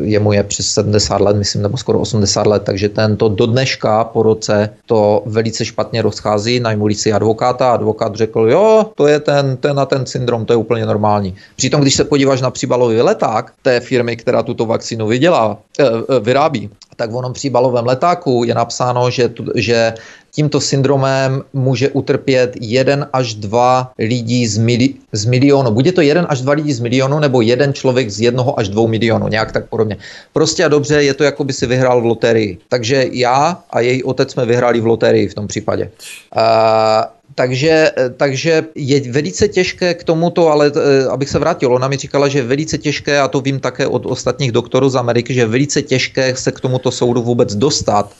[0.01, 4.23] jemu je přes 70 let, myslím, nebo skoro 80 let, takže tento do dneška po
[4.23, 9.81] roce to velice špatně rozchází, najmuli si advokáta, advokát řekl, jo, to je ten, ten
[9.81, 11.35] a ten syndrom, to je úplně normální.
[11.57, 16.21] Přitom, když se podíváš na příbalový leták té firmy, která tuto vakcínu vydělá, eh, eh,
[16.21, 19.95] vyrábí, tak v onom příbalovém letáku je napsáno, že, že
[20.31, 25.71] tímto syndromem může utrpět jeden až dva lidi z, mili, z milionu.
[25.71, 28.89] Bude to jeden až dva lidi z milionu nebo jeden člověk z jednoho až dvou
[28.89, 29.97] milionů, nějak tak podobně.
[30.33, 32.59] Prostě a dobře, je to jako by si vyhrál v loterii.
[32.69, 35.91] Takže já a její otec jsme vyhráli v loterii v tom případě.
[36.37, 41.97] Uh, takže, takže je velice těžké k tomuto, ale eh, abych se vrátil, ona mi
[41.97, 45.41] říkala, že je velice těžké, a to vím také od ostatních doktorů z Ameriky, že
[45.41, 48.13] je velice těžké se k tomuto soudu vůbec dostat,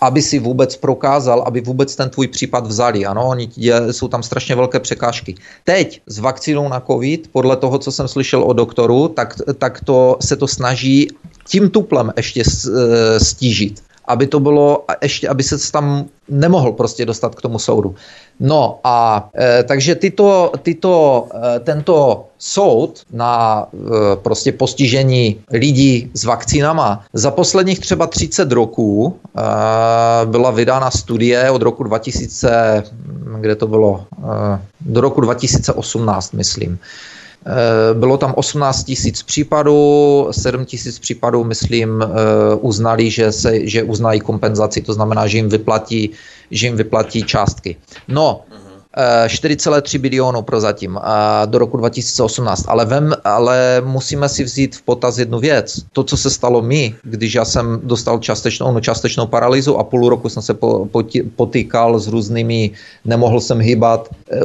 [0.00, 3.06] aby si vůbec prokázal, aby vůbec ten tvůj případ vzali.
[3.06, 5.34] Ano, oni, je, jsou tam strašně velké překážky.
[5.64, 10.16] Teď s vakcínou na COVID, podle toho, co jsem slyšel o doktoru, tak, tak to
[10.20, 11.08] se to snaží
[11.48, 17.34] tím tuplem ještě eh, stížit aby to bylo, ještě, aby se tam nemohl prostě dostat
[17.34, 17.94] k tomu soudu.
[18.40, 26.24] No a e, takže tyto, tyto, e, tento soud na e, prostě postižení lidí s
[26.24, 29.42] vakcínama za posledních třeba 30 roků e,
[30.26, 32.82] byla vydána studie od roku 2000,
[33.40, 36.78] kde to bylo, e, do roku 2018, myslím.
[37.48, 42.06] Eh, bylo tam 18 tisíc případů, 7 tisíc případů, myslím, eh,
[42.60, 46.10] uznali, že, se, že uznají kompenzaci, to znamená, že jim vyplatí,
[46.50, 47.76] že jim vyplatí částky.
[48.08, 48.44] No,
[48.98, 50.98] 4,3 bilionu prozatím
[51.46, 52.64] do roku 2018.
[52.68, 55.80] Ale, vem, ale musíme si vzít v potaz jednu věc.
[55.92, 60.08] To, co se stalo mi, když já jsem dostal částečnou, no, částečnou paralýzu a půl
[60.08, 60.88] roku jsem se po,
[61.36, 62.70] potýkal s různými,
[63.04, 64.42] nemohl jsem hýbat e, e,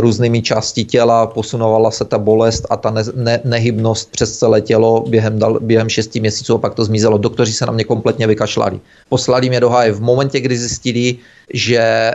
[0.00, 5.04] různými části těla, posunovala se ta bolest a ta ne, ne, nehybnost přes celé tělo
[5.08, 7.18] během, během 6 měsíců a pak to zmizelo.
[7.18, 8.80] Doktoři se na mě kompletně vykašlali.
[9.08, 11.16] Poslali mě do háje v momentě, kdy zjistili,
[11.52, 12.14] že e,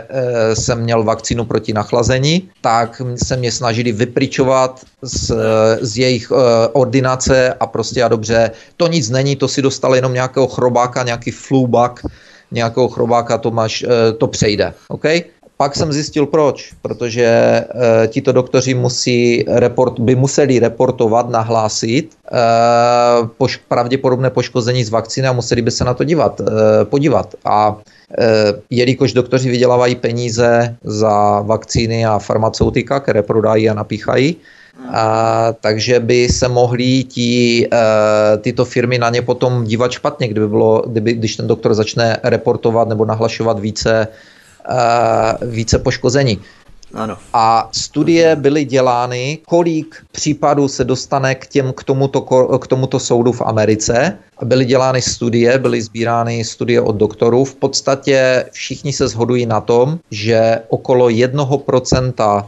[0.56, 5.32] jsem měl vakcínu proti nachlazení, tak se mě snažili vypričovat z,
[5.80, 6.34] z jejich e,
[6.72, 11.30] ordinace a prostě a dobře, to nic není, to si dostal jenom nějakého chrobáka, nějaký
[11.30, 12.00] flubak,
[12.50, 14.74] nějakého chrobáka, to, máš, e, to přejde.
[14.88, 15.22] Okay?
[15.62, 17.64] Pak jsem zjistil proč, protože e,
[18.08, 22.38] tito doktoři musí report, by museli reportovat, nahlásit e,
[23.38, 26.44] poš, pravděpodobné poškození z vakcíny a museli by se na to dívat, e,
[26.84, 27.34] podívat.
[27.44, 27.76] A
[28.18, 28.24] e,
[28.70, 34.36] jelikož doktoři vydělávají peníze za vakcíny a farmaceutika, které prodají a napíchají,
[34.90, 37.68] a, takže by se mohly tí, e,
[38.38, 42.88] tyto firmy na ně potom dívat špatně, kdyby bylo, kdyby, když ten doktor začne reportovat
[42.88, 44.08] nebo nahlašovat více
[45.42, 46.38] více poškození.
[46.94, 47.16] Ano.
[47.32, 52.20] A studie byly dělány, kolik případů se dostane k, těm, k, tomuto,
[52.58, 57.44] k tomuto soudu v Americe byly dělány studie, byly sbírány studie od doktorů.
[57.44, 62.44] V podstatě všichni se shodují na tom, že okolo 1%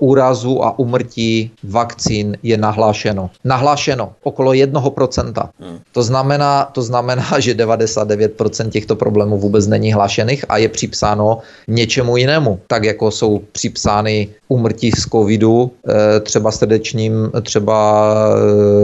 [0.00, 3.30] úrazu a umrtí vakcín je nahlášeno.
[3.44, 5.48] Nahlášeno okolo 1%.
[5.60, 5.78] Hmm.
[5.92, 11.38] To, znamená, to znamená, že 99% těchto problémů vůbec není hlášených a je připsáno
[11.68, 12.60] něčemu jinému.
[12.66, 18.04] Tak jako jsou připsány umrtí z covidu, eh, třeba srdečním, třeba,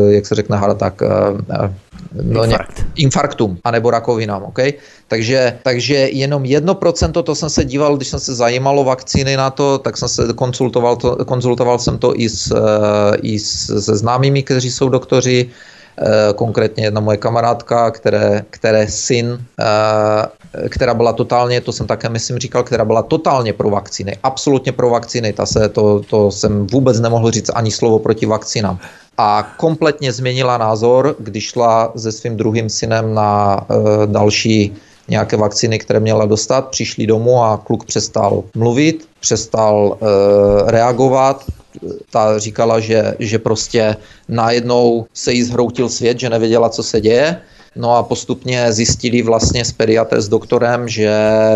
[0.09, 1.03] eh, jak se řekne, tak
[2.13, 2.87] eh, no, Infarkt.
[2.97, 4.59] infarktum, anebo rakovinám, OK?
[5.09, 9.79] Takže, takže jenom 1%, to jsem se díval, když jsem se zajímalo vakcíny na to,
[9.79, 12.55] tak jsem se konzultoval, to, konzultoval jsem to i, s,
[13.23, 15.51] i s, se známými, kteří jsou doktoři,
[16.35, 19.39] konkrétně jedna moje kamarádka, které, které syn,
[20.69, 24.91] která byla totálně, to jsem také myslím říkal, která byla totálně pro vakcíny, absolutně pro
[24.91, 28.79] vakcíny, ta se, to, to jsem vůbec nemohl říct ani slovo proti vakcínám.
[29.19, 34.77] A kompletně změnila názor, když šla se svým druhým synem na e, další
[35.09, 41.45] nějaké vakcíny, které měla dostat, přišli domů a kluk přestal mluvit, přestal e, reagovat,
[42.11, 43.97] ta říkala, že, že prostě
[44.29, 47.41] najednou se jí zhroutil svět, že nevěděla, co se děje.
[47.77, 51.11] No a postupně zjistili vlastně s pediatrem, s doktorem, že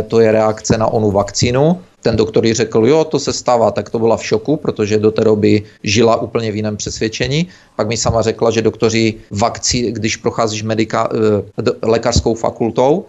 [0.08, 3.90] to je reakce na onu vakcínu, ten doktor jí řekl, jo, to se stává, tak
[3.90, 7.48] to byla v šoku, protože do té doby žila úplně v jiném přesvědčení.
[7.76, 13.06] Pak mi sama řekla, že doktoři vakcí, když procházíš medika, eh, lékařskou fakultou,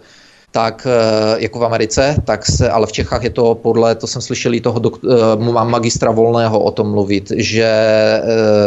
[0.54, 4.22] tak eh, jako v Americe, tak se, ale v Čechách je to podle, to jsem
[4.22, 5.02] slyšel i toho dok,
[5.36, 7.66] mám eh, magistra Volného o tom mluvit, že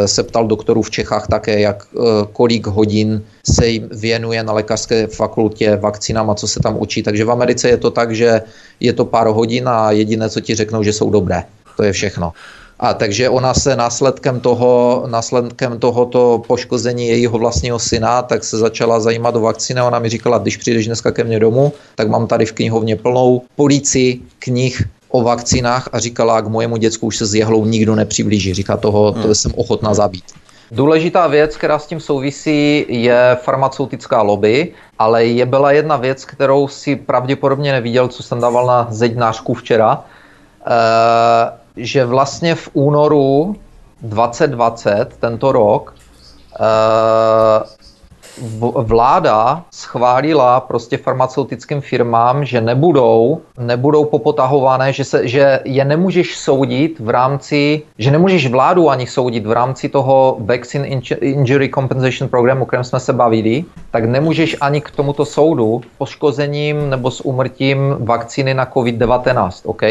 [0.06, 1.86] se ptal doktorů v Čechách také, jak
[2.32, 7.02] kolik hodin se jim věnuje na lékařské fakultě vakcínám a co se tam učí.
[7.02, 8.40] Takže v Americe je to tak, že
[8.80, 11.44] je to pár hodin a jediné, co ti řeknou, že jsou dobré.
[11.76, 12.32] To je všechno.
[12.80, 19.00] A takže ona se následkem toho, následkem tohoto poškození jejího vlastního syna, tak se začala
[19.00, 19.82] zajímat o vakcíny.
[19.82, 23.42] Ona mi říkala, když přijdeš dneska ke mně domů, tak mám tady v knihovně plnou
[23.56, 28.54] policii knih o vakcínách a říkala, k mojemu děcku už se s jehlou nikdo nepřiblíží.
[28.54, 29.34] Říká toho, to hmm.
[29.34, 30.24] jsem ochotná zabít.
[30.70, 36.68] Důležitá věc, která s tím souvisí, je farmaceutická lobby, ale je byla jedna věc, kterou
[36.68, 40.04] si pravděpodobně neviděl, co jsem dával na zeď nářku včera,
[40.66, 43.56] e, že vlastně v únoru
[44.02, 45.94] 2020, tento rok,
[46.60, 47.78] e,
[48.82, 57.00] vláda schválila prostě farmaceutickým firmám, že nebudou, nebudou popotahované, že, se, že je nemůžeš soudit
[57.00, 60.88] v rámci, že nemůžeš vládu ani soudit v rámci toho Vaccine
[61.20, 66.90] Injury Compensation Programu, o kterém jsme se bavili, tak nemůžeš ani k tomuto soudu poškozením
[66.90, 69.82] nebo s umrtím vakcíny na COVID-19, OK?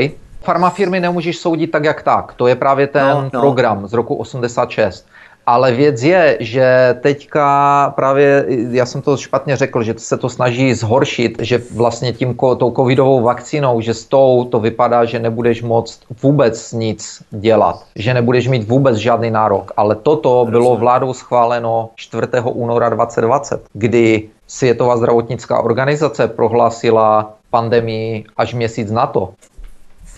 [0.47, 2.33] Farmafirmy nemůžeš soudit tak, jak tak.
[2.33, 3.41] To je právě ten no, no.
[3.41, 5.05] program z roku 86
[5.45, 7.47] Ale věc je, že teďka
[7.95, 12.71] právě, já jsem to špatně řekl, že se to snaží zhoršit, že vlastně tím tou
[12.71, 18.47] covidovou vakcínou, že s tou to vypadá, že nebudeš moct vůbec nic dělat, že nebudeš
[18.47, 19.71] mít vůbec žádný nárok.
[19.77, 22.27] Ale toto bylo vládou schváleno 4.
[22.43, 29.33] února 2020, kdy Světová zdravotnická organizace prohlásila pandemii až měsíc na to.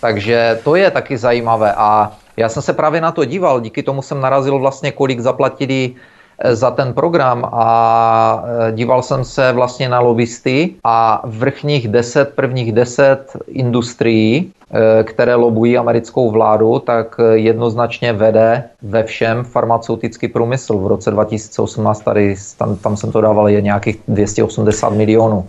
[0.00, 4.02] Takže to je taky zajímavé a já jsem se právě na to díval, díky tomu
[4.02, 5.94] jsem narazil vlastně, kolik zaplatili
[6.38, 12.34] eh, za ten program a eh, díval jsem se vlastně na lobbysty a vrchních deset,
[12.34, 20.78] prvních deset industrií, eh, které lobují americkou vládu, tak jednoznačně vede ve všem farmaceutický průmysl.
[20.78, 25.48] V roce 2018 tady, tam, tam jsem to dával, je nějakých 280 milionů.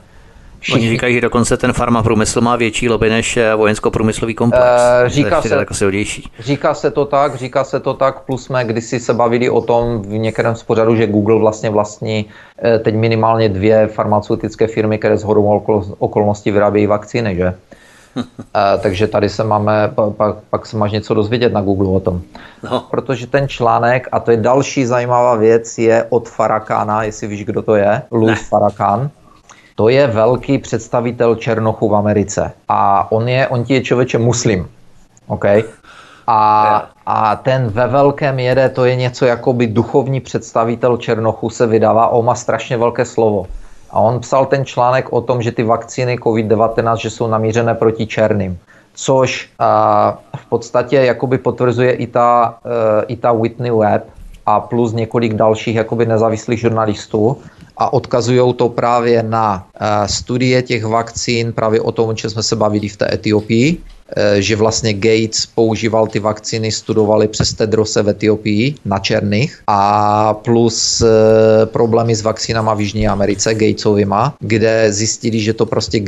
[0.61, 0.81] Všichni...
[0.81, 4.65] Oni říkají, že dokonce ten farma průmysl má větší lobby než eh, vojensko-průmyslový komplex.
[5.03, 6.31] Uh, říká, se, jako silnější.
[6.39, 10.01] říká se to tak, říká se to tak, plus jsme kdysi se bavili o tom
[10.01, 12.25] v některém z pořadu, že Google vlastně vlastní
[12.63, 15.63] eh, teď minimálně dvě farmaceutické firmy, které z hodou
[15.99, 17.53] okolností vyrábějí vakcíny, že?
[18.15, 18.23] uh,
[18.81, 22.21] takže tady se máme, pak, pak se máš něco dozvědět na Google o tom.
[22.63, 22.85] No.
[22.91, 27.61] Protože ten článek, a to je další zajímavá věc, je od Farakana, jestli víš, kdo
[27.61, 29.09] to je, Louis Farakan
[29.75, 32.51] to je velký představitel Černochu v Americe.
[32.69, 34.67] A on je, on je člověče muslim.
[35.27, 35.45] OK?
[36.27, 41.67] A, a ten ve velkém jede, to je něco jako by duchovní představitel Černochu se
[41.67, 43.47] vydává, on má strašně velké slovo.
[43.91, 48.07] A on psal ten článek o tom, že ty vakcíny COVID-19 že jsou namířené proti
[48.07, 48.59] černým.
[48.93, 54.09] Což a, v podstatě jakoby potvrzuje i ta, e, i ta Whitney Webb
[54.45, 57.37] a plus několik dalších jakoby nezávislých žurnalistů
[57.77, 62.43] a odkazují to právě na eh, studie těch vakcín, právě o tom, o čem jsme
[62.43, 68.03] se bavili v té Etiopii, eh, že vlastně Gates používal ty vakcíny, studovali přes Tedrose
[68.03, 74.93] v Etiopii na černých a plus eh, problémy s vakcínama v Jižní Americe, Gatesovýma, kde
[74.93, 76.01] zjistili, že to prostě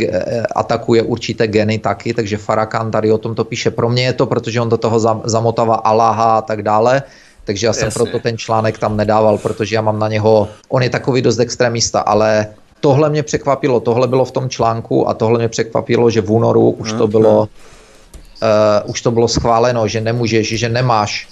[0.55, 3.71] atakuje určité geny taky, takže Farrakhan tady o tom to píše.
[3.71, 7.03] Pro mě je to, protože on do toho zamotává Allaha a tak dále,
[7.43, 8.03] takže já jsem Jasně.
[8.03, 11.99] proto ten článek tam nedával, protože já mám na něho, on je takový dost extremista,
[11.99, 12.47] ale
[12.79, 16.69] tohle mě překvapilo, tohle bylo v tom článku a tohle mě překvapilo, že v únoru
[16.69, 17.11] už to mhm.
[17.11, 17.47] bylo, uh,
[18.85, 21.27] už to bylo schváleno, že nemůžeš, že nemáš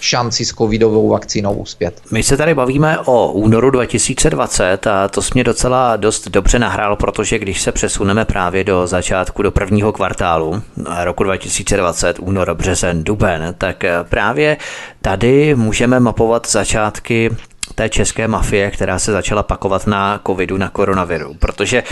[0.00, 2.00] šanci s covidovou vakcínou uspět.
[2.10, 7.38] My se tady bavíme o únoru 2020 a to mě docela dost dobře nahrálo, protože
[7.38, 10.62] když se přesuneme právě do začátku, do prvního kvartálu
[11.04, 14.56] roku 2020, únor, březen, duben, tak právě
[15.02, 17.30] tady můžeme mapovat začátky
[17.74, 21.34] té české mafie, která se začala pakovat na covidu, na koronaviru.
[21.38, 21.82] Protože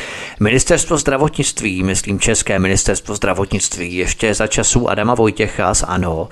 [0.40, 6.28] ministerstvo zdravotnictví, myslím české ministerstvo zdravotnictví, ještě za časů Adama Vojtěcha z ANO,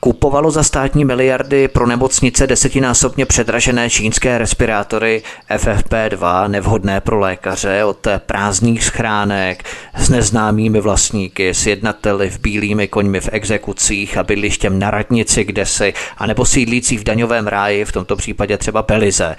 [0.00, 8.06] kupovalo za státní miliardy pro nemocnice desetinásobně předražené čínské respirátory FFP2, nevhodné pro lékaře, od
[8.26, 9.64] prázdných schránek
[9.96, 15.66] s neznámými vlastníky, s jednateli v bílými koňmi v exekucích a bydlištěm na radnici, kde
[15.66, 19.36] si, anebo sídlící v daňovém ráji, v tomto případě třeba Belize.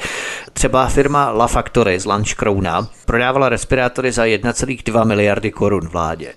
[0.54, 6.34] Třeba firma La Factory z Lančkrouna prodávala respirátory za 1,2 miliardy korun vládě.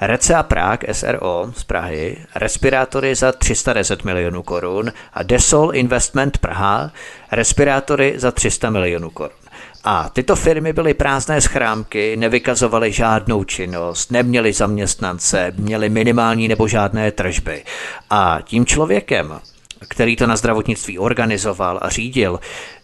[0.00, 6.90] Rece a Prague SRO z Prahy respirátory za 310 milionů korun a Desol Investment Praha
[7.32, 9.38] respirátory za 300 milionů korun.
[9.84, 17.12] A tyto firmy byly prázdné schrámky, nevykazovaly žádnou činnost, neměly zaměstnance, měly minimální nebo žádné
[17.12, 17.64] tržby.
[18.10, 19.40] A tím člověkem,
[19.88, 22.40] který to na zdravotnictví organizoval a řídil,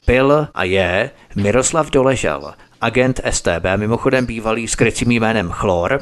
[0.06, 6.00] byl a je Miroslav Doležal, agent STB, mimochodem bývalý s krycím jménem Chlor,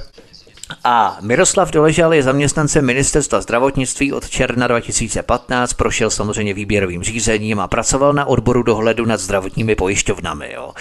[0.84, 7.68] a Miroslav Doležal je zaměstnancem ministerstva zdravotnictví od června 2015, prošel samozřejmě výběrovým řízením a
[7.68, 10.52] pracoval na odboru dohledu nad zdravotními pojišťovnami.
[10.54, 10.72] Jo.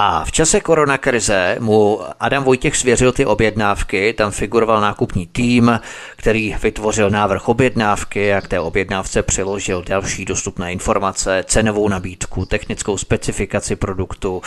[0.00, 5.80] A v čase koronakrize mu Adam Vojtěch svěřil ty objednávky, tam figuroval nákupní tým,
[6.16, 12.96] který vytvořil návrh objednávky a k té objednávce přiložil další dostupné informace, cenovou nabídku, technickou
[12.96, 14.42] specifikaci produktu,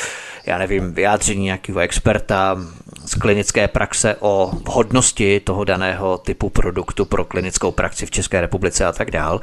[0.46, 2.58] já nevím, vyjádření nějakého experta
[3.06, 8.86] z klinické praxe o vhodnosti toho daného typu produktu pro klinickou praxi v České republice
[8.86, 9.42] a tak dál.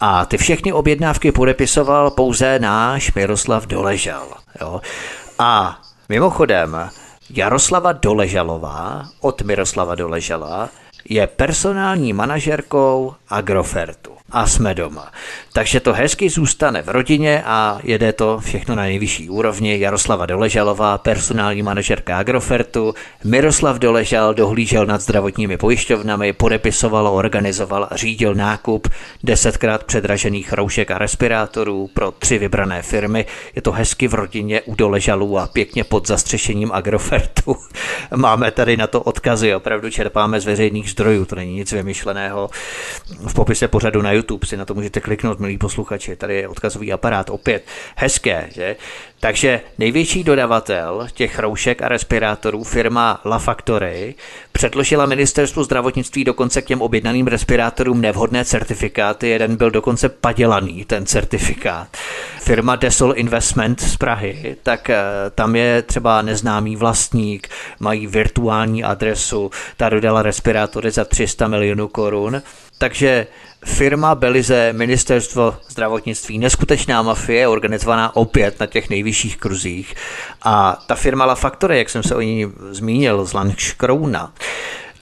[0.00, 4.26] A ty všechny objednávky podepisoval pouze náš Miroslav Doležal.
[4.60, 4.80] Jo.
[5.42, 6.90] A mimochodem,
[7.30, 10.68] Jaroslava Doležalová od Miroslava Doležala
[11.08, 14.19] je personální manažerkou Agrofertu.
[14.32, 15.12] A jsme doma.
[15.52, 19.80] Takže to hezky zůstane v rodině a jede to všechno na nejvyšší úrovni.
[19.80, 22.94] Jaroslava Doležalová, personální manažerka Agrofertu,
[23.24, 28.88] Miroslav Doležal dohlížel nad zdravotními pojišťovnami, podepisoval, organizoval a řídil nákup
[29.24, 33.26] desetkrát předražených roušek a respirátorů pro tři vybrané firmy.
[33.56, 37.56] Je to hezky v rodině u Doležalů a pěkně pod zastřešením Agrofertu.
[38.16, 42.50] Máme tady na to odkazy, opravdu čerpáme z veřejných zdrojů, to není nic vymyšleného.
[43.26, 46.16] V popise pořadu na YouTube si na to můžete kliknout, milí posluchači.
[46.16, 47.64] Tady je odkazový aparát opět.
[47.96, 48.76] Hezké, že?
[49.20, 54.14] Takže největší dodavatel těch roušek a respirátorů, firma La Factory,
[54.52, 59.28] předložila ministerstvu zdravotnictví dokonce k těm objednaným respirátorům nevhodné certifikáty.
[59.28, 61.88] Jeden byl dokonce padělaný, ten certifikát.
[62.40, 65.02] Firma Desol Investment z Prahy, tak eh,
[65.34, 67.48] tam je třeba neznámý vlastník,
[67.80, 72.42] mají virtuální adresu, ta dodala respirátory za 300 milionů korun.
[72.78, 73.26] Takže
[73.64, 79.94] Firma Belize, ministerstvo zdravotnictví, neskutečná mafie, organizovaná opět na těch nejvyšších kruzích.
[80.42, 84.32] A ta firma La Factory, jak jsem se o ní zmínil, z Lanškrouna,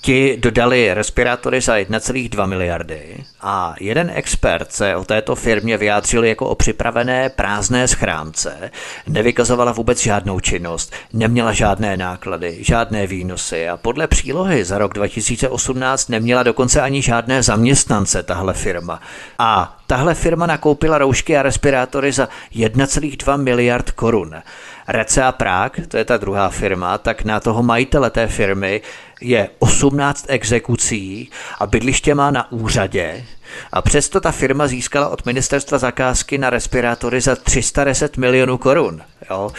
[0.01, 6.49] Ti dodali respirátory za 1,2 miliardy a jeden expert se o této firmě vyjádřil jako
[6.49, 8.70] o připravené prázdné schránce,
[9.07, 16.09] nevykazovala vůbec žádnou činnost, neměla žádné náklady, žádné výnosy a podle přílohy za rok 2018
[16.09, 19.01] neměla dokonce ani žádné zaměstnance tahle firma.
[19.39, 24.35] A tahle firma nakoupila roušky a respirátory za 1,2 miliard korun.
[24.89, 28.81] Recea Prague, to je ta druhá firma, tak na toho majitele té firmy
[29.20, 33.24] je 18 exekucí a bydliště má na úřadě.
[33.73, 39.02] A přesto ta firma získala od ministerstva zakázky na respirátory za 310 milionů korun.
[39.31, 39.51] Jo.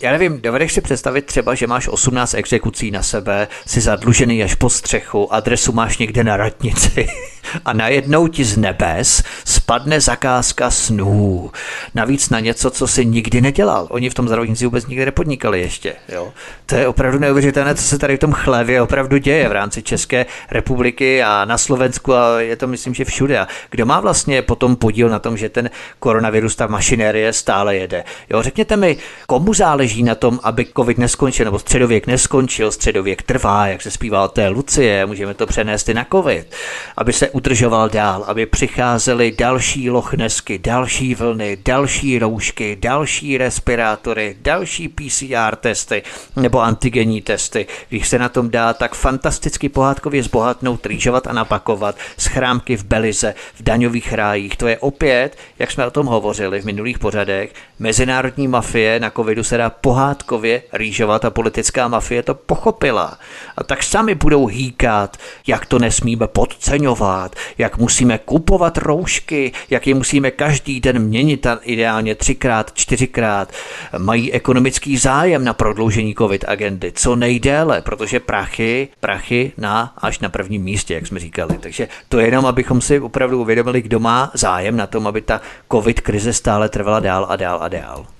[0.00, 4.54] Já nevím, dovedeš si představit třeba, že máš 18 exekucí na sebe, jsi zadlužený až
[4.54, 7.08] po střechu, adresu máš někde na radnici
[7.64, 11.50] a najednou ti z nebes spadne zakázka snů.
[11.94, 13.86] Navíc na něco, co si nikdy nedělal.
[13.90, 15.94] Oni v tom zdravotnictví vůbec nikdy nepodnikali ještě.
[16.08, 16.32] Jo.
[16.66, 20.26] To je opravdu neuvěřitelné, co se tady v tom chlevě opravdu děje v rámci České
[20.50, 23.38] republiky a na Slovensku a je to myslím, že všude.
[23.38, 28.04] A kdo má vlastně potom podíl na tom, že ten koronavirus, ta mašinérie stále jede?
[28.30, 33.66] Jo, řekněte mi, komu záleží na tom, aby covid neskončil, nebo středověk neskončil, středověk trvá,
[33.66, 36.54] jak se zpívá té Lucie, můžeme to přenést i na covid,
[36.96, 44.88] aby se udržoval dál, aby přicházely další lochnesky, další vlny, další roušky, další respirátory, další
[44.88, 46.02] PCR testy
[46.36, 47.66] nebo antigenní testy.
[47.88, 53.34] Když se na tom dá tak fantasticky pohádkově zbohatnout, rýžovat a napakovat, schrámky v Belize,
[53.54, 58.48] v daňových rájích, to je opět, jak jsme o tom hovořili v minulých pořadech, mezinárodní
[58.48, 63.18] mafie na covidu se dá pohádkově rýžovat a politická mafie to pochopila.
[63.56, 65.16] A tak sami budou hýkat,
[65.46, 71.58] jak to nesmíme podceňovat, jak musíme kupovat roušky, jak je musíme každý den měnit a
[71.62, 73.52] ideálně třikrát, čtyřikrát.
[73.98, 80.28] Mají ekonomický zájem na prodloužení covid agendy co nejdéle, protože prachy, prachy na až na
[80.28, 81.58] prvním místě, jak jsme říkali.
[81.58, 85.40] Takže to je jenom, abychom si opravdu uvědomili, kdo má zájem na tom, aby ta
[85.72, 88.17] covid krize stále trvala dál a dál a dál.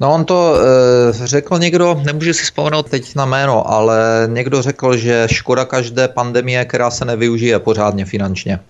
[0.00, 4.96] No on to e, řekl někdo, nemůžu si vzpomenout teď na jméno, ale někdo řekl,
[4.96, 8.60] že škoda každé pandemie, která se nevyužije pořádně finančně.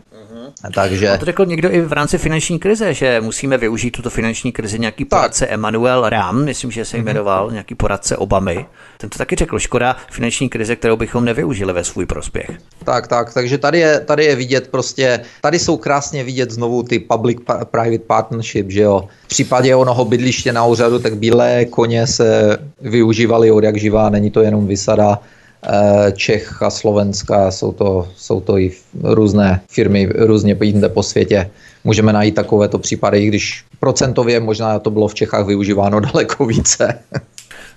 [0.75, 1.11] Takže...
[1.11, 4.79] A to řekl někdo i v rámci finanční krize, že musíme využít tuto finanční krizi.
[4.79, 5.55] Nějaký poradce tak.
[5.55, 7.07] Emmanuel Ram, myslím, že se mhm.
[7.07, 7.53] jmenoval, mm-hmm.
[7.53, 8.67] nějaký poradce Obamy.
[8.99, 12.51] Ten to taky řekl, škoda finanční krize, kterou bychom nevyužili ve svůj prospěch.
[12.85, 16.99] Tak, tak, takže tady je, tady je vidět prostě, tady jsou krásně vidět znovu ty
[16.99, 19.09] public-private partnership, že jo.
[19.25, 24.31] V případě onoho bydliště na úřadu, tak bílé koně se využívaly od jak živá, není
[24.31, 25.19] to jenom vysada
[26.13, 28.73] Čech a Slovenska, jsou to, jsou to i
[29.03, 31.51] různé firmy různě jinde po světě.
[31.85, 36.99] Můžeme najít takovéto případy, i když procentově možná to bylo v Čechách využíváno daleko více.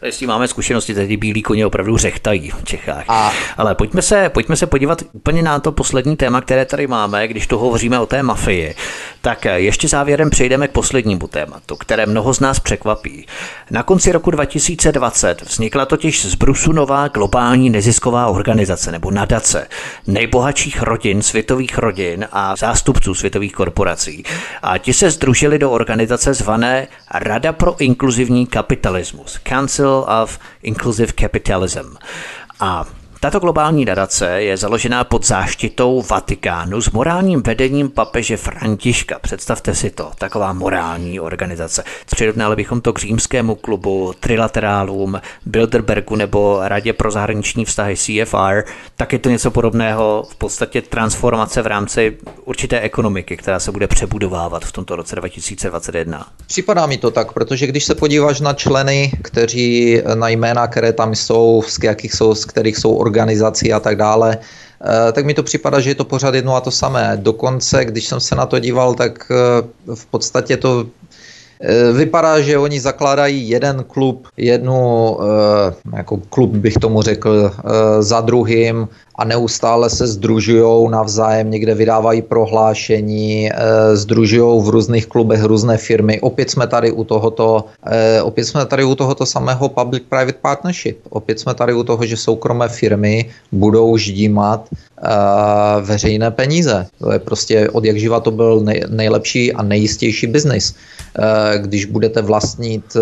[0.02, 3.06] Jestli máme zkušenosti, tedy bílí koně opravdu řechtají v Čechách.
[3.08, 3.32] A...
[3.58, 7.48] Ale pojďme se, pojďme se podívat úplně na to poslední téma, které tady máme, když
[7.48, 8.76] tu hovoříme o té mafii.
[9.22, 13.26] Tak ještě závěrem přejdeme k poslednímu tématu, které mnoho z nás překvapí.
[13.72, 19.68] Na konci roku 2020 vznikla totiž z Brusu nová globální nezisková organizace nebo nadace
[20.08, 24.24] nejbohatších rodin, světových rodin a zástupců světových korporací.
[24.62, 31.98] A ti se združili do organizace zvané Rada pro inkluzivní kapitalismus, Council of Inclusive Capitalism.
[32.60, 32.88] A
[33.20, 39.20] Tato globální nadace je založená pod záštitou Vatikánu s morálním vedením papeže Františka.
[39.20, 41.84] Představte si to, taková morální organizace.
[42.12, 48.64] Přirovnali bychom to k římskému klubu, trilaterálům, Bilderbergu nebo Radě pro zahraniční vztahy CFR,
[48.96, 53.88] tak je to něco podobného, v podstatě transformace v rámci určité ekonomiky, která se bude
[53.88, 56.28] přebudovávat v tomto roce 2021.
[56.48, 61.16] Připadá mi to tak, protože když se podíváš na členy, kteří na jména, které tam
[61.16, 65.44] jsou, z jakých jsou, z kterých jsou organizací a tak dále, eh, tak mi to
[65.44, 67.16] připadá, že je to pořád jedno a to samé.
[67.16, 70.86] Dokonce, když jsem se na to díval, tak eh, v podstatě to
[71.58, 75.18] Eh, vypadá, že oni zakládají jeden klub, jednu,
[75.90, 77.50] jako klub bych tomu řekl,
[77.98, 78.86] za druhým
[79.18, 83.50] a neustále se združují navzájem, někde vydávají prohlášení,
[83.94, 86.20] združují v různých klubech různé firmy.
[86.22, 87.66] Opět jsme tady u tohoto,
[88.24, 90.98] opět jsme tady u tohoto samého public-private partnership.
[91.10, 94.70] Opět jsme tady u toho, že soukromé firmy budou ždímat
[95.82, 96.86] veřejné peníze.
[97.00, 100.76] To je prostě od jak živa to byl nejlepší a nejistější biznis.
[101.58, 102.98] Když budete vlastnit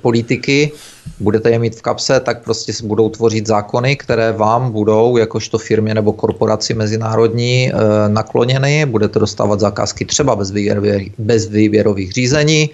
[0.00, 0.72] politiky,
[1.20, 5.94] budete je mít v kapse, tak prostě budou tvořit zákony, které vám budou, jakožto firmě
[5.94, 7.74] nebo korporaci mezinárodní, e,
[8.08, 8.86] nakloněny.
[8.86, 12.70] Budete dostávat zakázky třeba bez, výběrových, bez výběrových řízení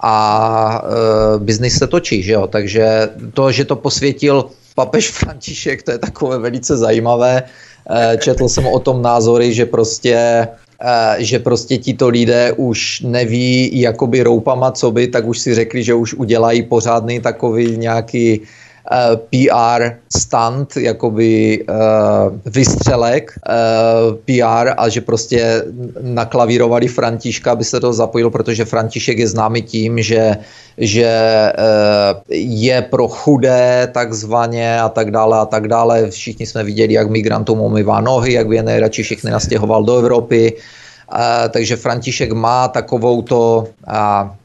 [0.00, 2.46] a e, biznis se točí, že jo?
[2.46, 4.44] Takže to, že to posvětil
[4.74, 7.42] papež František, to je takové velice zajímavé.
[7.90, 10.48] Eh, četl jsem o tom názory, že prostě eh,
[11.18, 15.94] že prostě tito lidé už neví jakoby roupama co by, tak už si řekli, že
[15.94, 18.46] už udělají pořádný takový nějaký Eh,
[19.30, 21.74] PR stunt, jakoby uh,
[22.44, 23.52] vystřelek eh,
[24.24, 25.64] PR a že prostě
[26.00, 30.36] naklavírovali Františka, aby se to zapojil, protože František je známý tím, že,
[30.78, 31.10] že
[32.30, 36.10] je pro chudé takzvaně a tak dále a tak dále.
[36.10, 40.52] Všichni jsme viděli, jak migrantům umývá nohy, jak by je nejradši všechny nastěhoval do Evropy.
[41.50, 43.68] Takže František má takovouto,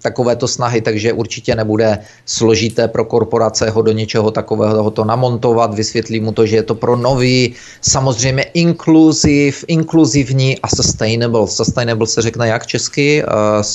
[0.02, 6.19] takovéto snahy, takže určitě nebude složité pro korporace ho do něčeho takového to namontovat, vysvětlí
[6.19, 11.48] mu to, že je to pro nový, samozřejmě inkluziv, inkluzivní a sustainable.
[11.48, 13.23] Sustainable se řekne jak česky?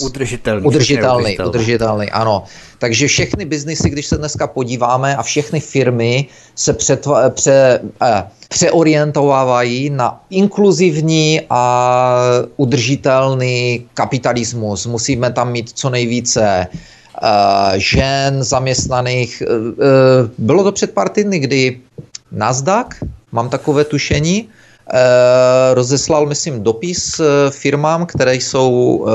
[0.01, 0.67] Udržitelný.
[0.67, 2.45] Udržitelný, udržitelný, ano.
[2.79, 6.27] Takže všechny biznisy, když se dneska podíváme a všechny firmy
[6.59, 11.63] se přetva, pře, eh, přeorientovávají na inkluzivní a
[12.57, 14.87] udržitelný kapitalismus.
[14.87, 17.29] Musíme tam mít co nejvíce uh,
[17.77, 19.43] žen zaměstnaných.
[19.47, 19.75] Uh, uh,
[20.39, 21.81] bylo to před pár týdny, kdy
[22.33, 22.87] Nasdaq,
[23.33, 24.49] mám takové tušení,
[25.73, 27.21] rozeslal, myslím, dopis
[27.51, 29.07] firmám, které, jsou,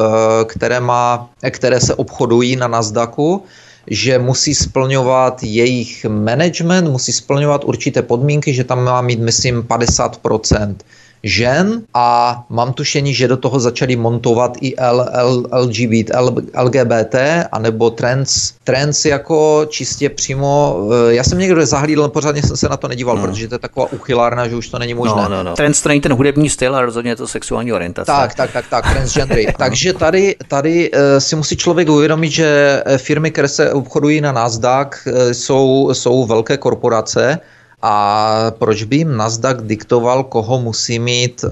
[0.45, 3.43] které, má, které se obchodují na Nasdaqu,
[3.87, 10.75] že musí splňovat jejich management, musí splňovat určité podmínky, že tam má mít, myslím, 50%
[11.23, 17.15] žen a mám tušení, že do toho začali montovat i L, L, LGBT, L, LGBT
[17.51, 20.77] anebo trans, trans jako čistě přímo,
[21.09, 23.21] eh, já jsem někdo zahlídl, pořádně jsem se na to nedíval, no.
[23.21, 25.21] protože to je taková uchylárna, že už to není možné.
[25.21, 25.55] No, no, no.
[25.55, 28.11] Trans to není ten hudební styl, ale rozhodně je to sexuální orientace.
[28.11, 29.47] Tak, tak, tak, tak, transgendry.
[29.57, 34.31] Takže tady, tady uh, si musí člověk uvědomit, že eh, firmy, které se obchodují na
[34.31, 37.39] Nasdaq, jsou, jsou velké korporace,
[37.83, 41.51] a proč by jim Nasdaq diktoval, koho musí mít uh,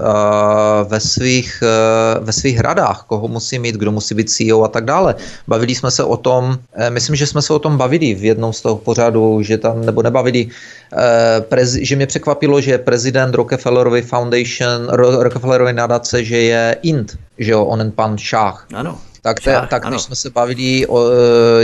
[0.88, 4.84] ve, svých, uh, ve svých radách, koho musí mít, kdo musí být CEO a tak
[4.84, 5.14] dále.
[5.48, 8.52] Bavili jsme se o tom, uh, myslím, že jsme se o tom bavili v jednom
[8.52, 11.00] z toho pořadu, že tam, nebo nebavili, uh,
[11.40, 14.88] prez, že mě překvapilo, že prezident Rockefellerovy Foundation,
[15.20, 18.66] Rockefellerovy nadace, že je Int, že jo, onen pan Šách.
[18.74, 18.98] Ano.
[19.22, 19.94] Tak, te, Šách, tak ano.
[19.94, 21.04] když jsme se bavili, o,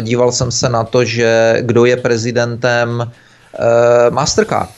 [0.01, 3.11] díval jsem se na to, že kdo je prezidentem
[4.11, 4.71] Mastercard.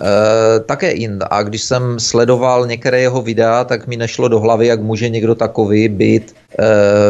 [0.00, 1.22] Uh, také Ind.
[1.30, 5.34] A když jsem sledoval některé jeho videa, tak mi nešlo do hlavy, jak může někdo
[5.34, 6.64] takový být uh,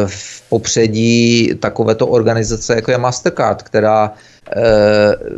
[0.05, 4.63] v popředí takovéto organizace, jako je Mastercard, která uh,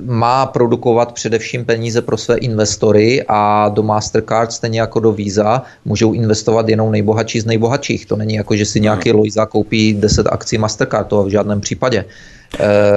[0.06, 6.14] má produkovat především peníze pro své investory a do Mastercard, stejně jako do Visa, můžou
[6.14, 8.06] investovat jenom nejbohatší z nejbohatších.
[8.06, 9.20] To není jako, že si nějaký hmm.
[9.20, 12.06] Loiza koupí 10 akcí Mastercard, to v žádném případě.
[12.06, 12.37] Eh,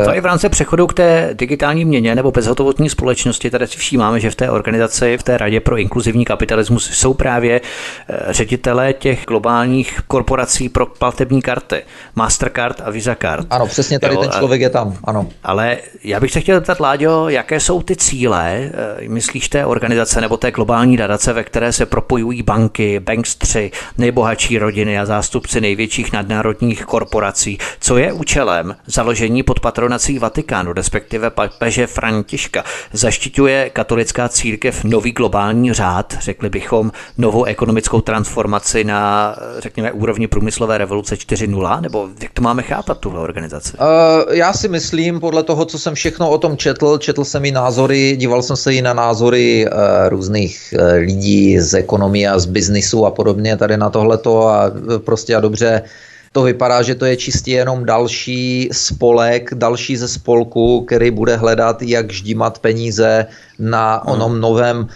[0.04, 4.20] to i v rámci přechodu k té digitální měně nebo bezhotovostní společnosti, tady si všímáme,
[4.20, 7.60] že v té organizaci, v té Radě pro inkluzivní kapitalismus jsou právě
[8.08, 11.82] eh, ředitelé těch globálních korporací pro platební karty,
[12.14, 13.46] Mastercard a Visa Card.
[13.50, 15.26] Ano, přesně tady jo, ten člověk je tam, ano.
[15.44, 18.70] Ale já bych se chtěl zeptat, Láďo, jaké jsou ty cíle,
[19.02, 23.70] eh, myslíš té organizace nebo té globální nadace, ve které se propojují banky, Banks 3,
[23.98, 27.58] nejbohatší rodiny a zástupci největších nadnárodních korporací.
[27.80, 32.64] Co je účelem založení nyní pod patronací Vatikánu, respektive papeže Františka.
[32.92, 40.78] Zaštiťuje katolická církev nový globální řád, řekli bychom novou ekonomickou transformaci na, řekněme, úrovni průmyslové
[40.78, 43.76] revoluce 4.0, nebo jak to máme chápat, tuhle organizaci?
[43.78, 47.50] Uh, já si myslím, podle toho, co jsem všechno o tom četl, četl jsem i
[47.50, 52.46] názory, díval jsem se i na názory uh, různých uh, lidí z ekonomie a z
[52.46, 54.70] biznisu a podobně tady na tohleto a
[55.04, 55.82] prostě a dobře
[56.32, 61.82] to vypadá, že to je čistě jenom další spolek, další ze spolku, který bude hledat,
[61.82, 63.26] jak ždímat peníze
[63.58, 64.86] na onom novém,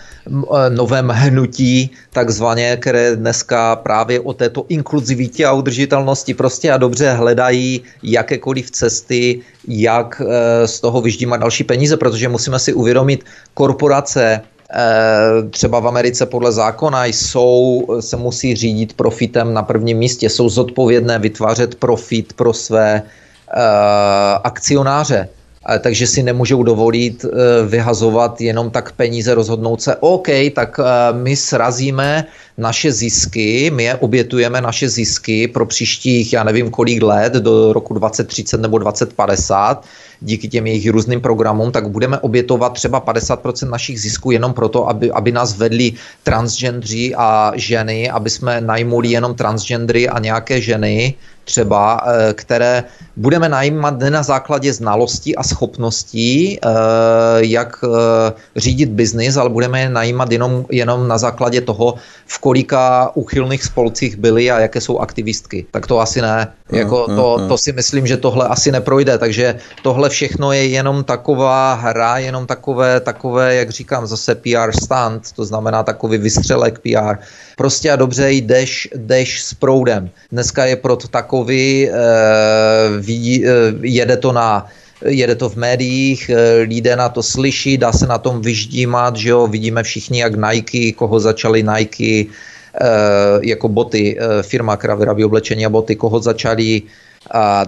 [0.68, 7.82] novém hnutí, takzvaně, které dneska právě o této inkluzivitě a udržitelnosti prostě a dobře hledají
[8.02, 13.24] jakékoliv cesty, jak eh, z toho vyždímat další peníze, protože musíme si uvědomit,
[13.54, 14.53] korporace Eh,
[15.50, 21.18] třeba v Americe podle zákona jsou, se musí řídit profitem na prvním místě, jsou zodpovědné
[21.18, 23.62] vytvářet profit pro své uh,
[24.44, 25.28] akcionáře.
[25.80, 27.30] Takže si nemůžou dovolit uh,
[27.66, 30.80] vyhazovat jenom tak peníze, rozhodnout se, OK, tak
[31.12, 32.24] my srazíme
[32.58, 37.94] naše zisky, my je obětujeme naše zisky pro příštích, já nevím kolik let, do roku
[37.94, 39.84] 2030 nebo 2050,
[40.20, 45.10] díky těm jejich různým programům, tak budeme obětovat třeba 50% našich zisků jenom proto, aby,
[45.10, 45.92] aby nás vedli
[46.22, 51.14] transgendři a ženy, aby jsme najmuli jenom transgendry a nějaké ženy,
[51.44, 52.84] třeba, eh, které
[53.16, 56.68] budeme najímat ne na základě znalostí a schopností, eh,
[57.38, 61.94] jak eh, řídit biznis, ale budeme je najímat jenom, jenom na základě toho,
[62.26, 65.66] v kolika uchylných spolcích byly a jaké jsou aktivistky.
[65.70, 66.52] Tak to asi ne.
[66.72, 71.74] Jako to, to si myslím, že tohle asi neprojde, takže tohle všechno je jenom taková
[71.74, 77.20] hra, jenom takové, takové jak říkám, zase PR stand, to znamená takový vystřelek PR.
[77.56, 80.10] Prostě a dobře jdeš, jdeš s proudem.
[80.32, 81.94] Dneska je pro takový, eh,
[83.00, 83.50] vidí, eh,
[83.82, 84.66] jede to na
[85.04, 89.30] jede to v médiích, eh, lidé na to slyší, dá se na tom vyždímat, že
[89.36, 92.32] jo, vidíme všichni, jak Nike, koho začali Nike,
[93.42, 97.03] jako boty, firma, která vyrábí oblečení a boty, koho začali a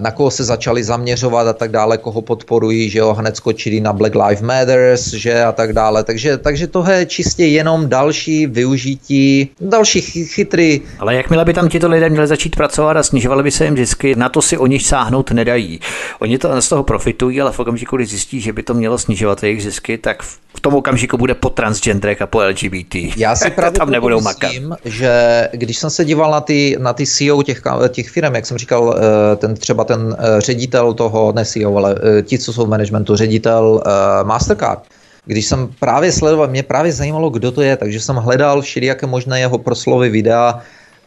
[0.01, 3.93] na koho se začali zaměřovat a tak dále, koho podporují, že jo, hned skočili na
[3.93, 6.03] Black Lives Matters, že a tak dále.
[6.03, 10.81] Takže, takže tohle je čistě jenom další využití, další chytrý.
[10.99, 14.15] Ale jakmile by tam tito lidé měli začít pracovat a snižovali by se jim zisky,
[14.15, 15.79] na to si oni sáhnout nedají.
[16.19, 19.43] Oni to z toho profitují, ale v okamžiku, kdy zjistí, že by to mělo snižovat
[19.43, 20.23] jejich zisky, tak
[20.57, 22.95] v tom okamžiku bude po transgendrech a po LGBT.
[23.17, 24.51] Já si právě tam nebudou makat.
[24.85, 25.11] že
[25.51, 28.95] když jsem se díval na ty, na ty CEO těch, těch firm, jak jsem říkal,
[28.97, 32.69] eh, ten třeba ten eh, ředitel toho, ne CEO, ale eh, ti, co jsou v
[32.69, 33.81] managementu, ředitel
[34.23, 34.83] Mastercard,
[35.25, 39.39] když jsem právě sledoval, mě právě zajímalo, kdo to je, takže jsem hledal všelijaké možné
[39.39, 40.59] jeho proslovy videa,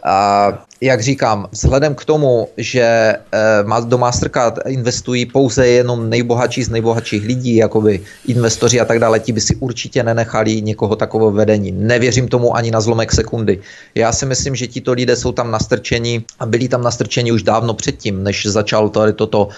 [0.05, 6.69] a jak říkám, vzhledem k tomu, že eh, do Mastercard investují pouze jenom nejbohatší z
[6.69, 11.73] nejbohatších lidí, jakoby investoři a tak dále, ti by si určitě nenechali někoho takového vedení.
[11.73, 13.61] Nevěřím tomu ani na zlomek sekundy.
[13.95, 17.75] Já si myslím, že tito lidé jsou tam nastrčeni a byli tam nastrčeni už dávno
[17.75, 19.49] předtím, než začal tady toto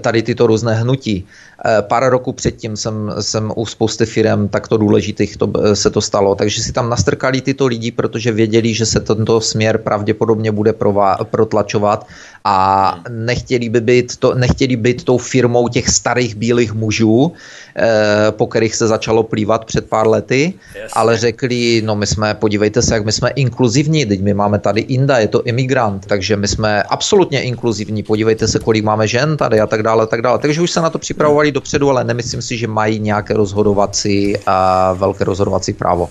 [0.00, 1.26] tady tyto různé hnutí.
[1.66, 6.34] Eh, pár roků předtím jsem, jsem u spousty firm takto důležitých to, se to stalo,
[6.34, 11.16] takže si tam nastrkali tyto lidi, protože věděli, že se tento směr pravděpodobně bude prová,
[11.24, 12.06] protlačovat
[12.44, 17.32] a nechtěli by být, to, nechtěli být tou firmou těch starých bílých mužů,
[17.76, 20.92] eh, po kterých se začalo plývat před pár lety, yes.
[20.92, 24.80] ale řekli, no my jsme, podívejte se, jak my jsme inkluzivní, teď my máme tady
[24.80, 29.60] Inda, je to imigrant, takže my jsme absolutně inkluzivní, podívejte se, kolik máme žen tady
[29.60, 30.38] a tak dále, tak dále.
[30.38, 34.92] Takže už se na to připravovali dopředu, ale nemyslím si, že mají nějaké rozhodovací, a
[34.92, 36.10] velké rozhodovací právo.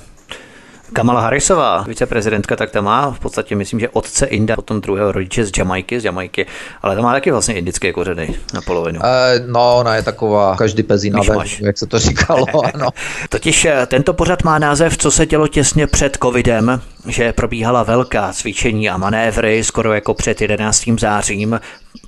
[0.93, 5.45] Kamala Harrisová, viceprezidentka, tak ta má v podstatě, myslím, že otce Inda, potom druhého rodiče
[5.45, 6.45] z Jamajky, z Jamajky,
[6.81, 8.99] ale ta má taky vlastně indické kořeny na polovinu.
[9.03, 11.19] E, no, ona je taková každý pezí na
[11.59, 12.89] jak se to říkalo, ano.
[13.29, 18.33] Totiž eh, tento pořad má název Co se dělo těsně před covidem, že probíhala velká
[18.33, 20.83] cvičení a manévry, skoro jako před 11.
[20.99, 21.59] zářím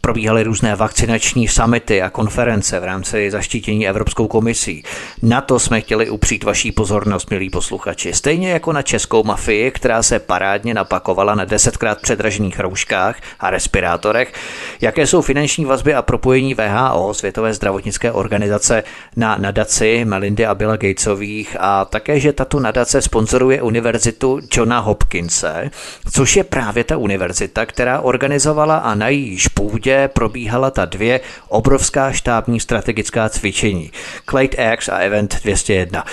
[0.05, 4.83] probíhaly různé vakcinační samity a konference v rámci zaštítění Evropskou komisí.
[5.21, 8.13] Na to jsme chtěli upřít vaší pozornost, milí posluchači.
[8.13, 14.33] Stejně jako na českou mafii, která se parádně napakovala na desetkrát předražených rouškách a respirátorech,
[14.81, 18.83] jaké jsou finanční vazby a propojení VHO, Světové zdravotnické organizace,
[19.15, 25.71] na nadaci Melindy a Billa Gatesových a také, že tato nadace sponzoruje univerzitu Johna Hopkinse,
[26.11, 32.11] což je právě ta univerzita, která organizovala a na jejíž půdě probíhala ta dvě obrovská
[32.11, 33.91] štábní strategická cvičení.
[34.29, 36.03] Clade X a Event 201.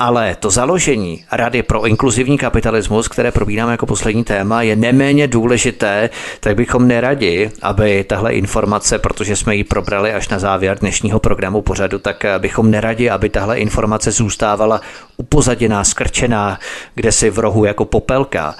[0.00, 6.10] Ale to založení Rady pro inkluzivní kapitalismus, které probíráme jako poslední téma, je neméně důležité,
[6.40, 11.62] tak bychom neradi, aby tahle informace, protože jsme ji probrali až na závěr dnešního programu
[11.62, 14.80] pořadu, tak bychom neradi, aby tahle informace zůstávala
[15.16, 16.58] upozaděná, skrčená,
[16.94, 18.54] kde si v rohu jako popelka.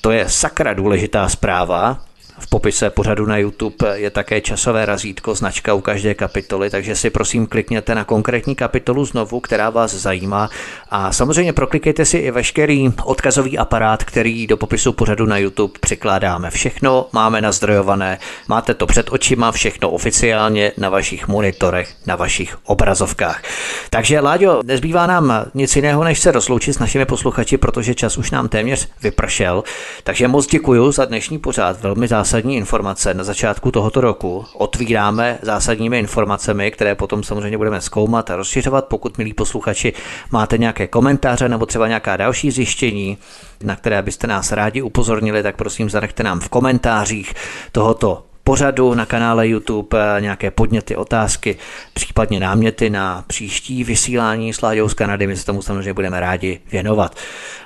[0.00, 1.98] To je sakra důležitá zpráva,
[2.44, 7.10] v popise pořadu na YouTube je také časové razítko, značka u každé kapitoly, takže si
[7.10, 10.50] prosím klikněte na konkrétní kapitolu znovu, která vás zajímá
[10.90, 16.50] a samozřejmě proklikejte si i veškerý odkazový aparát, který do popisu pořadu na YouTube přikládáme.
[16.50, 18.18] Všechno máme nazdrojované,
[18.48, 23.42] máte to před očima, všechno oficiálně na vašich monitorech, na vašich obrazovkách.
[23.90, 28.30] Takže Láďo, nezbývá nám nic jiného, než se rozloučit s našimi posluchači, protože čas už
[28.30, 29.64] nám téměř vypršel.
[30.02, 34.44] Takže moc děkuji za dnešní pořád, velmi zásadní zásadní informace na začátku tohoto roku.
[34.54, 38.84] Otvíráme zásadními informacemi, které potom samozřejmě budeme zkoumat a rozšiřovat.
[38.84, 39.92] Pokud, milí posluchači,
[40.30, 43.18] máte nějaké komentáře nebo třeba nějaká další zjištění,
[43.62, 47.34] na které byste nás rádi upozornili, tak prosím zanechte nám v komentářích
[47.72, 51.56] tohoto pořadu na kanále YouTube eh, nějaké podněty, otázky,
[51.94, 55.26] případně náměty na příští vysílání s Láďou z Kanady.
[55.26, 57.16] My se tomu samozřejmě budeme rádi věnovat.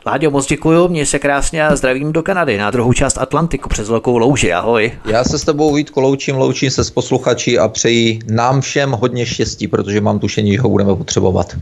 [0.07, 3.89] Láďo, moc děkuju, měj se krásně a zdravím do Kanady, na druhou část Atlantiku přes
[3.89, 4.53] velkou louži.
[4.53, 4.93] Ahoj.
[5.05, 9.27] Já se s tebou Vítko loučím, loučím se s posluchači a přeji nám všem hodně
[9.27, 11.57] štěstí, protože mám tušení, že ho budeme potřebovat.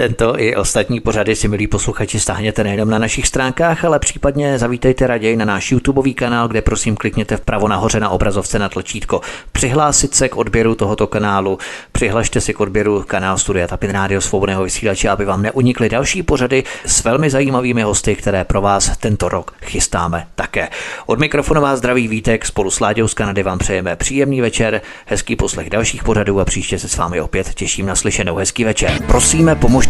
[0.00, 5.06] Tento i ostatní pořady si, milí posluchači, stáhněte nejenom na našich stránkách, ale případně zavítejte
[5.06, 9.20] raději na náš YouTubeový kanál, kde prosím klikněte vpravo nahoře na obrazovce na tlačítko
[9.52, 11.58] přihlásit se k odběru tohoto kanálu.
[11.92, 16.64] Přihlašte si k odběru kanál Studia Tapin Rádio Svobodného vysílače, aby vám neunikly další pořady
[16.86, 20.68] s velmi zajímavými hosty, které pro vás tento rok chystáme také.
[21.06, 25.36] Od mikrofonu vás zdraví Vítek, spolu s Láďou z Kanady vám přejeme příjemný večer, hezký
[25.36, 28.92] poslech dalších pořadů a příště se s vámi opět těším na slyšenou hezký večer.
[29.06, 29.89] Prosíme, pomožte